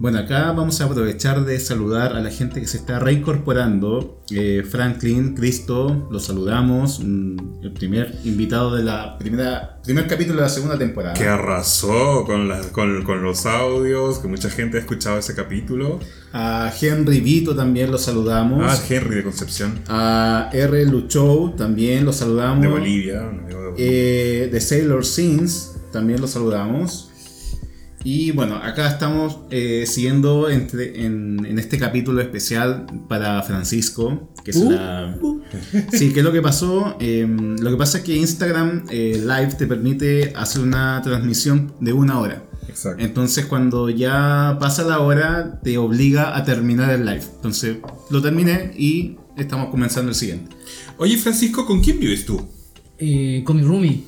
Bueno, 0.00 0.18
acá 0.18 0.50
vamos 0.52 0.80
a 0.80 0.84
aprovechar 0.86 1.44
de 1.44 1.60
saludar 1.60 2.14
a 2.16 2.20
la 2.20 2.30
gente 2.30 2.58
que 2.58 2.66
se 2.66 2.78
está 2.78 2.98
reincorporando. 2.98 4.22
Eh, 4.30 4.64
Franklin, 4.68 5.34
Cristo, 5.34 6.08
los 6.10 6.24
saludamos. 6.24 7.00
mm, 7.00 7.36
el 7.62 7.72
primer 7.72 8.16
invitado 8.24 8.74
de 8.74 8.82
la 8.82 9.18
primera 9.18 9.78
primer 9.84 10.06
capítulo 10.06 10.36
de 10.36 10.42
la 10.42 10.48
segunda 10.48 10.78
temporada. 10.78 11.12
Que 11.14 11.24
arrasó 11.26 12.24
con, 12.24 12.48
la- 12.48 12.60
con, 12.72 13.04
con 13.04 13.22
los 13.22 13.44
audios, 13.44 14.18
que 14.20 14.28
mucha 14.28 14.48
gente 14.48 14.78
ha 14.78 14.80
escuchado 14.80 15.18
ese 15.18 15.34
capítulo. 15.34 16.00
A 16.32 16.72
Henry 16.80 17.20
Vito 17.20 17.54
también 17.54 17.90
los 17.90 18.00
saludamos. 18.02 18.64
Ah, 18.66 18.78
Henry 18.88 19.16
de 19.16 19.22
Concepción, 19.24 19.80
A 19.88 20.48
R. 20.52 20.86
Luchou 20.86 21.50
también 21.56 22.04
los 22.06 22.16
saludamos. 22.16 22.62
de 22.62 22.68
Bolivia. 22.68 23.20
un 23.20 23.40
amigo 23.40 23.60
de 23.62 23.68
Bolivia. 23.70 23.74
Eh, 23.86 24.48
de 24.50 24.60
Sailor 24.62 25.04
Sins 25.04 25.76
también 25.92 26.20
los 26.22 26.30
saludamos. 26.30 27.09
Y 28.02 28.30
bueno, 28.30 28.56
acá 28.56 28.88
estamos 28.88 29.40
eh, 29.50 29.84
siguiendo 29.86 30.48
entre- 30.48 31.04
en, 31.04 31.44
en 31.44 31.58
este 31.58 31.78
capítulo 31.78 32.22
especial 32.22 32.86
para 33.08 33.42
Francisco, 33.42 34.32
que 34.42 34.52
es 34.52 34.56
Uh, 34.56 34.70
la... 34.70 35.18
Sí, 35.92 36.12
¿qué 36.12 36.20
es 36.20 36.24
lo 36.24 36.32
que 36.32 36.40
pasó? 36.40 36.96
Eh, 36.98 37.26
lo 37.28 37.70
que 37.70 37.76
pasa 37.76 37.98
es 37.98 38.04
que 38.04 38.16
Instagram 38.16 38.86
eh, 38.90 39.18
Live 39.20 39.54
te 39.58 39.66
permite 39.66 40.32
hacer 40.34 40.62
una 40.62 41.02
transmisión 41.02 41.74
de 41.80 41.92
una 41.92 42.18
hora. 42.20 42.42
Exacto. 42.68 43.02
Entonces 43.04 43.44
cuando 43.46 43.90
ya 43.90 44.56
pasa 44.58 44.82
la 44.84 45.00
hora 45.00 45.60
te 45.62 45.76
obliga 45.76 46.36
a 46.36 46.44
terminar 46.44 46.90
el 46.94 47.04
live. 47.04 47.24
Entonces 47.36 47.78
lo 48.10 48.22
terminé 48.22 48.72
y 48.78 49.16
estamos 49.36 49.68
comenzando 49.70 50.08
el 50.10 50.14
siguiente. 50.14 50.56
Oye, 50.96 51.18
Francisco, 51.18 51.66
¿con 51.66 51.82
quién 51.82 51.98
vives 52.00 52.24
tú? 52.24 52.40
Eh, 52.96 53.42
con 53.44 53.56
mi 53.56 53.62
roomie. 53.62 54.04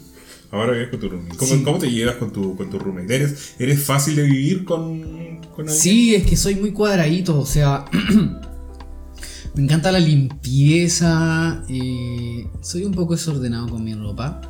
Ahora 0.52 0.72
vives 0.72 0.90
con 0.90 1.00
tu 1.00 1.08
roommate. 1.08 1.36
¿Cómo, 1.36 1.50
Sí. 1.50 1.62
cómo 1.64 1.78
te 1.78 1.90
llevas 1.90 2.16
con 2.16 2.30
tu, 2.32 2.56
con 2.56 2.70
tu 2.70 2.78
roommate? 2.78 3.14
¿Eres, 3.16 3.54
¿Eres 3.58 3.82
fácil 3.82 4.14
de 4.16 4.22
vivir 4.24 4.64
con, 4.64 5.00
con 5.54 5.60
alguien? 5.66 5.68
Sí, 5.68 6.14
es 6.14 6.24
que 6.26 6.36
soy 6.36 6.54
muy 6.56 6.72
cuadradito, 6.72 7.38
o 7.40 7.46
sea, 7.46 7.84
me 9.54 9.62
encanta 9.64 9.90
la 9.92 9.98
limpieza, 10.00 11.64
eh, 11.68 12.46
soy 12.60 12.84
un 12.84 12.92
poco 12.92 13.14
desordenado 13.14 13.68
con 13.68 13.82
mi 13.84 13.94
ropa. 13.94 14.40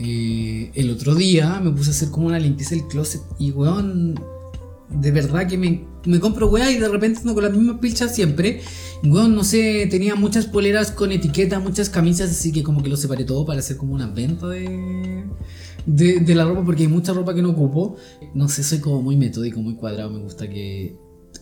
Eh, 0.00 0.70
el 0.74 0.90
otro 0.90 1.14
día 1.14 1.60
me 1.60 1.70
puse 1.72 1.90
a 1.90 1.92
hacer 1.92 2.10
como 2.10 2.26
una 2.28 2.38
limpieza 2.38 2.74
del 2.76 2.86
closet 2.86 3.20
y, 3.38 3.50
weón, 3.50 4.20
de 4.90 5.10
verdad 5.10 5.46
que 5.46 5.58
me, 5.58 5.84
me 6.06 6.20
compro 6.20 6.48
weá 6.48 6.70
y 6.70 6.78
de 6.78 6.88
repente 6.88 7.20
ando 7.20 7.34
con 7.34 7.44
las 7.44 7.52
mismas 7.52 7.78
pilchas 7.78 8.14
siempre. 8.14 8.62
Weón, 9.04 9.34
no 9.34 9.44
sé, 9.44 9.86
tenía 9.90 10.14
muchas 10.14 10.46
poleras 10.46 10.90
con 10.90 11.12
etiqueta, 11.12 11.60
muchas 11.60 11.90
camisas, 11.90 12.30
así 12.30 12.52
que 12.52 12.62
como 12.62 12.82
que 12.82 12.88
lo 12.88 12.96
separé 12.96 13.24
todo 13.24 13.44
para 13.46 13.60
hacer 13.60 13.76
como 13.76 13.94
una 13.94 14.06
venta 14.06 14.48
de, 14.48 15.24
de, 15.86 16.20
de 16.20 16.34
la 16.34 16.44
ropa 16.44 16.64
porque 16.64 16.82
hay 16.82 16.88
mucha 16.88 17.12
ropa 17.12 17.34
que 17.34 17.42
no 17.42 17.50
ocupo. 17.50 17.96
No 18.34 18.48
sé, 18.48 18.62
soy 18.62 18.80
como 18.80 19.02
muy 19.02 19.16
metódico, 19.16 19.60
muy 19.60 19.74
cuadrado, 19.74 20.10
me 20.10 20.18
gusta 20.20 20.48
que... 20.48 20.96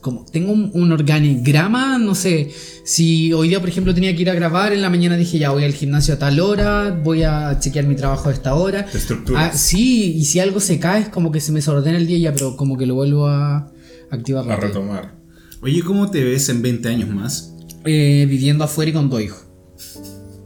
Como 0.07 0.25
tengo 0.25 0.53
un, 0.53 0.71
un 0.73 0.93
organigrama, 0.93 1.99
no 1.99 2.15
sé, 2.15 2.49
si 2.85 3.33
hoy 3.33 3.49
día 3.49 3.59
por 3.59 3.69
ejemplo 3.69 3.93
tenía 3.93 4.15
que 4.15 4.23
ir 4.23 4.31
a 4.31 4.35
grabar, 4.35 4.73
en 4.73 4.81
la 4.81 4.89
mañana 4.89 5.17
dije 5.17 5.37
ya 5.37 5.51
voy 5.51 5.65
al 5.65 5.73
gimnasio 5.73 6.15
a 6.15 6.19
tal 6.21 6.39
hora, 6.39 6.93
voy 7.03 7.25
a 7.25 7.59
chequear 7.59 7.87
mi 7.89 7.97
trabajo 7.97 8.29
a 8.29 8.33
esta 8.33 8.55
hora. 8.55 8.87
Te 8.87 8.99
estructuras. 8.99 9.51
Ah, 9.53 9.59
sí, 9.59 10.13
y 10.17 10.25
si 10.27 10.39
algo 10.39 10.61
se 10.61 10.79
cae 10.79 11.03
es 11.03 11.09
como 11.09 11.33
que 11.33 11.41
se 11.41 11.51
me 11.51 11.59
desordena 11.59 11.99
el 11.99 12.07
día 12.07 12.19
ya, 12.19 12.33
pero 12.33 12.57
como 12.57 12.79
que 12.79 12.87
lo 12.87 12.95
vuelvo 12.95 13.27
a 13.27 13.73
activar 14.13 14.45
a 14.45 14.49
rápido. 14.55 14.69
retomar. 14.69 15.17
Oye, 15.61 15.83
¿cómo 15.83 16.09
te 16.09 16.23
ves 16.23 16.49
en 16.51 16.63
20 16.63 16.89
años 16.89 17.09
más? 17.09 17.53
Eh, 17.85 18.27
viviendo 18.31 18.63
afuera 18.63 18.93
y 18.93 18.95
con 18.95 19.11
dos 19.11 19.21
hijos. 19.23 19.43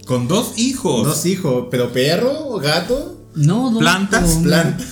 Con 0.06 0.26
dos 0.26 0.54
hijos. 0.58 1.06
Dos 1.06 1.26
hijos, 1.26 1.66
pero 1.70 1.92
perro, 1.92 2.56
gato, 2.56 3.28
No, 3.34 3.68
dos 3.70 3.80
¿Plantas? 3.80 4.22
hijos. 4.30 4.42
planta. 4.42 4.84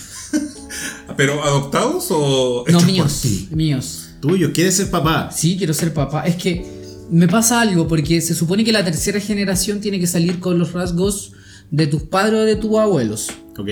¿Pero 1.17 1.43
adoptados 1.43 2.09
o 2.11 2.65
No, 2.69 2.79
por 2.81 2.87
míos, 2.87 3.21
ti? 3.23 3.49
míos. 3.53 4.05
Tuyo, 4.21 4.53
quieres 4.53 4.75
ser 4.77 4.91
papá. 4.91 5.31
Sí, 5.33 5.57
quiero 5.57 5.73
ser 5.75 5.93
papá. 5.95 6.23
Es 6.27 6.37
que 6.37 6.65
me 7.11 7.29
pasa 7.29 7.61
algo, 7.61 7.87
porque 7.89 8.21
se 8.21 8.35
supone 8.35 8.65
que 8.65 8.73
la 8.73 8.85
tercera 8.85 9.21
generación 9.21 9.81
tiene 9.81 9.99
que 10.01 10.07
salir 10.07 10.41
con 10.41 10.59
los 10.59 10.73
rasgos 10.73 11.33
de 11.71 11.87
tus 11.87 12.03
padres 12.05 12.41
o 12.41 12.45
de 12.45 12.57
tus 12.57 12.77
abuelos. 12.79 13.29
¿Ok? 13.57 13.69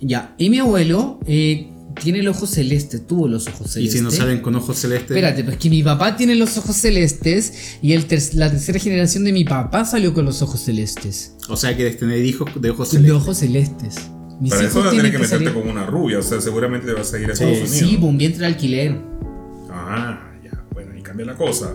Ya, 0.00 0.34
y 0.38 0.50
mi 0.50 0.58
abuelo 0.58 1.18
eh, 1.26 1.68
tiene 2.02 2.18
el 2.20 2.28
ojo 2.28 2.46
celeste, 2.46 2.98
tuvo 2.98 3.28
los 3.28 3.46
ojos 3.48 3.68
Y 3.68 3.72
celestes. 3.88 3.98
si 3.98 4.04
no 4.04 4.10
salen 4.10 4.40
con 4.40 4.54
ojos 4.56 4.76
celestes. 4.78 5.10
Espérate, 5.10 5.42
pues 5.44 5.56
que 5.56 5.70
mi 5.70 5.82
papá 5.82 6.16
tiene 6.16 6.34
los 6.34 6.56
ojos 6.58 6.76
celestes 6.76 7.78
y 7.82 7.92
el 7.92 8.06
ter- 8.06 8.34
la 8.34 8.50
tercera 8.50 8.78
generación 8.78 9.24
de 9.24 9.32
mi 9.32 9.44
papá 9.44 9.84
salió 9.84 10.12
con 10.12 10.24
los 10.24 10.42
ojos 10.42 10.60
celestes. 10.60 11.32
O 11.48 11.56
sea, 11.56 11.74
quieres 11.76 11.96
tener 11.98 12.24
hijos 12.24 12.50
de 12.60 12.70
ojos 12.70 12.90
De 12.90 12.98
celestes. 12.98 13.22
ojos 13.22 13.38
celestes. 13.38 13.94
Mis 14.40 14.50
Para 14.52 14.66
eso 14.68 14.78
vas 14.80 14.88
a 14.88 14.90
tener 14.90 15.06
que 15.06 15.12
que 15.12 15.18
meterte 15.18 15.44
salir. 15.46 15.52
como 15.58 15.70
una 15.70 15.86
rubia, 15.86 16.18
o 16.18 16.22
sea, 16.22 16.40
seguramente 16.42 16.86
te 16.86 16.92
vas 16.92 17.12
a 17.14 17.18
ir 17.18 17.30
a 17.30 17.32
Estados 17.32 17.52
Unidos. 17.58 17.70
sí, 17.70 17.96
pues 17.98 18.02
un 18.10 18.18
vientre 18.18 18.40
de 18.40 18.46
alquiler. 18.46 19.00
Ah, 19.86 20.32
ya, 20.42 20.64
bueno, 20.72 20.92
ahí 20.94 21.02
cambia 21.02 21.26
la 21.26 21.34
cosa. 21.34 21.74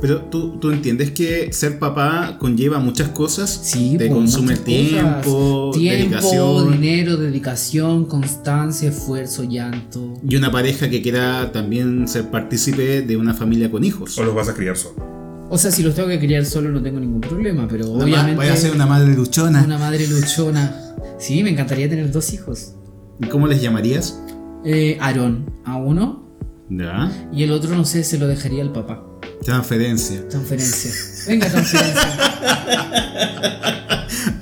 Pero 0.00 0.22
tú, 0.22 0.58
tú 0.58 0.70
entiendes 0.72 1.12
que 1.12 1.52
ser 1.52 1.78
papá 1.78 2.36
conlleva 2.38 2.78
muchas 2.80 3.08
cosas. 3.10 3.50
Sí, 3.62 3.96
te 3.96 4.06
pues, 4.08 4.18
consume 4.18 4.56
tiempo, 4.56 5.70
cosas. 5.70 5.80
tiempo, 5.80 6.02
dedicación. 6.08 6.72
dinero, 6.72 7.16
dedicación, 7.16 8.06
constancia, 8.06 8.88
esfuerzo, 8.90 9.44
llanto. 9.44 10.14
Y 10.26 10.36
una 10.36 10.50
pareja 10.50 10.90
que 10.90 11.02
quiera 11.02 11.52
también 11.52 12.08
ser 12.08 12.30
partícipe 12.30 13.02
de 13.02 13.16
una 13.16 13.32
familia 13.34 13.70
con 13.70 13.84
hijos. 13.84 14.18
O 14.18 14.24
los 14.24 14.34
vas 14.34 14.48
a 14.48 14.54
criar 14.54 14.76
solo. 14.76 15.46
O 15.50 15.58
sea, 15.58 15.70
si 15.70 15.82
los 15.82 15.94
tengo 15.94 16.08
que 16.08 16.18
criar 16.18 16.44
solo 16.46 16.70
no 16.70 16.82
tengo 16.82 16.98
ningún 16.98 17.20
problema, 17.20 17.68
pero 17.68 17.88
Una 17.90 18.04
obviamente 18.04 18.36
Vaya 18.38 18.54
a 18.54 18.56
ser 18.56 18.72
una 18.74 18.86
madre 18.86 19.14
luchona. 19.14 19.62
una 19.62 19.78
madre 19.78 20.06
luchona. 20.08 20.74
Sí, 21.18 21.42
me 21.42 21.50
encantaría 21.50 21.88
tener 21.88 22.10
dos 22.10 22.32
hijos. 22.32 22.74
¿Y 23.20 23.26
¿Cómo 23.26 23.46
les 23.46 23.60
llamarías? 23.62 24.18
Eh, 24.64 24.96
Aarón 25.00 25.50
a 25.64 25.76
uno 25.76 26.31
Ya. 26.78 27.28
y 27.32 27.42
el 27.42 27.52
otro 27.52 27.74
no 27.76 27.84
sé, 27.84 28.02
se 28.04 28.18
lo 28.18 28.26
dejaría 28.26 28.62
al 28.62 28.72
papá. 28.72 29.04
Transferencia. 29.44 30.26
Transferencia. 30.28 30.90
Venga, 31.28 31.48
transferencia. 31.50 32.02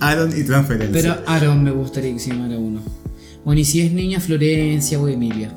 Aaron 0.00 0.30
y 0.38 0.42
transferencia. 0.44 0.92
Pero 0.92 1.16
Aarón 1.26 1.64
me 1.64 1.70
gustaría 1.70 2.12
que 2.12 2.18
se 2.18 2.30
llamara 2.30 2.58
uno. 2.58 2.80
Bueno, 3.44 3.60
y 3.60 3.64
si 3.64 3.80
es 3.80 3.92
niña, 3.92 4.20
Florencia 4.20 4.98
o 5.00 5.08
Emilia. 5.08 5.56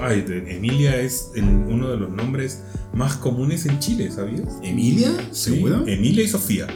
Ay, 0.00 0.24
Emilia 0.48 0.96
es 0.96 1.30
el- 1.36 1.44
uno 1.44 1.90
de 1.90 1.96
los 1.96 2.10
nombres 2.10 2.60
más 2.94 3.16
comunes 3.16 3.66
en 3.66 3.78
Chile, 3.78 4.10
¿sabías? 4.10 4.42
¿Emilia? 4.62 5.10
Sí, 5.32 5.50
¿Seguro? 5.54 5.84
Emilia 5.86 6.24
y 6.24 6.28
Sofía, 6.28 6.66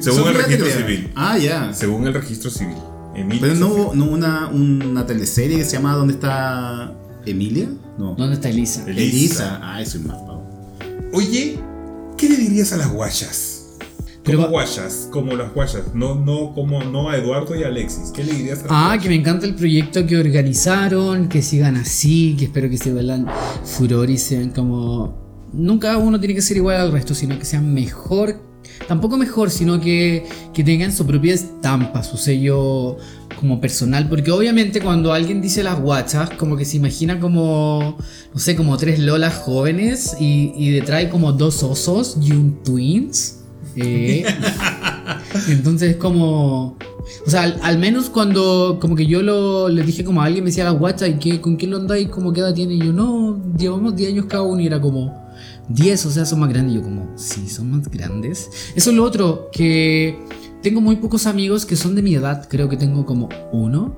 según 0.00 0.28
el 0.28 0.34
registro 0.34 0.66
civil. 0.68 1.10
Ah, 1.14 1.38
ya. 1.38 1.72
según 1.72 2.06
el 2.06 2.14
registro 2.14 2.50
civil. 2.50 2.76
Emilia 3.14 3.40
Pero 3.40 3.54
y 3.54 3.58
no 3.58 3.68
hubo 3.68 3.94
no 3.94 4.04
hubo 4.04 4.12
una, 4.14 4.48
una 4.48 5.06
teleserie 5.06 5.58
que 5.58 5.64
se 5.64 5.72
llama 5.72 5.94
¿Dónde 5.94 6.14
está 6.14 6.94
Emilia? 7.26 7.68
No. 7.98 8.14
¿Dónde 8.16 8.34
está 8.34 8.48
Elisa? 8.48 8.82
Elisa. 8.88 9.02
Elisa. 9.02 9.60
Ah, 9.62 9.80
eso 9.82 9.98
es 9.98 10.04
más 10.04 10.16
pavo. 10.18 10.42
Oye, 11.12 11.58
¿qué 12.16 12.28
le 12.28 12.36
dirías 12.36 12.72
a 12.72 12.76
las 12.76 12.90
guayas? 12.92 13.56
Pero 14.22 14.38
Como 14.38 14.50
guayas, 14.50 15.08
como 15.10 15.34
las 15.34 15.52
guayas, 15.54 15.82
no, 15.94 16.14
no, 16.14 16.52
como, 16.54 16.84
no 16.84 17.08
a 17.08 17.16
Eduardo 17.16 17.56
y 17.58 17.64
a 17.64 17.68
Alexis. 17.68 18.10
¿Qué 18.14 18.22
le 18.22 18.32
dirías 18.34 18.58
a 18.60 18.62
las 18.64 18.70
Ah, 18.72 18.84
guayas? 18.88 19.02
que 19.02 19.08
me 19.08 19.14
encanta 19.16 19.46
el 19.46 19.54
proyecto 19.54 20.06
que 20.06 20.16
organizaron, 20.18 21.28
que 21.28 21.40
sigan 21.42 21.76
así, 21.76 22.36
que 22.38 22.44
espero 22.44 22.68
que 22.68 22.76
se 22.76 22.92
vuelvan 22.92 23.26
furor 23.64 24.10
y 24.10 24.18
sean 24.18 24.50
como... 24.50 25.48
Nunca 25.52 25.96
uno 25.96 26.20
tiene 26.20 26.34
que 26.34 26.42
ser 26.42 26.58
igual 26.58 26.76
al 26.76 26.92
resto, 26.92 27.14
sino 27.14 27.36
que 27.38 27.44
sean 27.44 27.72
mejor, 27.74 28.36
tampoco 28.86 29.16
mejor, 29.16 29.50
sino 29.50 29.80
que, 29.80 30.24
que 30.54 30.62
tengan 30.62 30.92
su 30.92 31.04
propia 31.06 31.34
estampa, 31.34 32.02
su 32.04 32.16
sello 32.18 32.98
como 33.40 33.60
personal, 33.60 34.08
porque 34.08 34.30
obviamente 34.30 34.80
cuando 34.80 35.12
alguien 35.12 35.40
dice 35.40 35.62
las 35.62 35.80
guachas, 35.80 36.30
como 36.30 36.56
que 36.56 36.64
se 36.64 36.76
imagina 36.76 37.18
como, 37.18 37.96
no 38.32 38.38
sé, 38.38 38.54
como 38.54 38.76
tres 38.76 38.98
lolas 39.00 39.34
jóvenes 39.34 40.16
y, 40.20 40.52
y 40.56 40.70
detrás 40.70 41.06
como 41.06 41.32
dos 41.32 41.62
osos 41.62 42.18
y 42.20 42.32
un 42.32 42.62
twins. 42.62 43.38
Eh, 43.76 44.24
entonces 45.48 45.92
es 45.92 45.96
como... 45.96 46.76
O 47.26 47.30
sea, 47.30 47.42
al, 47.42 47.58
al 47.62 47.78
menos 47.78 48.08
cuando 48.10 48.78
como 48.80 48.94
que 48.94 49.06
yo 49.06 49.22
lo, 49.22 49.68
le 49.68 49.82
dije 49.82 50.04
como 50.04 50.22
a 50.22 50.26
alguien 50.26 50.44
me 50.44 50.50
decía 50.50 50.64
la 50.64 50.70
guacha 50.70 51.08
y 51.08 51.18
que, 51.18 51.40
con 51.40 51.56
quién 51.56 51.72
lo 51.72 51.78
andáis, 51.78 52.08
como 52.08 52.32
qué 52.32 52.40
edad 52.40 52.54
tiene 52.54 52.74
y 52.74 52.78
yo 52.78 52.92
no, 52.92 53.42
llevamos 53.58 53.96
10 53.96 54.12
años 54.12 54.26
cada 54.26 54.42
uno 54.42 54.60
y 54.60 54.66
era 54.66 54.80
como 54.80 55.28
10, 55.70 56.06
o 56.06 56.10
sea, 56.10 56.26
son 56.26 56.40
más 56.40 56.50
grandes 56.50 56.74
y 56.74 56.76
yo 56.76 56.82
como, 56.82 57.10
sí, 57.16 57.48
son 57.48 57.70
más 57.70 57.90
grandes. 57.90 58.50
Eso 58.74 58.90
es 58.90 58.96
lo 58.96 59.04
otro, 59.04 59.48
que 59.52 60.18
tengo 60.62 60.80
muy 60.80 60.96
pocos 60.96 61.26
amigos 61.26 61.64
que 61.66 61.76
son 61.76 61.94
de 61.94 62.02
mi 62.02 62.14
edad, 62.14 62.46
creo 62.48 62.68
que 62.68 62.76
tengo 62.76 63.06
como 63.06 63.28
uno. 63.52 63.96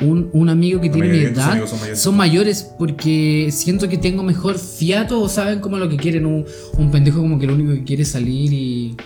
Un, 0.00 0.30
un 0.32 0.48
amigo 0.48 0.80
que 0.80 0.86
La 0.86 0.92
tiene 0.92 1.08
mi 1.08 1.18
edad 1.18 1.66
son 1.66 1.80
mayores. 1.80 1.98
son 2.00 2.16
mayores 2.16 2.62
porque 2.78 3.48
siento 3.50 3.88
que 3.88 3.98
tengo 3.98 4.22
mejor 4.22 4.56
fiato 4.56 5.20
o 5.20 5.28
saben 5.28 5.58
como 5.58 5.76
lo 5.76 5.88
que 5.88 5.96
quieren. 5.96 6.24
Un, 6.24 6.44
un 6.78 6.90
pendejo 6.92 7.18
como 7.20 7.36
que 7.40 7.48
lo 7.48 7.54
único 7.54 7.72
que 7.72 7.82
quiere 7.82 8.02
es 8.04 8.08
salir 8.10 8.52
y 8.52 8.96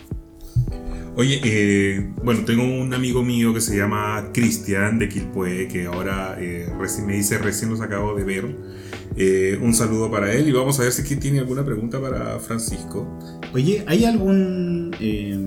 Oye, 1.14 1.40
eh, 1.44 2.10
bueno, 2.22 2.44
tengo 2.46 2.64
un 2.64 2.94
amigo 2.94 3.22
mío 3.22 3.52
que 3.52 3.60
se 3.60 3.76
llama 3.76 4.30
Cristian 4.32 4.98
de 4.98 5.10
Quilpué, 5.10 5.68
que 5.68 5.84
ahora 5.84 6.36
eh, 6.40 6.72
recién 6.78 7.06
me 7.06 7.14
dice, 7.14 7.36
recién 7.36 7.70
los 7.70 7.82
acabo 7.82 8.14
de 8.14 8.24
ver. 8.24 8.56
Eh, 9.16 9.58
un 9.60 9.74
saludo 9.74 10.10
para 10.10 10.32
él 10.32 10.48
y 10.48 10.52
vamos 10.52 10.80
a 10.80 10.84
ver 10.84 10.92
si 10.92 11.16
tiene 11.16 11.40
alguna 11.40 11.64
pregunta 11.64 12.00
para 12.00 12.38
Francisco. 12.38 13.06
Oye, 13.52 13.84
¿hay 13.86 14.06
algún 14.06 14.96
eh, 15.00 15.38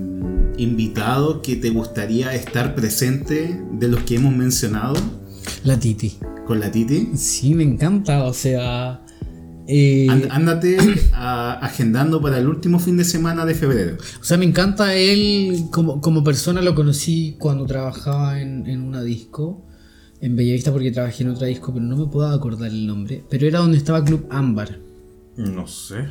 invitado 0.56 1.42
que 1.42 1.56
te 1.56 1.70
gustaría 1.70 2.32
estar 2.32 2.76
presente 2.76 3.60
de 3.72 3.88
los 3.88 4.04
que 4.04 4.16
hemos 4.16 4.34
mencionado 4.36 4.94
la 5.64 5.80
Titi. 5.80 6.16
con 6.46 6.60
la 6.60 6.70
Titi? 6.70 7.10
Sí, 7.16 7.54
me 7.54 7.64
encanta, 7.64 8.22
o 8.22 8.32
sea... 8.32 9.02
eh, 9.68 10.06
Ánd- 10.08 10.28
Ándate 10.30 10.76
a- 11.12 11.54
agendando 11.60 12.20
para 12.20 12.38
el 12.38 12.46
último 12.48 12.78
fin 12.78 12.96
de 12.96 13.04
semana 13.04 13.44
de 13.44 13.54
febrero. 13.54 13.96
o 14.20 14.24
sea, 14.24 14.36
me 14.36 14.44
encanta 14.44 14.94
él 14.94 15.64
como, 15.72 16.00
como 16.00 16.22
persona, 16.24 16.60
lo 16.62 16.74
conocí 16.74 17.36
cuando 17.38 17.66
trabajaba 17.66 18.40
en, 18.40 18.66
en 18.66 18.80
una 18.82 19.02
disco, 19.02 19.64
en 20.20 20.34
Bellavista 20.36 20.72
porque 20.72 20.90
trabajé 20.90 21.24
en 21.24 21.30
otra 21.30 21.46
disco, 21.46 21.72
pero 21.74 21.84
no 21.84 21.96
me 21.96 22.06
puedo 22.06 22.28
acordar 22.28 22.68
el 22.70 22.86
nombre, 22.86 23.24
pero 23.28 23.46
era 23.46 23.58
donde 23.58 23.76
estaba 23.78 24.04
Club 24.04 24.26
Ámbar. 24.30 24.78
No 25.36 25.66
sé. 25.66 26.06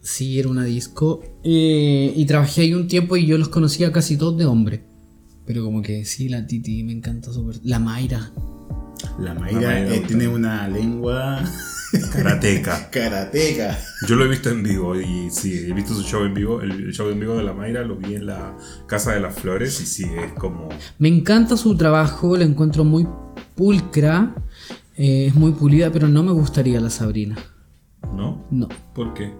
Sí, 0.00 0.38
era 0.38 0.48
una 0.48 0.64
disco. 0.64 1.22
eh, 1.44 2.12
y 2.16 2.26
trabajé 2.26 2.62
ahí 2.62 2.74
un 2.74 2.88
tiempo 2.88 3.16
y 3.16 3.26
yo 3.26 3.38
los 3.38 3.48
conocía 3.48 3.92
casi 3.92 4.16
todos 4.18 4.36
de 4.36 4.44
hombre. 4.46 4.82
Pero 5.46 5.62
como 5.64 5.80
que 5.82 6.04
sí, 6.04 6.28
la 6.28 6.46
Titi 6.46 6.82
me 6.84 6.92
encanta 6.92 7.32
súper. 7.32 7.56
La 7.64 7.78
Mayra. 7.78 8.30
La 9.18 9.32
La 9.34 9.34
Mayra 9.40 9.60
Mayra 9.60 9.94
eh, 9.94 10.02
tiene 10.06 10.26
una 10.28 10.66
lengua 10.68 11.42
Karateca. 12.12 12.90
karateca. 12.90 13.78
Yo 14.08 14.16
lo 14.16 14.24
he 14.24 14.28
visto 14.28 14.50
en 14.50 14.62
vivo 14.62 14.94
y 14.98 15.30
sí, 15.30 15.66
he 15.68 15.72
visto 15.72 15.94
su 15.94 16.02
show 16.02 16.24
en 16.24 16.34
vivo. 16.34 16.60
El, 16.60 16.70
el 16.72 16.92
show 16.92 17.08
en 17.10 17.20
vivo 17.20 17.36
de 17.36 17.42
la 17.44 17.52
Mayra 17.52 17.82
lo 17.82 17.96
vi 17.96 18.14
en 18.14 18.26
la 18.26 18.56
Casa 18.86 19.12
de 19.12 19.20
las 19.20 19.34
Flores 19.34 19.80
y 19.80 19.86
sí, 19.86 20.04
es 20.04 20.32
como... 20.34 20.68
Me 20.98 21.08
encanta 21.08 21.56
su 21.56 21.76
trabajo, 21.76 22.36
la 22.36 22.44
encuentro 22.44 22.84
muy 22.84 23.06
pulcra. 23.54 24.34
eh, 24.96 25.26
es 25.28 25.34
muy 25.34 25.52
pulida, 25.52 25.90
pero 25.90 26.08
no 26.08 26.22
me 26.22 26.32
gustaría 26.32 26.80
la 26.80 26.90
Sabrina. 26.90 27.36
¿No? 28.14 28.44
No. 28.50 28.68
¿Por 28.94 29.14
qué? 29.14 29.32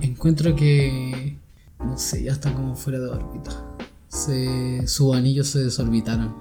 Encuentro 0.00 0.54
que. 0.54 1.38
No 1.78 1.96
sé, 1.98 2.22
ya 2.24 2.32
está 2.32 2.52
como 2.52 2.76
fuera 2.76 2.98
de 2.98 3.08
órbita. 3.08 3.50
Se, 4.08 4.86
sus 4.86 5.16
anillos 5.16 5.48
se 5.48 5.60
desorbitaron. 5.64 6.34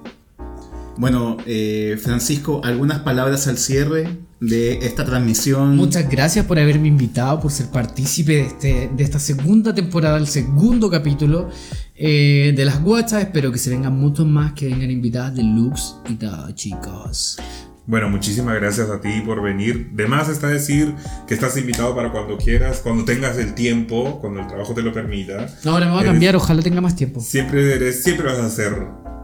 Bueno, 0.99 1.37
eh, 1.45 1.97
Francisco, 2.03 2.59
algunas 2.65 2.99
palabras 2.99 3.47
al 3.47 3.57
cierre 3.57 4.17
de 4.41 4.79
esta 4.85 5.05
transmisión. 5.05 5.77
Muchas 5.77 6.09
gracias 6.09 6.45
por 6.45 6.59
haberme 6.59 6.89
invitado, 6.89 7.39
por 7.39 7.51
ser 7.53 7.67
partícipe 7.67 8.33
de, 8.33 8.41
este, 8.41 8.91
de 8.93 9.03
esta 9.05 9.17
segunda 9.17 9.73
temporada, 9.73 10.17
el 10.17 10.27
segundo 10.27 10.89
capítulo 10.89 11.47
eh, 11.95 12.53
de 12.53 12.65
Las 12.65 12.83
Guachas. 12.83 13.21
Espero 13.23 13.49
que 13.49 13.57
se 13.59 13.69
vengan 13.69 13.97
muchos 13.97 14.27
más, 14.27 14.51
que 14.51 14.67
vengan 14.67 14.91
invitadas 14.91 15.35
de 15.35 15.43
Lux 15.43 15.95
y 16.09 16.15
tal, 16.15 16.53
chicos. 16.55 17.37
Bueno, 17.85 18.09
muchísimas 18.09 18.55
gracias 18.55 18.89
a 18.89 18.99
ti 18.99 19.21
por 19.25 19.41
venir. 19.41 19.91
De 19.93 20.05
más 20.05 20.27
está 20.27 20.47
decir 20.47 20.93
que 21.29 21.33
estás 21.33 21.55
invitado 21.55 21.95
para 21.95 22.11
cuando 22.11 22.35
quieras, 22.37 22.81
cuando 22.83 23.05
tengas 23.05 23.37
el 23.37 23.55
tiempo, 23.55 24.19
cuando 24.19 24.41
el 24.41 24.47
trabajo 24.47 24.73
te 24.73 24.81
lo 24.81 24.91
permita. 24.91 25.47
Ahora 25.63 25.85
me 25.85 25.91
voy 25.93 25.99
a 25.99 26.01
Eres- 26.01 26.11
cambiar, 26.11 26.35
ojalá 26.35 26.61
tenga 26.61 26.81
más 26.81 26.97
tiempo. 26.97 27.21
Siempre 27.21 27.73
eres, 27.73 28.03
siempre 28.03 28.25
vas 28.27 28.37
a 28.39 28.49
ser 28.49 28.73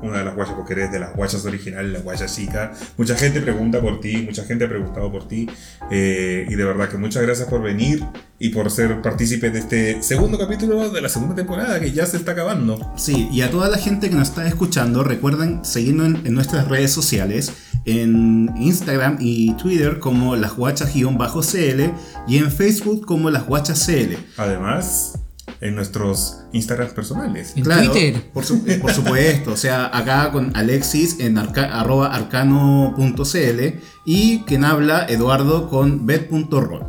una 0.05 0.19
de 0.19 0.25
las 0.25 0.35
guayas 0.35 0.55
porque 0.55 0.73
eres 0.73 0.91
de 0.91 0.99
las 0.99 1.15
guayas 1.15 1.43
originales, 1.45 1.91
la 1.91 1.99
guaya 1.99 2.25
chica. 2.25 2.71
Mucha 2.97 3.15
gente 3.15 3.41
pregunta 3.41 3.81
por 3.81 3.99
ti, 3.99 4.17
mucha 4.17 4.43
gente 4.43 4.65
ha 4.65 4.69
preguntado 4.69 5.11
por 5.11 5.27
ti. 5.27 5.47
eh, 5.91 6.45
y 6.49 6.55
de 6.55 6.63
verdad 6.63 6.89
que 6.89 6.97
muchas 6.97 7.23
gracias 7.23 7.47
por 7.47 7.61
venir 7.61 8.03
y 8.37 8.49
por 8.49 8.69
ser 8.69 9.01
partícipe 9.01 9.49
de 9.49 9.59
este 9.59 10.03
segundo 10.03 10.37
capítulo 10.37 10.89
de 10.89 11.01
la 11.01 11.09
segunda 11.09 11.35
temporada 11.35 11.79
que 11.79 11.91
ya 11.91 12.05
se 12.05 12.17
está 12.17 12.31
acabando. 12.33 12.93
Sí, 12.97 13.29
y 13.31 13.41
a 13.41 13.49
toda 13.49 13.69
la 13.69 13.77
gente 13.77 14.09
que 14.09 14.15
nos 14.15 14.29
está 14.29 14.47
escuchando, 14.47 15.03
recuerden 15.03 15.63
seguirnos 15.63 16.07
en, 16.07 16.27
en 16.27 16.33
nuestras 16.33 16.67
redes 16.67 16.91
sociales, 16.91 17.51
en 17.85 18.51
Instagram 18.57 19.17
y 19.19 19.53
Twitter 19.53 19.99
como 19.99 20.35
las 20.35 20.55
guachas-cl 20.55 21.91
y 22.27 22.37
en 22.37 22.51
Facebook 22.51 23.05
como 23.05 23.29
las 23.29 23.45
guachas 23.45 23.85
cl. 23.85 24.17
Además, 24.37 25.19
en 25.65 25.75
nuestros 25.75 26.37
Instagrams 26.53 26.93
personales. 26.93 27.53
En 27.55 27.63
Twitter. 27.63 28.31
Por, 28.33 28.45
su- 28.45 28.63
eh, 28.67 28.77
por 28.81 28.91
supuesto, 28.93 29.51
o 29.53 29.57
sea, 29.57 29.85
acá 29.95 30.31
con 30.31 30.55
Alexis 30.55 31.19
en 31.19 31.37
arca- 31.37 31.79
arroba 31.79 32.13
arcano.cl 32.15 33.79
y 34.05 34.39
quien 34.43 34.63
habla 34.65 35.05
Eduardo 35.07 35.69
con 35.69 36.05
bet.roll, 36.05 36.85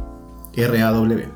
R-A-W. 0.55 1.29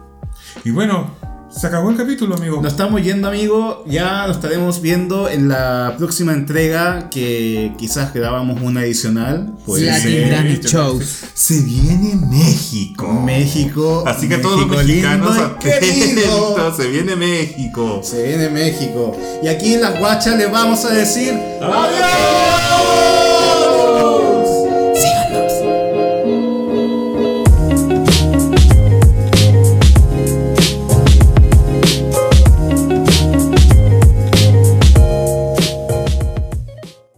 Y 0.64 0.70
bueno, 0.70 1.10
se 1.50 1.66
acabó 1.66 1.90
el 1.90 1.96
capítulo, 1.96 2.36
amigo. 2.36 2.60
Nos 2.62 2.72
estamos 2.72 3.02
yendo, 3.02 3.28
amigo. 3.28 3.84
Ya 3.86 4.26
nos 4.26 4.36
estaremos 4.36 4.80
viendo 4.80 5.28
en 5.28 5.48
la 5.48 5.94
próxima 5.98 6.32
entrega 6.32 7.10
que 7.10 7.72
quizás 7.78 8.14
grabamos 8.14 8.60
una 8.62 8.80
adicional. 8.80 9.52
Latin. 9.66 10.28
Grammy 10.28 10.60
yo- 10.60 10.68
Shows. 10.68 11.18
Se 11.34 11.60
viene 11.62 12.14
México. 12.14 13.12
México. 13.12 14.04
Así 14.06 14.28
que 14.28 14.38
todos 14.38 14.60
los 14.60 14.68
México 14.68 14.86
mexicanos 14.86 15.36
atentos, 15.38 16.76
se 16.76 16.88
viene 16.88 17.16
México. 17.16 18.00
Se 18.02 18.22
viene 18.26 18.48
México. 18.48 19.16
Y 19.42 19.48
aquí 19.48 19.74
en 19.74 19.82
las 19.82 19.98
guachas 19.98 20.36
les 20.38 20.50
vamos 20.50 20.84
a 20.84 20.90
decir 20.94 21.32
¡Adiós! 21.60 23.29